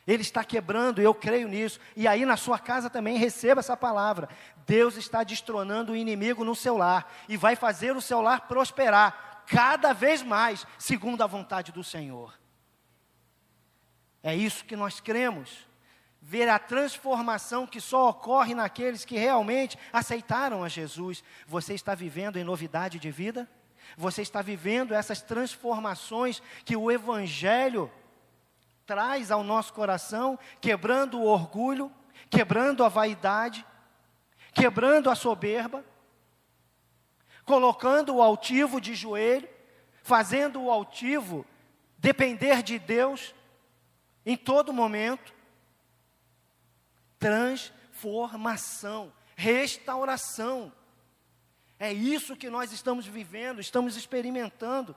[0.09, 1.79] ele está quebrando, eu creio nisso.
[1.95, 4.27] E aí na sua casa também receba essa palavra.
[4.67, 9.45] Deus está destronando o inimigo no seu lar e vai fazer o seu lar prosperar
[9.47, 12.33] cada vez mais, segundo a vontade do Senhor.
[14.23, 15.69] É isso que nós cremos.
[16.23, 21.23] Ver a transformação que só ocorre naqueles que realmente aceitaram a Jesus.
[21.47, 23.47] Você está vivendo em novidade de vida?
[23.97, 27.91] Você está vivendo essas transformações que o Evangelho
[28.87, 31.93] traz ao nosso coração, quebrando o orgulho,
[32.31, 33.65] quebrando a vaidade,
[34.55, 35.85] quebrando a soberba,
[37.45, 39.49] colocando o altivo de joelho,
[40.03, 41.45] fazendo o altivo
[41.99, 43.35] depender de Deus
[44.25, 45.35] em todo momento.
[47.19, 50.73] Transformação, restauração.
[51.79, 54.97] É isso que nós estamos vivendo, estamos experimentando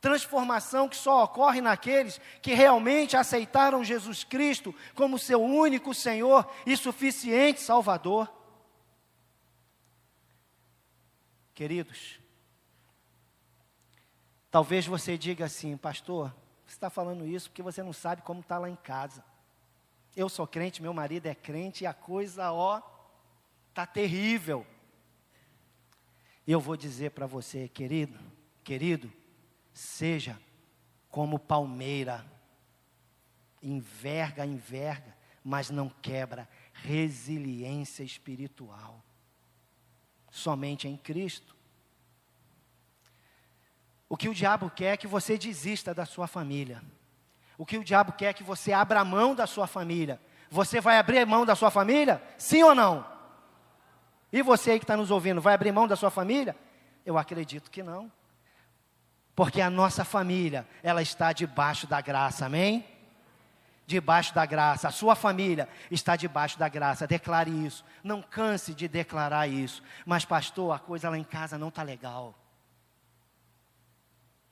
[0.00, 6.76] transformação que só ocorre naqueles que realmente aceitaram Jesus Cristo como seu único Senhor e
[6.76, 8.32] suficiente Salvador.
[11.54, 12.20] Queridos,
[14.50, 16.32] talvez você diga assim, pastor,
[16.64, 19.24] você está falando isso porque você não sabe como está lá em casa.
[20.14, 22.80] Eu sou crente, meu marido é crente e a coisa, ó,
[23.70, 24.64] está terrível.
[26.48, 28.18] Eu vou dizer para você, querido,
[28.64, 29.12] querido,
[29.78, 30.36] Seja
[31.08, 32.26] como palmeira,
[33.62, 36.48] enverga, enverga, mas não quebra.
[36.72, 39.00] Resiliência espiritual.
[40.32, 41.54] Somente em Cristo.
[44.08, 46.82] O que o diabo quer é que você desista da sua família.
[47.56, 50.20] O que o diabo quer é que você abra mão da sua família.
[50.50, 52.20] Você vai abrir mão da sua família?
[52.36, 53.06] Sim ou não?
[54.32, 56.54] E você aí que está nos ouvindo, vai abrir mão da sua família?
[57.04, 58.10] Eu acredito que não.
[59.34, 62.84] Porque a nossa família, ela está debaixo da graça, amém?
[63.86, 67.84] Debaixo da graça, a sua família está debaixo da graça, declare isso.
[68.02, 69.82] Não canse de declarar isso.
[70.04, 72.34] Mas, pastor, a coisa lá em casa não está legal.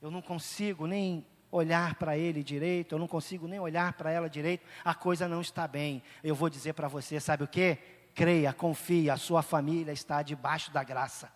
[0.01, 4.29] Eu não consigo nem olhar para ele direito, eu não consigo nem olhar para ela
[4.29, 6.01] direito, a coisa não está bem.
[6.23, 7.77] Eu vou dizer para você, sabe o que?
[8.17, 11.31] Creia, confie, a sua família está debaixo da graça.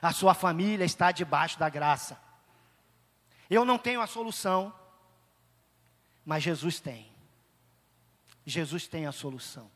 [0.00, 2.18] A sua família está debaixo da graça.
[3.50, 4.72] Eu não tenho a solução,
[6.24, 7.12] mas Jesus tem.
[8.46, 9.70] Jesus tem a solução.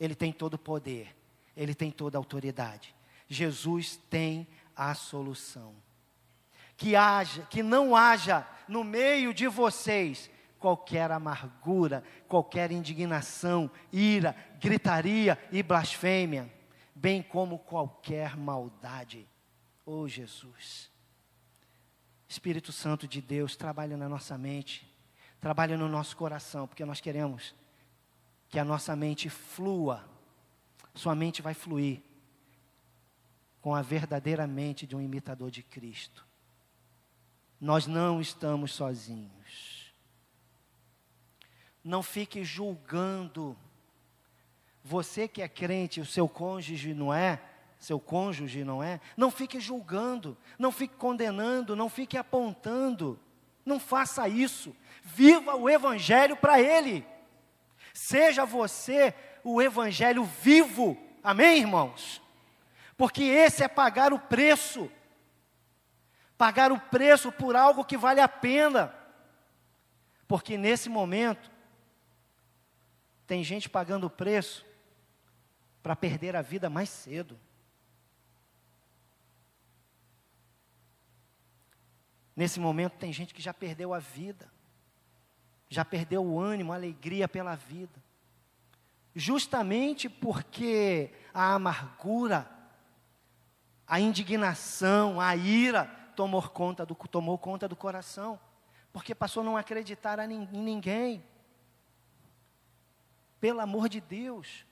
[0.00, 1.14] Ele tem todo o poder,
[1.56, 2.92] ele tem toda a autoridade.
[3.28, 5.76] Jesus tem a solução.
[6.76, 10.28] Que haja, que não haja no meio de vocês
[10.62, 16.48] qualquer amargura, qualquer indignação, ira, gritaria e blasfêmia,
[16.94, 19.28] bem como qualquer maldade.
[19.84, 20.88] Oh Jesus.
[22.28, 24.88] Espírito Santo de Deus, trabalha na nossa mente,
[25.40, 27.56] trabalha no nosso coração, porque nós queremos
[28.48, 30.08] que a nossa mente flua,
[30.94, 32.00] sua mente vai fluir
[33.60, 36.24] com a verdadeira mente de um imitador de Cristo.
[37.60, 39.71] Nós não estamos sozinhos.
[41.84, 43.56] Não fique julgando.
[44.84, 47.40] Você que é crente, o seu cônjuge não é,
[47.78, 49.00] seu cônjuge, não é?
[49.16, 53.18] Não fique julgando, não fique condenando, não fique apontando.
[53.64, 54.74] Não faça isso.
[55.02, 57.06] Viva o Evangelho para ele.
[57.92, 59.14] Seja você
[59.44, 60.96] o evangelho vivo.
[61.22, 62.22] Amém, irmãos?
[62.96, 64.90] Porque esse é pagar o preço.
[66.38, 68.94] Pagar o preço por algo que vale a pena.
[70.26, 71.50] Porque nesse momento,
[73.32, 74.62] tem gente pagando o preço
[75.82, 77.40] para perder a vida mais cedo.
[82.36, 84.52] Nesse momento, tem gente que já perdeu a vida,
[85.70, 88.02] já perdeu o ânimo, a alegria pela vida,
[89.16, 92.46] justamente porque a amargura,
[93.86, 98.38] a indignação, a ira tomou conta do, tomou conta do coração,
[98.92, 101.31] porque passou a não acreditar em ninguém.
[103.42, 104.64] Pelo amor de Deus,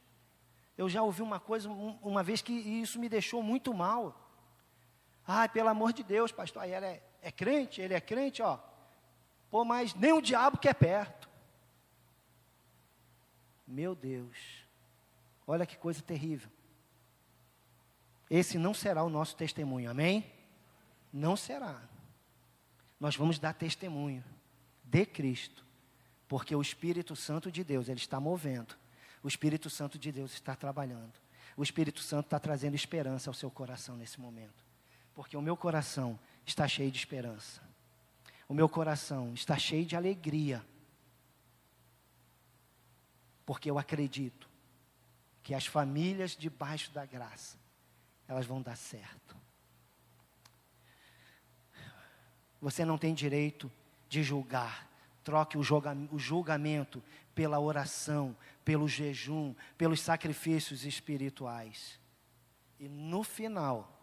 [0.78, 4.30] eu já ouvi uma coisa uma vez que isso me deixou muito mal.
[5.26, 8.60] Ai, pelo amor de Deus, pastor, aí ela é, é crente, ele é crente, ó.
[9.50, 11.28] Pô, mas nem o diabo quer perto.
[13.66, 14.64] Meu Deus,
[15.48, 16.48] olha que coisa terrível.
[18.30, 20.32] Esse não será o nosso testemunho, amém?
[21.12, 21.82] Não será.
[23.00, 24.24] Nós vamos dar testemunho
[24.84, 25.66] de Cristo,
[26.30, 28.76] porque o Espírito Santo de Deus, ele está movendo.
[29.20, 31.12] O Espírito Santo de Deus está trabalhando.
[31.56, 34.64] O Espírito Santo está trazendo esperança ao seu coração nesse momento.
[35.12, 36.16] Porque o meu coração
[36.46, 37.60] está cheio de esperança.
[38.48, 40.64] O meu coração está cheio de alegria.
[43.44, 44.48] Porque eu acredito
[45.42, 47.58] que as famílias debaixo da graça,
[48.28, 49.36] elas vão dar certo.
[52.60, 53.68] Você não tem direito
[54.08, 54.88] de julgar.
[55.22, 57.02] Troque o, julgamento
[57.34, 62.00] pela oração, pelo jejum, pelos sacrifícios espirituais.
[62.78, 64.00] E no final,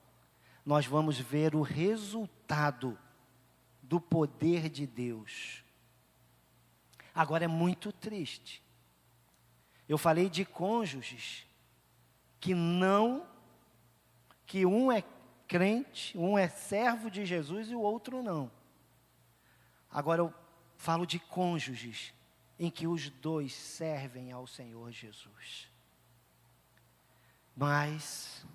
[0.65, 2.97] nós vamos ver o resultado
[3.81, 5.63] do poder de Deus.
[7.15, 8.61] Agora é muito triste.
[9.87, 11.47] Eu falei de cônjuges
[12.39, 13.25] que não,
[14.45, 15.03] que um é
[15.47, 18.51] crente, um é servo de Jesus e o outro não.
[19.89, 20.33] Agora eu
[20.77, 22.13] falo de cônjuges
[22.57, 25.69] em que os dois servem ao Senhor Jesus.
[27.55, 28.45] Mas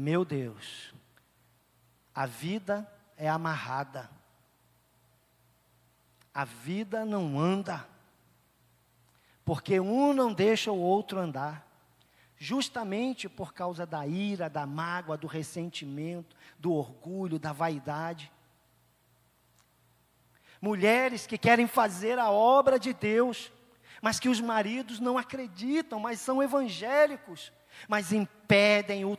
[0.00, 0.94] meu Deus,
[2.14, 4.08] a vida é amarrada.
[6.32, 7.84] A vida não anda.
[9.44, 11.66] Porque um não deixa o outro andar.
[12.36, 18.30] Justamente por causa da ira, da mágoa, do ressentimento, do orgulho, da vaidade.
[20.60, 23.52] Mulheres que querem fazer a obra de Deus,
[24.02, 27.52] mas que os maridos não acreditam, mas são evangélicos
[27.86, 29.16] mas impedem o,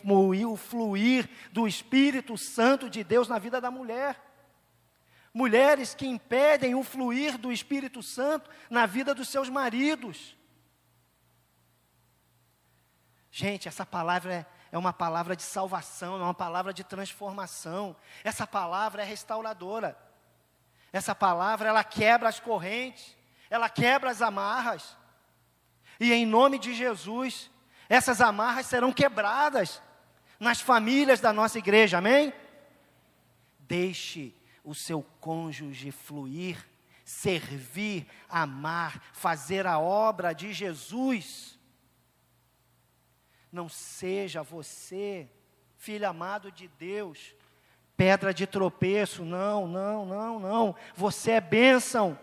[0.47, 4.19] o fluir do Espírito Santo de Deus na vida da mulher.
[5.33, 10.35] Mulheres que impedem o fluir do Espírito Santo na vida dos seus maridos.
[13.31, 17.95] Gente, essa palavra é, é uma palavra de salvação, é uma palavra de transformação.
[18.23, 19.97] Essa palavra é restauradora.
[20.91, 23.15] Essa palavra, ela quebra as correntes,
[23.49, 24.97] ela quebra as amarras.
[25.99, 27.49] E em nome de Jesus,
[27.87, 29.81] essas amarras serão quebradas
[30.39, 32.33] nas famílias da nossa igreja, amém?
[33.59, 34.33] Deixe
[34.63, 36.57] o seu cônjuge fluir,
[37.03, 41.59] servir, amar, fazer a obra de Jesus.
[43.51, 45.29] Não seja você,
[45.75, 47.33] filho amado de Deus,
[47.99, 50.75] pedra de tropeço, não, não, não, não.
[50.95, 52.17] Você é bênção.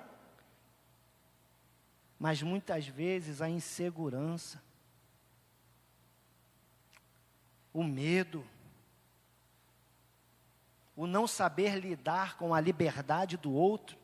[2.19, 4.63] Mas muitas vezes a insegurança,
[7.75, 8.43] o medo,
[10.97, 13.99] o não saber lidar com a liberdade do outro.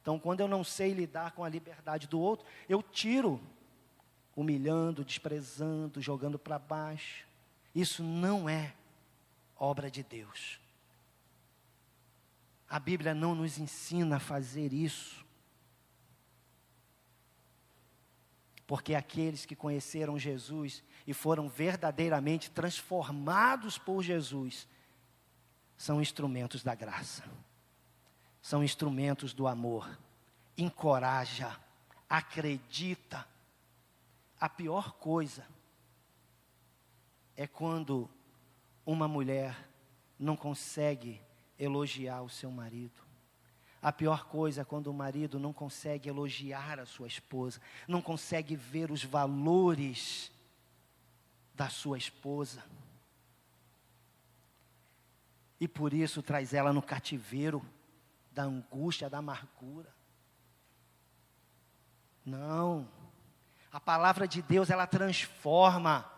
[0.00, 3.40] Então, quando eu não sei lidar com a liberdade do outro, eu tiro,
[4.34, 7.24] humilhando, desprezando, jogando para baixo.
[7.72, 8.74] Isso não é
[9.56, 10.60] obra de Deus.
[12.72, 15.22] A Bíblia não nos ensina a fazer isso.
[18.66, 24.66] Porque aqueles que conheceram Jesus e foram verdadeiramente transformados por Jesus,
[25.76, 27.22] são instrumentos da graça,
[28.40, 29.98] são instrumentos do amor.
[30.56, 31.60] Encoraja,
[32.08, 33.28] acredita.
[34.40, 35.46] A pior coisa
[37.36, 38.08] é quando
[38.86, 39.68] uma mulher
[40.18, 41.20] não consegue
[41.62, 43.02] elogiar o seu marido.
[43.80, 48.54] A pior coisa é quando o marido não consegue elogiar a sua esposa, não consegue
[48.54, 50.30] ver os valores
[51.54, 52.62] da sua esposa.
[55.60, 57.64] E por isso traz ela no cativeiro
[58.32, 59.92] da angústia, da amargura.
[62.24, 62.88] Não.
[63.72, 66.11] A palavra de Deus, ela transforma.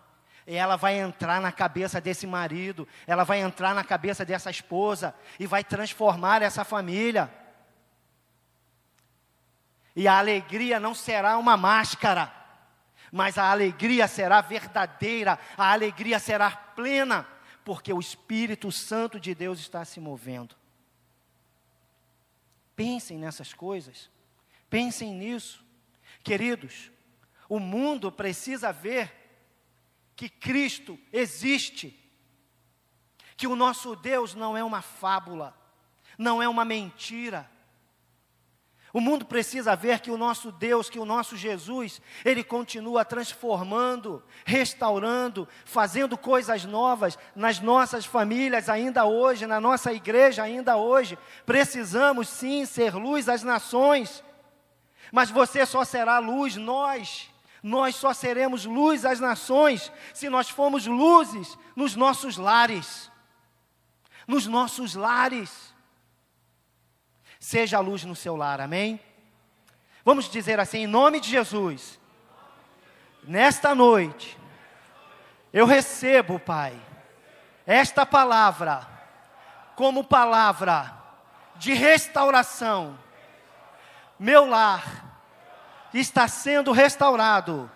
[0.46, 5.46] Ela vai entrar na cabeça desse marido, ela vai entrar na cabeça dessa esposa e
[5.46, 7.32] vai transformar essa família.
[9.96, 12.32] E a alegria não será uma máscara,
[13.10, 17.26] mas a alegria será verdadeira, a alegria será plena,
[17.64, 20.56] porque o Espírito Santo de Deus está se movendo.
[22.76, 24.10] Pensem nessas coisas,
[24.68, 25.64] pensem nisso.
[26.22, 26.90] Queridos,
[27.48, 29.23] o mundo precisa ver
[30.16, 31.98] que Cristo existe,
[33.36, 35.56] que o nosso Deus não é uma fábula,
[36.16, 37.50] não é uma mentira.
[38.92, 44.22] O mundo precisa ver que o nosso Deus, que o nosso Jesus, ele continua transformando,
[44.44, 51.18] restaurando, fazendo coisas novas nas nossas famílias ainda hoje, na nossa igreja ainda hoje.
[51.44, 54.22] Precisamos sim ser luz às nações,
[55.10, 57.33] mas você só será luz, nós
[57.64, 63.10] nós só seremos luz às nações se nós formos luzes nos nossos lares.
[64.28, 65.74] Nos nossos lares.
[67.40, 69.00] Seja a luz no seu lar, amém?
[70.04, 71.98] Vamos dizer assim, em nome de Jesus.
[73.22, 74.38] Nesta noite,
[75.50, 76.78] eu recebo, Pai,
[77.64, 78.86] esta palavra
[79.74, 80.94] como palavra
[81.56, 82.98] de restauração.
[84.18, 85.13] Meu lar
[86.00, 87.70] está sendo restaurado,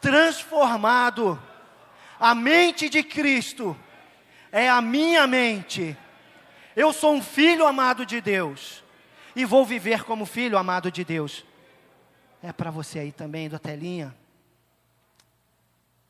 [0.00, 1.40] transformado.
[2.18, 3.76] A mente de Cristo
[4.50, 5.96] é a minha mente.
[6.74, 8.82] Eu sou um filho amado de Deus
[9.36, 11.44] e vou viver como filho amado de Deus.
[12.42, 14.14] É para você aí também, da telinha.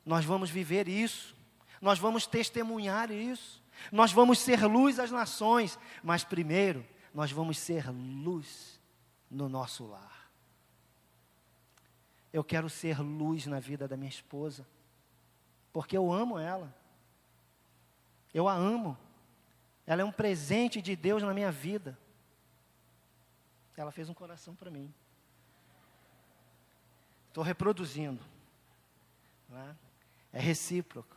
[0.04, 1.34] Nós vamos viver isso,
[1.80, 3.62] nós vamos testemunhar isso,
[3.92, 8.80] nós vamos ser luz às nações, mas primeiro, nós vamos ser luz
[9.30, 10.17] no nosso lar.
[12.32, 14.66] Eu quero ser luz na vida da minha esposa,
[15.72, 16.74] porque eu amo ela.
[18.32, 18.96] Eu a amo.
[19.86, 21.98] Ela é um presente de Deus na minha vida.
[23.76, 24.92] Ela fez um coração para mim.
[27.28, 28.20] Estou reproduzindo.
[29.52, 30.38] É?
[30.38, 30.40] é?
[30.40, 31.16] recíproco.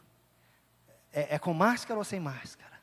[1.12, 2.80] É, é com máscara ou sem máscara?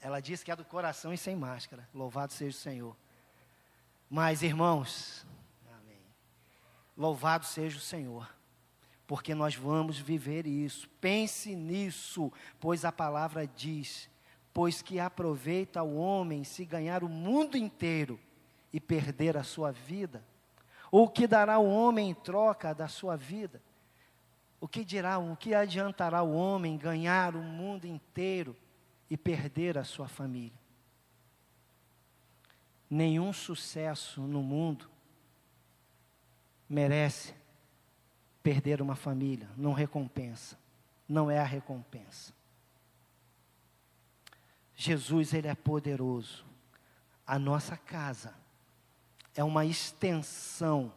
[0.00, 1.88] Ela disse que é do coração e sem máscara.
[1.92, 2.96] Louvado seja o Senhor.
[4.08, 5.26] Mas, irmãos,
[6.96, 8.28] Louvado seja o Senhor,
[9.06, 10.88] porque nós vamos viver isso.
[11.00, 14.10] Pense nisso, pois a palavra diz:
[14.52, 18.20] Pois que aproveita o homem se ganhar o mundo inteiro
[18.72, 20.24] e perder a sua vida?
[20.90, 23.62] Ou que dará o homem em troca da sua vida?
[24.60, 28.54] O que dirá, o que adiantará o homem ganhar o mundo inteiro
[29.08, 30.60] e perder a sua família?
[32.88, 34.91] Nenhum sucesso no mundo
[36.72, 37.34] merece
[38.42, 40.58] perder uma família, não recompensa,
[41.06, 42.32] não é a recompensa.
[44.74, 46.46] Jesus, Ele é poderoso.
[47.26, 48.34] A nossa casa
[49.36, 50.90] é uma extensão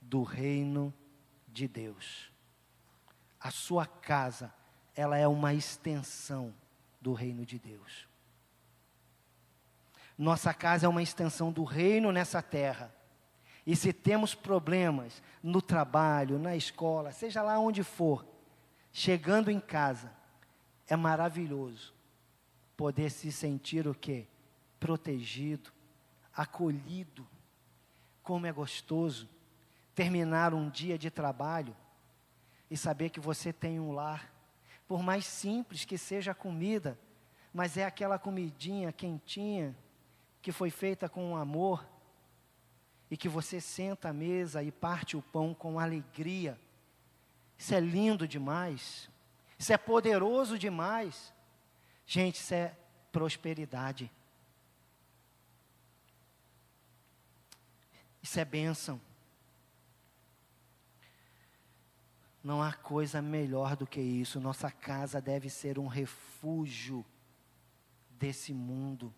[0.00, 0.92] do reino
[1.46, 2.32] de Deus.
[3.38, 4.50] A sua casa,
[4.96, 6.54] ela é uma extensão
[6.98, 8.08] do reino de Deus.
[10.16, 12.97] Nossa casa é uma extensão do reino nessa terra.
[13.68, 18.24] E se temos problemas no trabalho, na escola, seja lá onde for,
[18.90, 20.10] chegando em casa,
[20.86, 21.92] é maravilhoso
[22.74, 24.26] poder se sentir o quê?
[24.80, 25.70] Protegido,
[26.34, 27.26] acolhido.
[28.22, 29.28] Como é gostoso
[29.94, 31.76] terminar um dia de trabalho
[32.70, 34.32] e saber que você tem um lar,
[34.86, 36.98] por mais simples que seja a comida,
[37.52, 39.76] mas é aquela comidinha quentinha
[40.40, 41.86] que foi feita com amor
[43.10, 46.58] e que você senta à mesa e parte o pão com alegria.
[47.56, 49.08] Isso é lindo demais.
[49.58, 51.32] Isso é poderoso demais.
[52.06, 52.76] Gente, isso é
[53.10, 54.10] prosperidade.
[58.22, 59.00] Isso é bênção.
[62.44, 64.40] Não há coisa melhor do que isso.
[64.40, 67.04] Nossa casa deve ser um refúgio
[68.10, 69.12] desse mundo.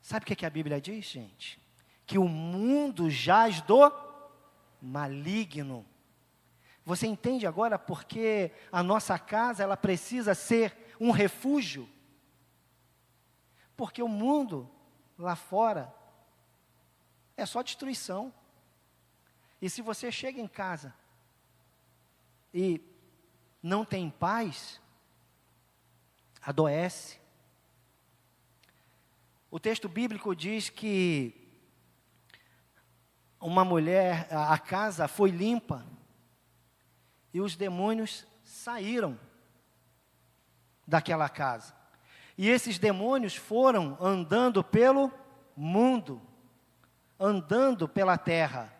[0.00, 1.60] Sabe o que, é que a Bíblia diz, gente?
[2.06, 3.92] Que o mundo jaz do
[4.80, 5.84] maligno.
[6.84, 11.88] Você entende agora porque a nossa casa ela precisa ser um refúgio?
[13.76, 14.70] Porque o mundo
[15.18, 15.92] lá fora
[17.36, 18.32] é só destruição.
[19.60, 20.94] E se você chega em casa
[22.54, 22.80] e
[23.60, 24.80] não tem paz,
[26.40, 27.18] adoece.
[29.50, 31.45] O texto bíblico diz que
[33.46, 35.86] uma mulher, a casa foi limpa
[37.32, 39.16] e os demônios saíram
[40.84, 41.72] daquela casa.
[42.36, 45.12] E esses demônios foram andando pelo
[45.56, 46.20] mundo,
[47.20, 48.72] andando pela terra.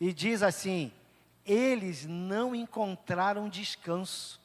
[0.00, 0.90] E diz assim:
[1.44, 4.40] eles não encontraram descanso.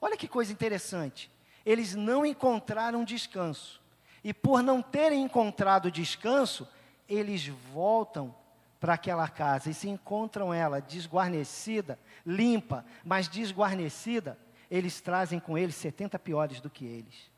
[0.00, 1.30] Olha que coisa interessante.
[1.64, 3.82] Eles não encontraram descanso.
[4.24, 6.66] E por não terem encontrado descanso,
[7.08, 8.34] eles voltam
[8.78, 14.38] para aquela casa e se encontram ela desguarnecida, limpa, mas desguarnecida,
[14.70, 17.30] eles trazem com eles 70 piores do que eles.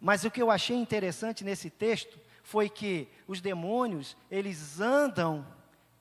[0.00, 5.46] Mas o que eu achei interessante nesse texto foi que os demônios, eles andam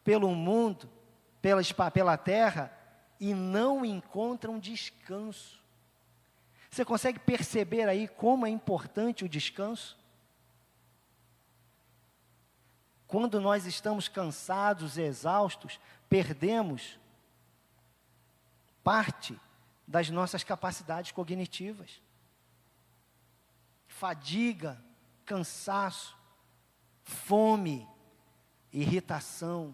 [0.03, 0.87] pelo mundo,
[1.41, 2.71] pela, pela terra,
[3.19, 5.59] e não encontram descanso.
[6.69, 9.97] Você consegue perceber aí como é importante o descanso?
[13.07, 15.79] Quando nós estamos cansados, exaustos,
[16.09, 16.99] perdemos
[18.83, 19.39] parte
[19.87, 22.01] das nossas capacidades cognitivas.
[23.87, 24.81] Fadiga,
[25.25, 26.17] cansaço,
[27.03, 27.87] fome,
[28.71, 29.73] irritação.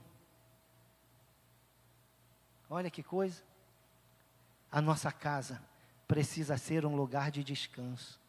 [2.69, 3.43] Olha que coisa.
[4.72, 5.61] A nossa casa
[6.07, 8.19] precisa ser um lugar de descanso.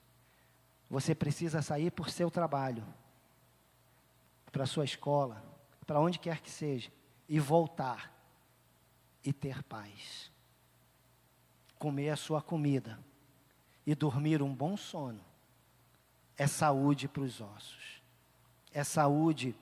[0.91, 2.85] Você precisa sair por seu trabalho,
[4.55, 5.43] para sua escola,
[5.85, 6.93] para onde quer que seja,
[7.29, 8.15] e voltar
[9.25, 10.31] e ter paz
[11.85, 12.99] comer a sua comida
[13.85, 15.21] e dormir um bom sono
[16.35, 18.01] é saúde para os ossos,
[18.73, 19.55] é saúde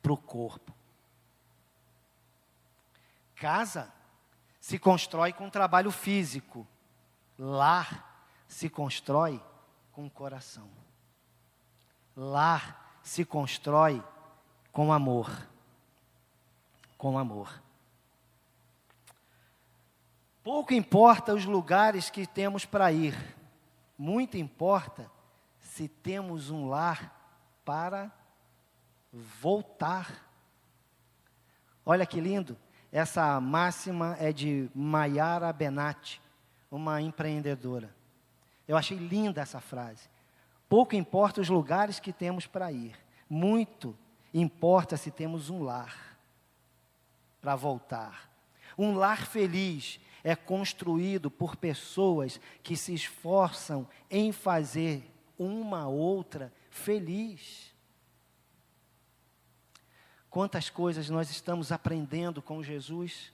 [0.00, 0.72] para o corpo.
[3.36, 3.92] Casa
[4.58, 6.66] se constrói com trabalho físico,
[7.38, 9.38] lar se constrói
[9.92, 10.70] com coração.
[12.16, 14.04] Lar se constrói
[14.70, 15.30] com amor.
[16.98, 17.62] Com amor.
[20.44, 23.16] Pouco importa os lugares que temos para ir,
[23.96, 25.10] muito importa
[25.58, 27.14] se temos um lar
[27.64, 28.12] para
[29.40, 30.26] voltar.
[31.84, 32.58] Olha que lindo,
[32.92, 36.20] essa máxima é de Mayara Benatti,
[36.70, 37.94] uma empreendedora.
[38.66, 40.10] Eu achei linda essa frase.
[40.68, 42.96] Pouco importa os lugares que temos para ir,
[43.28, 43.96] muito
[44.32, 46.18] importa se temos um lar
[47.40, 48.30] para voltar.
[48.76, 57.74] Um lar feliz é construído por pessoas que se esforçam em fazer uma outra feliz.
[60.28, 63.32] Quantas coisas nós estamos aprendendo com Jesus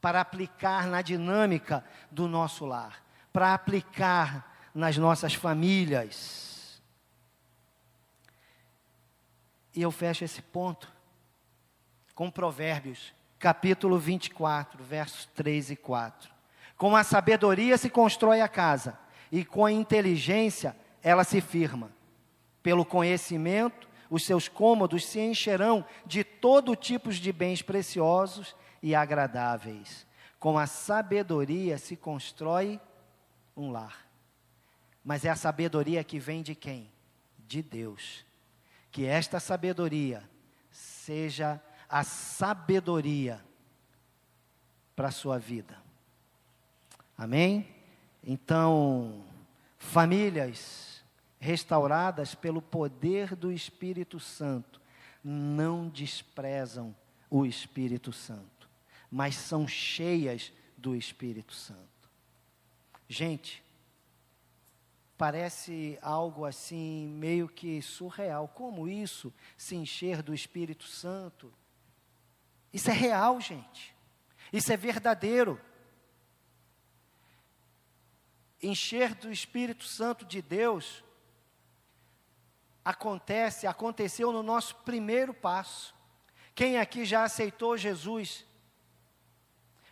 [0.00, 6.49] para aplicar na dinâmica do nosso lar, para aplicar nas nossas famílias.
[9.74, 10.90] E eu fecho esse ponto
[12.14, 16.30] com Provérbios capítulo 24, versos 3 e 4.
[16.76, 18.98] Com a sabedoria se constrói a casa,
[19.32, 21.90] e com a inteligência ela se firma.
[22.62, 30.06] Pelo conhecimento, os seus cômodos se encherão de todo tipo de bens preciosos e agradáveis.
[30.38, 32.78] Com a sabedoria se constrói
[33.56, 34.06] um lar.
[35.02, 36.90] Mas é a sabedoria que vem de quem?
[37.38, 38.24] De Deus.
[38.90, 40.28] Que esta sabedoria
[40.70, 43.40] seja a sabedoria
[44.94, 45.76] para a sua vida.
[47.16, 47.68] Amém?
[48.22, 49.24] Então,
[49.78, 51.02] famílias
[51.38, 54.80] restauradas pelo poder do Espírito Santo
[55.24, 56.94] não desprezam
[57.30, 58.68] o Espírito Santo,
[59.10, 61.80] mas são cheias do Espírito Santo.
[63.08, 63.62] Gente,
[65.20, 68.48] parece algo assim meio que surreal.
[68.48, 71.52] Como isso se encher do Espírito Santo?
[72.72, 73.94] Isso é real, gente.
[74.50, 75.60] Isso é verdadeiro.
[78.62, 81.04] Encher do Espírito Santo de Deus
[82.82, 85.94] acontece, aconteceu no nosso primeiro passo.
[86.54, 88.46] Quem aqui já aceitou Jesus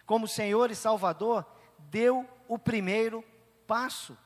[0.06, 1.44] como Senhor e Salvador,
[1.90, 3.22] deu o primeiro
[3.66, 4.16] passo.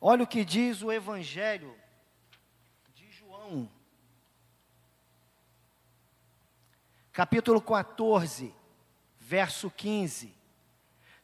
[0.00, 1.74] Olha o que diz o Evangelho
[2.94, 3.68] de João,
[7.12, 8.54] capítulo 14,
[9.18, 10.32] verso 15.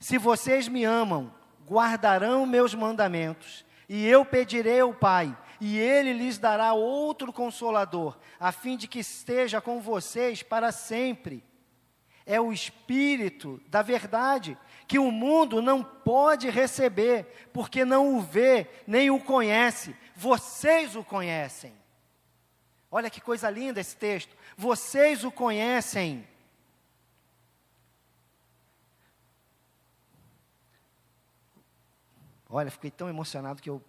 [0.00, 1.32] Se vocês me amam,
[1.64, 8.50] guardarão meus mandamentos, e eu pedirei ao Pai, e ele lhes dará outro consolador, a
[8.50, 11.44] fim de que esteja com vocês para sempre.
[12.26, 18.68] É o Espírito da verdade, que o mundo não pode receber, porque não o vê,
[18.86, 19.96] nem o conhece.
[20.14, 21.74] Vocês o conhecem.
[22.90, 24.36] Olha que coisa linda esse texto.
[24.56, 26.26] Vocês o conhecem.
[32.48, 33.82] Olha, fiquei tão emocionado que eu.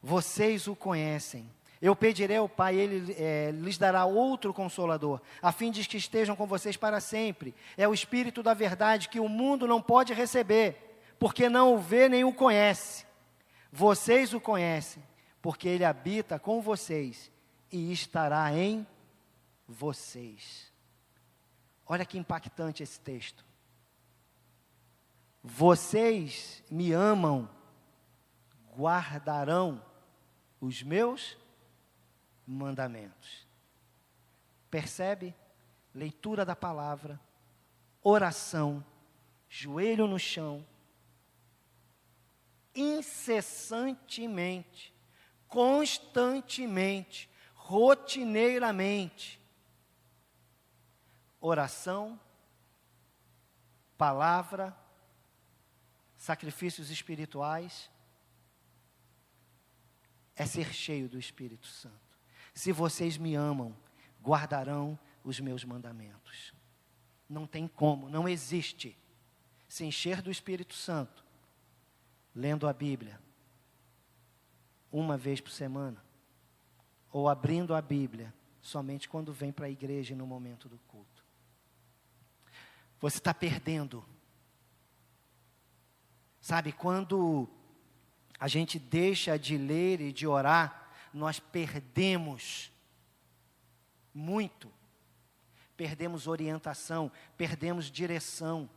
[0.00, 1.50] Vocês o conhecem
[1.82, 6.36] eu pedirei ao Pai, ele é, lhes dará outro consolador, a fim de que estejam
[6.36, 7.52] com vocês para sempre.
[7.76, 10.76] É o Espírito da verdade que o mundo não pode receber,
[11.18, 13.04] porque não o vê nem o conhece.
[13.72, 15.02] Vocês o conhecem,
[15.42, 17.32] porque ele habita com vocês
[17.72, 18.86] e estará em
[19.66, 20.72] vocês.
[21.84, 23.44] Olha que impactante esse texto.
[25.42, 27.50] Vocês me amam,
[28.76, 29.82] guardarão
[30.60, 31.41] os meus
[32.46, 33.46] mandamentos.
[34.70, 35.34] Percebe?
[35.94, 37.20] Leitura da palavra,
[38.02, 38.84] oração,
[39.48, 40.66] joelho no chão,
[42.74, 44.94] incessantemente,
[45.46, 49.38] constantemente, rotineiramente.
[51.38, 52.18] Oração,
[53.98, 54.74] palavra,
[56.16, 57.90] sacrifícios espirituais,
[60.34, 62.01] é ser cheio do Espírito Santo.
[62.54, 63.74] Se vocês me amam,
[64.22, 66.52] guardarão os meus mandamentos.
[67.28, 68.96] Não tem como, não existe
[69.68, 71.24] se encher do Espírito Santo
[72.34, 73.18] lendo a Bíblia
[74.90, 76.04] uma vez por semana
[77.10, 81.24] ou abrindo a Bíblia somente quando vem para a igreja no momento do culto.
[83.00, 84.04] Você está perdendo.
[86.40, 87.48] Sabe, quando
[88.38, 90.81] a gente deixa de ler e de orar,
[91.12, 92.72] nós perdemos
[94.14, 94.70] muito.
[95.76, 98.68] Perdemos orientação, perdemos direção.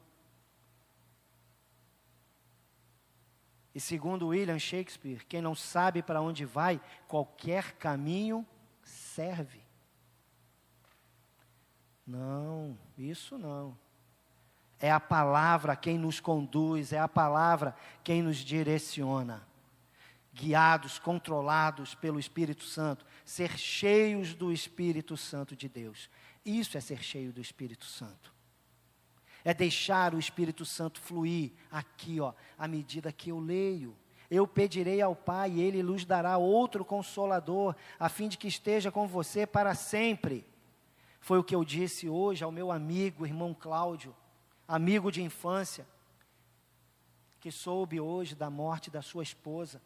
[3.73, 8.45] E segundo William Shakespeare, quem não sabe para onde vai, qualquer caminho
[8.81, 9.61] serve.
[12.07, 13.77] Não, isso não.
[14.79, 19.45] É a palavra quem nos conduz, é a palavra quem nos direciona
[20.35, 26.09] guiados, controlados pelo Espírito Santo, ser cheios do Espírito Santo de Deus.
[26.45, 28.33] Isso é ser cheio do Espírito Santo.
[29.45, 33.95] É deixar o Espírito Santo fluir aqui, ó, à medida que eu leio.
[34.29, 38.91] Eu pedirei ao Pai e ele lhes dará outro consolador, a fim de que esteja
[38.91, 40.45] com você para sempre.
[41.21, 44.13] Foi o que eu disse hoje ao meu amigo, irmão Cláudio,
[44.67, 45.87] amigo de infância,
[47.39, 49.81] que soube hoje da morte da sua esposa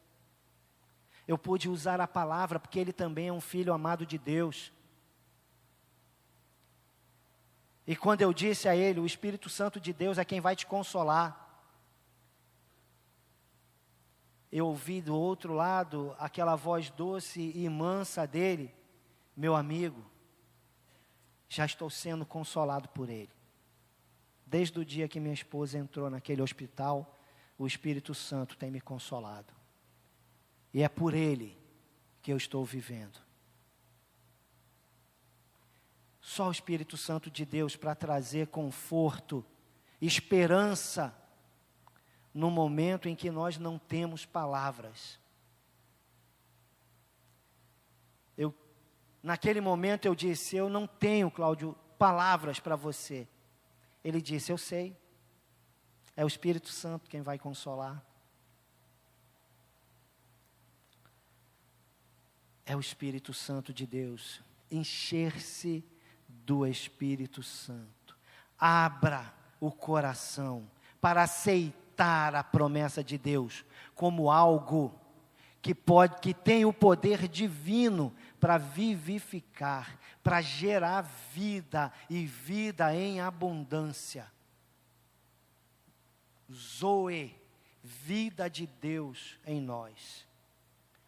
[1.30, 4.74] eu pude usar a palavra, porque ele também é um filho amado de Deus.
[7.86, 10.66] E quando eu disse a ele, o Espírito Santo de Deus é quem vai te
[10.66, 11.48] consolar.
[14.52, 18.74] Eu ouvi do outro lado aquela voz doce e mansa dele,
[19.38, 20.04] meu amigo,
[21.48, 23.30] já estou sendo consolado por ele.
[24.48, 27.16] Desde o dia que minha esposa entrou naquele hospital,
[27.56, 29.59] o Espírito Santo tem me consolado.
[30.74, 31.58] E é por Ele
[32.22, 33.20] que eu estou vivendo.
[36.22, 39.44] Só o Espírito Santo de Deus para trazer conforto,
[40.00, 41.16] esperança,
[42.34, 45.20] no momento em que nós não temos palavras.
[48.38, 48.54] Eu,
[49.24, 53.28] naquele momento eu disse: Eu não tenho, Cláudio, palavras para você.
[54.04, 54.96] Ele disse: Eu sei.
[56.16, 58.06] É o Espírito Santo quem vai consolar.
[62.70, 64.44] É o Espírito Santo de Deus.
[64.70, 65.84] Encher-se
[66.28, 68.16] do Espírito Santo.
[68.60, 70.70] Abra o coração
[71.02, 73.66] para aceitar a promessa de Deus
[73.96, 74.94] como algo
[75.64, 81.02] que pode que tem o poder divino para vivificar, para gerar
[81.34, 84.32] vida e vida em abundância.
[86.54, 87.36] Zoe,
[87.84, 90.30] vida de Deus em nós.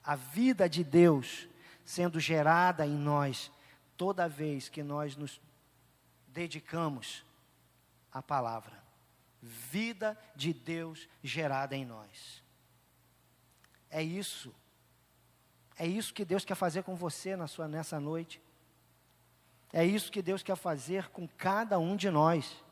[0.03, 1.47] A vida de Deus
[1.91, 3.51] sendo gerada em nós
[3.97, 5.41] toda vez que nós nos
[6.25, 7.25] dedicamos
[8.09, 8.81] à palavra.
[9.41, 12.41] Vida de Deus gerada em nós.
[13.89, 14.55] É isso.
[15.77, 18.41] É isso que Deus quer fazer com você na sua nessa noite.
[19.73, 22.63] É isso que Deus quer fazer com cada um de nós.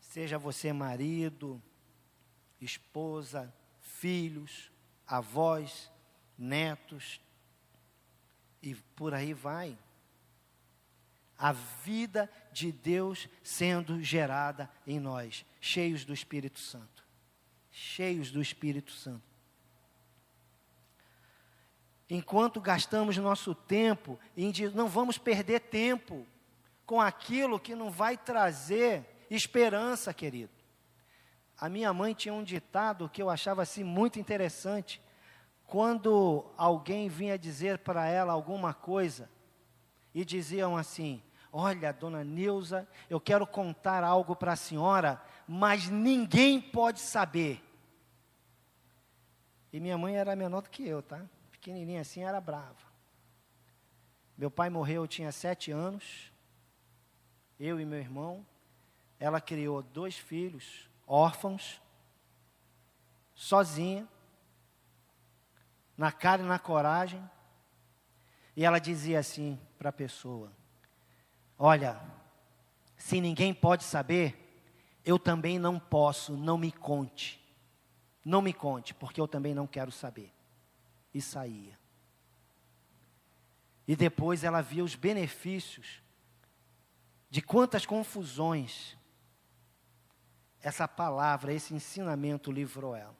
[0.00, 1.62] Seja você marido,
[2.60, 3.54] esposa,
[4.00, 4.72] filhos,
[5.06, 5.90] avós,
[6.38, 7.20] netos,
[8.62, 9.76] e por aí vai.
[11.36, 17.04] A vida de Deus sendo gerada em nós, cheios do Espírito Santo.
[17.70, 19.22] Cheios do Espírito Santo.
[22.08, 24.18] Enquanto gastamos nosso tempo,
[24.74, 26.26] não vamos perder tempo
[26.84, 30.59] com aquilo que não vai trazer esperança, querido.
[31.60, 35.02] A minha mãe tinha um ditado que eu achava assim muito interessante.
[35.66, 39.28] Quando alguém vinha dizer para ela alguma coisa
[40.14, 41.22] e diziam assim:
[41.52, 47.62] Olha, dona Neuza, eu quero contar algo para a senhora, mas ninguém pode saber.
[49.70, 51.20] E minha mãe era menor do que eu, tá?
[51.52, 52.90] Pequenininha assim, era brava.
[54.36, 56.32] Meu pai morreu, eu tinha sete anos.
[57.58, 58.46] Eu e meu irmão.
[59.18, 61.82] Ela criou dois filhos, órfãos,
[63.34, 64.06] sozinha,
[65.98, 67.20] na cara e na coragem.
[68.56, 70.52] E ela dizia assim para a pessoa:
[71.58, 72.00] Olha,
[72.96, 74.36] se ninguém pode saber,
[75.04, 77.40] eu também não posso, não me conte.
[78.24, 80.32] Não me conte, porque eu também não quero saber.
[81.12, 81.76] E saía.
[83.88, 86.00] E depois ela via os benefícios
[87.28, 88.96] de quantas confusões
[90.62, 93.18] essa palavra, esse ensinamento livrou ela.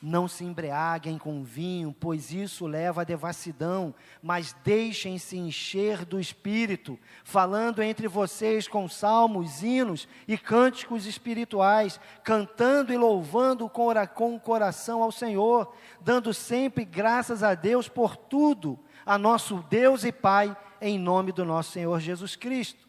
[0.00, 3.92] Não se embriaguem com vinho, pois isso leva à devassidão,
[4.22, 12.92] mas deixem-se encher do Espírito, falando entre vocês com salmos, hinos e cânticos espirituais, cantando
[12.92, 13.68] e louvando
[14.14, 20.04] com o coração ao Senhor, dando sempre graças a Deus por tudo, a nosso Deus
[20.04, 22.87] e Pai, em nome do nosso Senhor Jesus Cristo.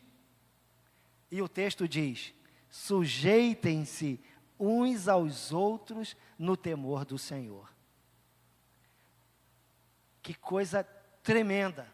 [1.32, 2.34] E o texto diz:
[2.70, 4.20] sujeitem-se
[4.60, 7.72] uns aos outros no temor do Senhor.
[10.22, 10.84] Que coisa
[11.24, 11.92] tremenda.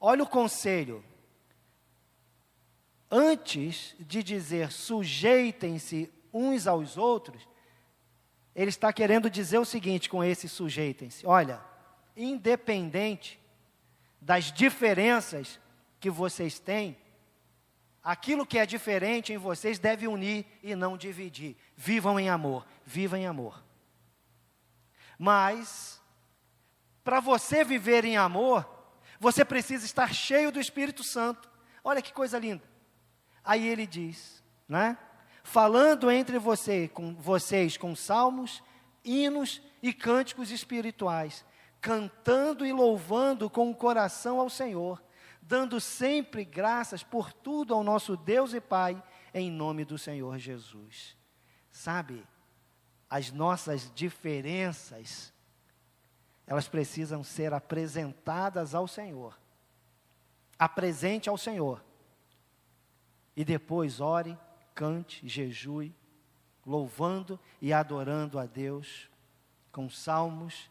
[0.00, 1.04] Olha o conselho.
[3.10, 7.46] Antes de dizer sujeitem-se uns aos outros,
[8.54, 11.60] ele está querendo dizer o seguinte com esse sujeitem-se: olha,
[12.16, 13.40] independente
[14.20, 15.60] das diferenças
[16.00, 16.96] que vocês têm,
[18.04, 21.56] Aquilo que é diferente em vocês deve unir e não dividir.
[21.74, 23.64] Vivam em amor, vivam em amor.
[25.18, 26.02] Mas,
[27.02, 28.68] para você viver em amor,
[29.18, 31.50] você precisa estar cheio do Espírito Santo.
[31.82, 32.62] Olha que coisa linda.
[33.42, 34.98] Aí ele diz, né?
[35.42, 38.62] Falando entre você, com vocês com salmos,
[39.02, 41.42] hinos e cânticos espirituais,
[41.80, 45.02] cantando e louvando com o coração ao Senhor
[45.46, 49.02] dando sempre graças por tudo ao nosso Deus e Pai,
[49.32, 51.16] em nome do Senhor Jesus.
[51.70, 52.26] Sabe,
[53.10, 55.32] as nossas diferenças,
[56.46, 59.38] elas precisam ser apresentadas ao Senhor.
[60.58, 61.84] Apresente ao Senhor.
[63.36, 64.38] E depois ore,
[64.74, 65.94] cante, jejue,
[66.64, 69.10] louvando e adorando a Deus
[69.70, 70.70] com salmos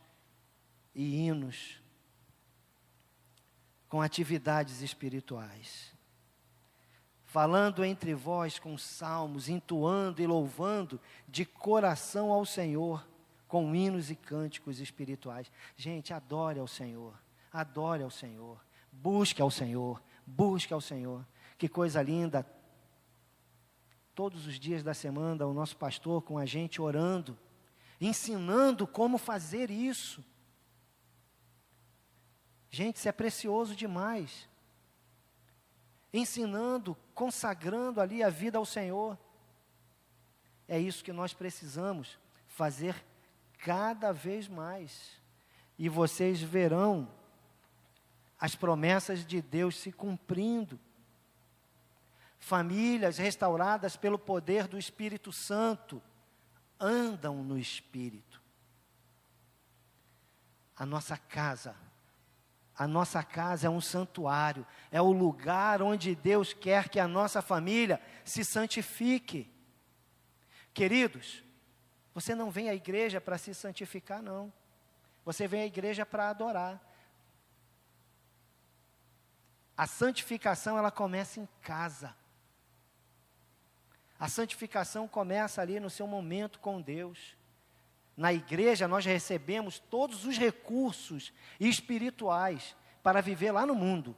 [0.95, 1.82] e hinos
[3.93, 5.93] com atividades espirituais.
[7.25, 13.07] Falando entre vós com salmos, entoando e louvando de coração ao Senhor,
[13.47, 15.51] com hinos e cânticos espirituais.
[15.77, 17.13] Gente, adore ao Senhor,
[17.51, 21.23] adore ao Senhor, busque ao Senhor, busque ao Senhor.
[21.55, 22.43] Que coisa linda.
[24.15, 27.37] Todos os dias da semana, o nosso pastor com a gente orando,
[28.01, 30.25] ensinando como fazer isso
[32.73, 34.49] Gente, isso é precioso demais.
[36.11, 39.15] Ensinando, consagrando ali a vida ao Senhor.
[40.67, 42.17] É isso que nós precisamos
[42.47, 43.05] fazer
[43.59, 45.21] cada vez mais.
[45.77, 47.07] E vocês verão
[48.39, 50.79] as promessas de Deus se cumprindo.
[52.39, 56.01] Famílias restauradas pelo poder do Espírito Santo
[56.79, 58.41] andam no Espírito.
[60.75, 61.75] A nossa casa
[62.75, 67.41] a nossa casa é um santuário, é o lugar onde Deus quer que a nossa
[67.41, 69.51] família se santifique.
[70.73, 71.43] Queridos,
[72.13, 74.51] você não vem à igreja para se santificar, não.
[75.23, 76.81] Você vem à igreja para adorar.
[79.77, 82.15] A santificação ela começa em casa.
[84.19, 87.35] A santificação começa ali no seu momento com Deus.
[88.15, 94.15] Na igreja nós recebemos todos os recursos espirituais para viver lá no mundo.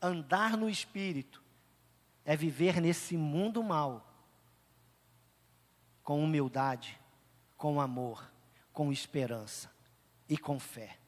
[0.00, 1.42] Andar no espírito
[2.24, 4.12] é viver nesse mundo mal
[6.02, 7.00] com humildade,
[7.56, 8.30] com amor,
[8.72, 9.72] com esperança
[10.28, 10.98] e com fé.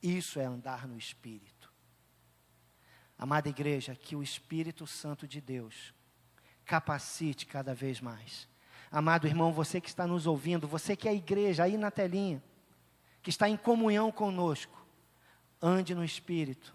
[0.00, 1.72] Isso é andar no espírito.
[3.18, 5.94] Amada igreja, que o Espírito Santo de Deus
[6.64, 8.48] capacite cada vez mais
[8.96, 12.42] Amado irmão, você que está nos ouvindo, você que é a igreja aí na telinha,
[13.22, 14.86] que está em comunhão conosco,
[15.60, 16.74] ande no Espírito,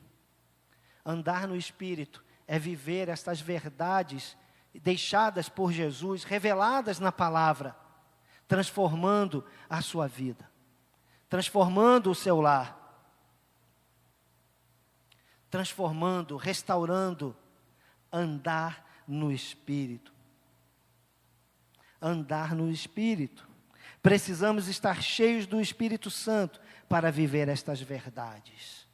[1.05, 4.37] Andar no Espírito é viver estas verdades
[4.73, 7.75] deixadas por Jesus, reveladas na palavra,
[8.47, 10.49] transformando a sua vida,
[11.27, 12.77] transformando o seu lar,
[15.49, 17.35] transformando, restaurando,
[18.11, 20.10] andar no Espírito.
[22.01, 23.47] Andar no Espírito.
[24.01, 26.59] Precisamos estar cheios do Espírito Santo
[26.89, 28.87] para viver estas verdades.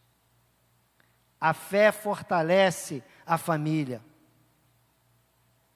[1.39, 4.01] A fé fortalece a família.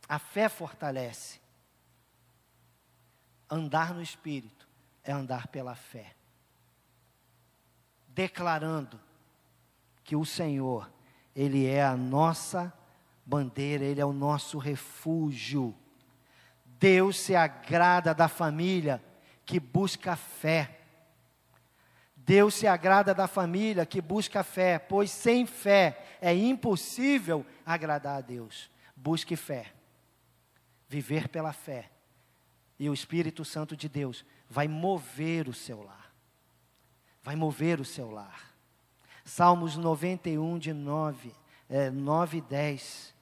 [0.07, 1.39] A fé fortalece.
[3.49, 4.67] Andar no Espírito
[5.03, 6.15] é andar pela fé.
[8.07, 8.99] Declarando
[10.03, 10.91] que o Senhor,
[11.35, 12.73] Ele é a nossa
[13.25, 15.75] bandeira, Ele é o nosso refúgio.
[16.81, 18.99] Deus se agrada da família
[19.45, 20.79] que busca fé.
[22.15, 28.21] Deus se agrada da família que busca fé, pois sem fé é impossível agradar a
[28.21, 28.71] Deus.
[28.95, 29.71] Busque fé,
[30.89, 31.91] viver pela fé,
[32.79, 36.11] e o Espírito Santo de Deus vai mover o seu lar.
[37.21, 38.55] Vai mover o seu lar.
[39.23, 41.31] Salmos 91, de 9,
[41.69, 43.13] é, 9 e 10.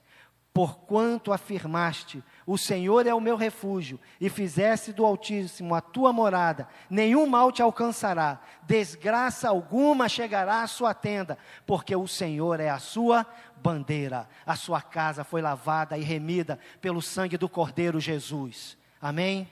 [0.53, 6.67] Porquanto afirmaste, o Senhor é o meu refúgio, e fizeste do Altíssimo a tua morada,
[6.89, 12.79] nenhum mal te alcançará, desgraça alguma chegará à sua tenda, porque o Senhor é a
[12.79, 13.23] sua
[13.57, 18.75] bandeira, a sua casa foi lavada e remida pelo sangue do Cordeiro Jesus.
[18.99, 19.47] Amém?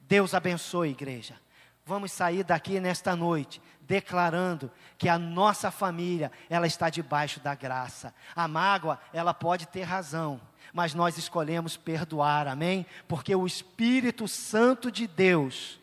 [0.00, 1.38] Deus abençoe, igreja.
[1.84, 8.14] Vamos sair daqui nesta noite declarando que a nossa família, ela está debaixo da graça.
[8.34, 10.40] A mágoa, ela pode ter razão,
[10.72, 12.86] mas nós escolhemos perdoar, amém?
[13.06, 15.78] Porque o Espírito Santo de Deus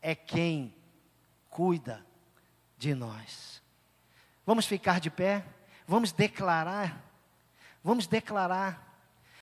[0.00, 0.74] é quem
[1.50, 2.04] cuida
[2.76, 3.62] de nós.
[4.46, 5.44] Vamos ficar de pé?
[5.86, 7.02] Vamos declarar?
[7.82, 8.87] Vamos declarar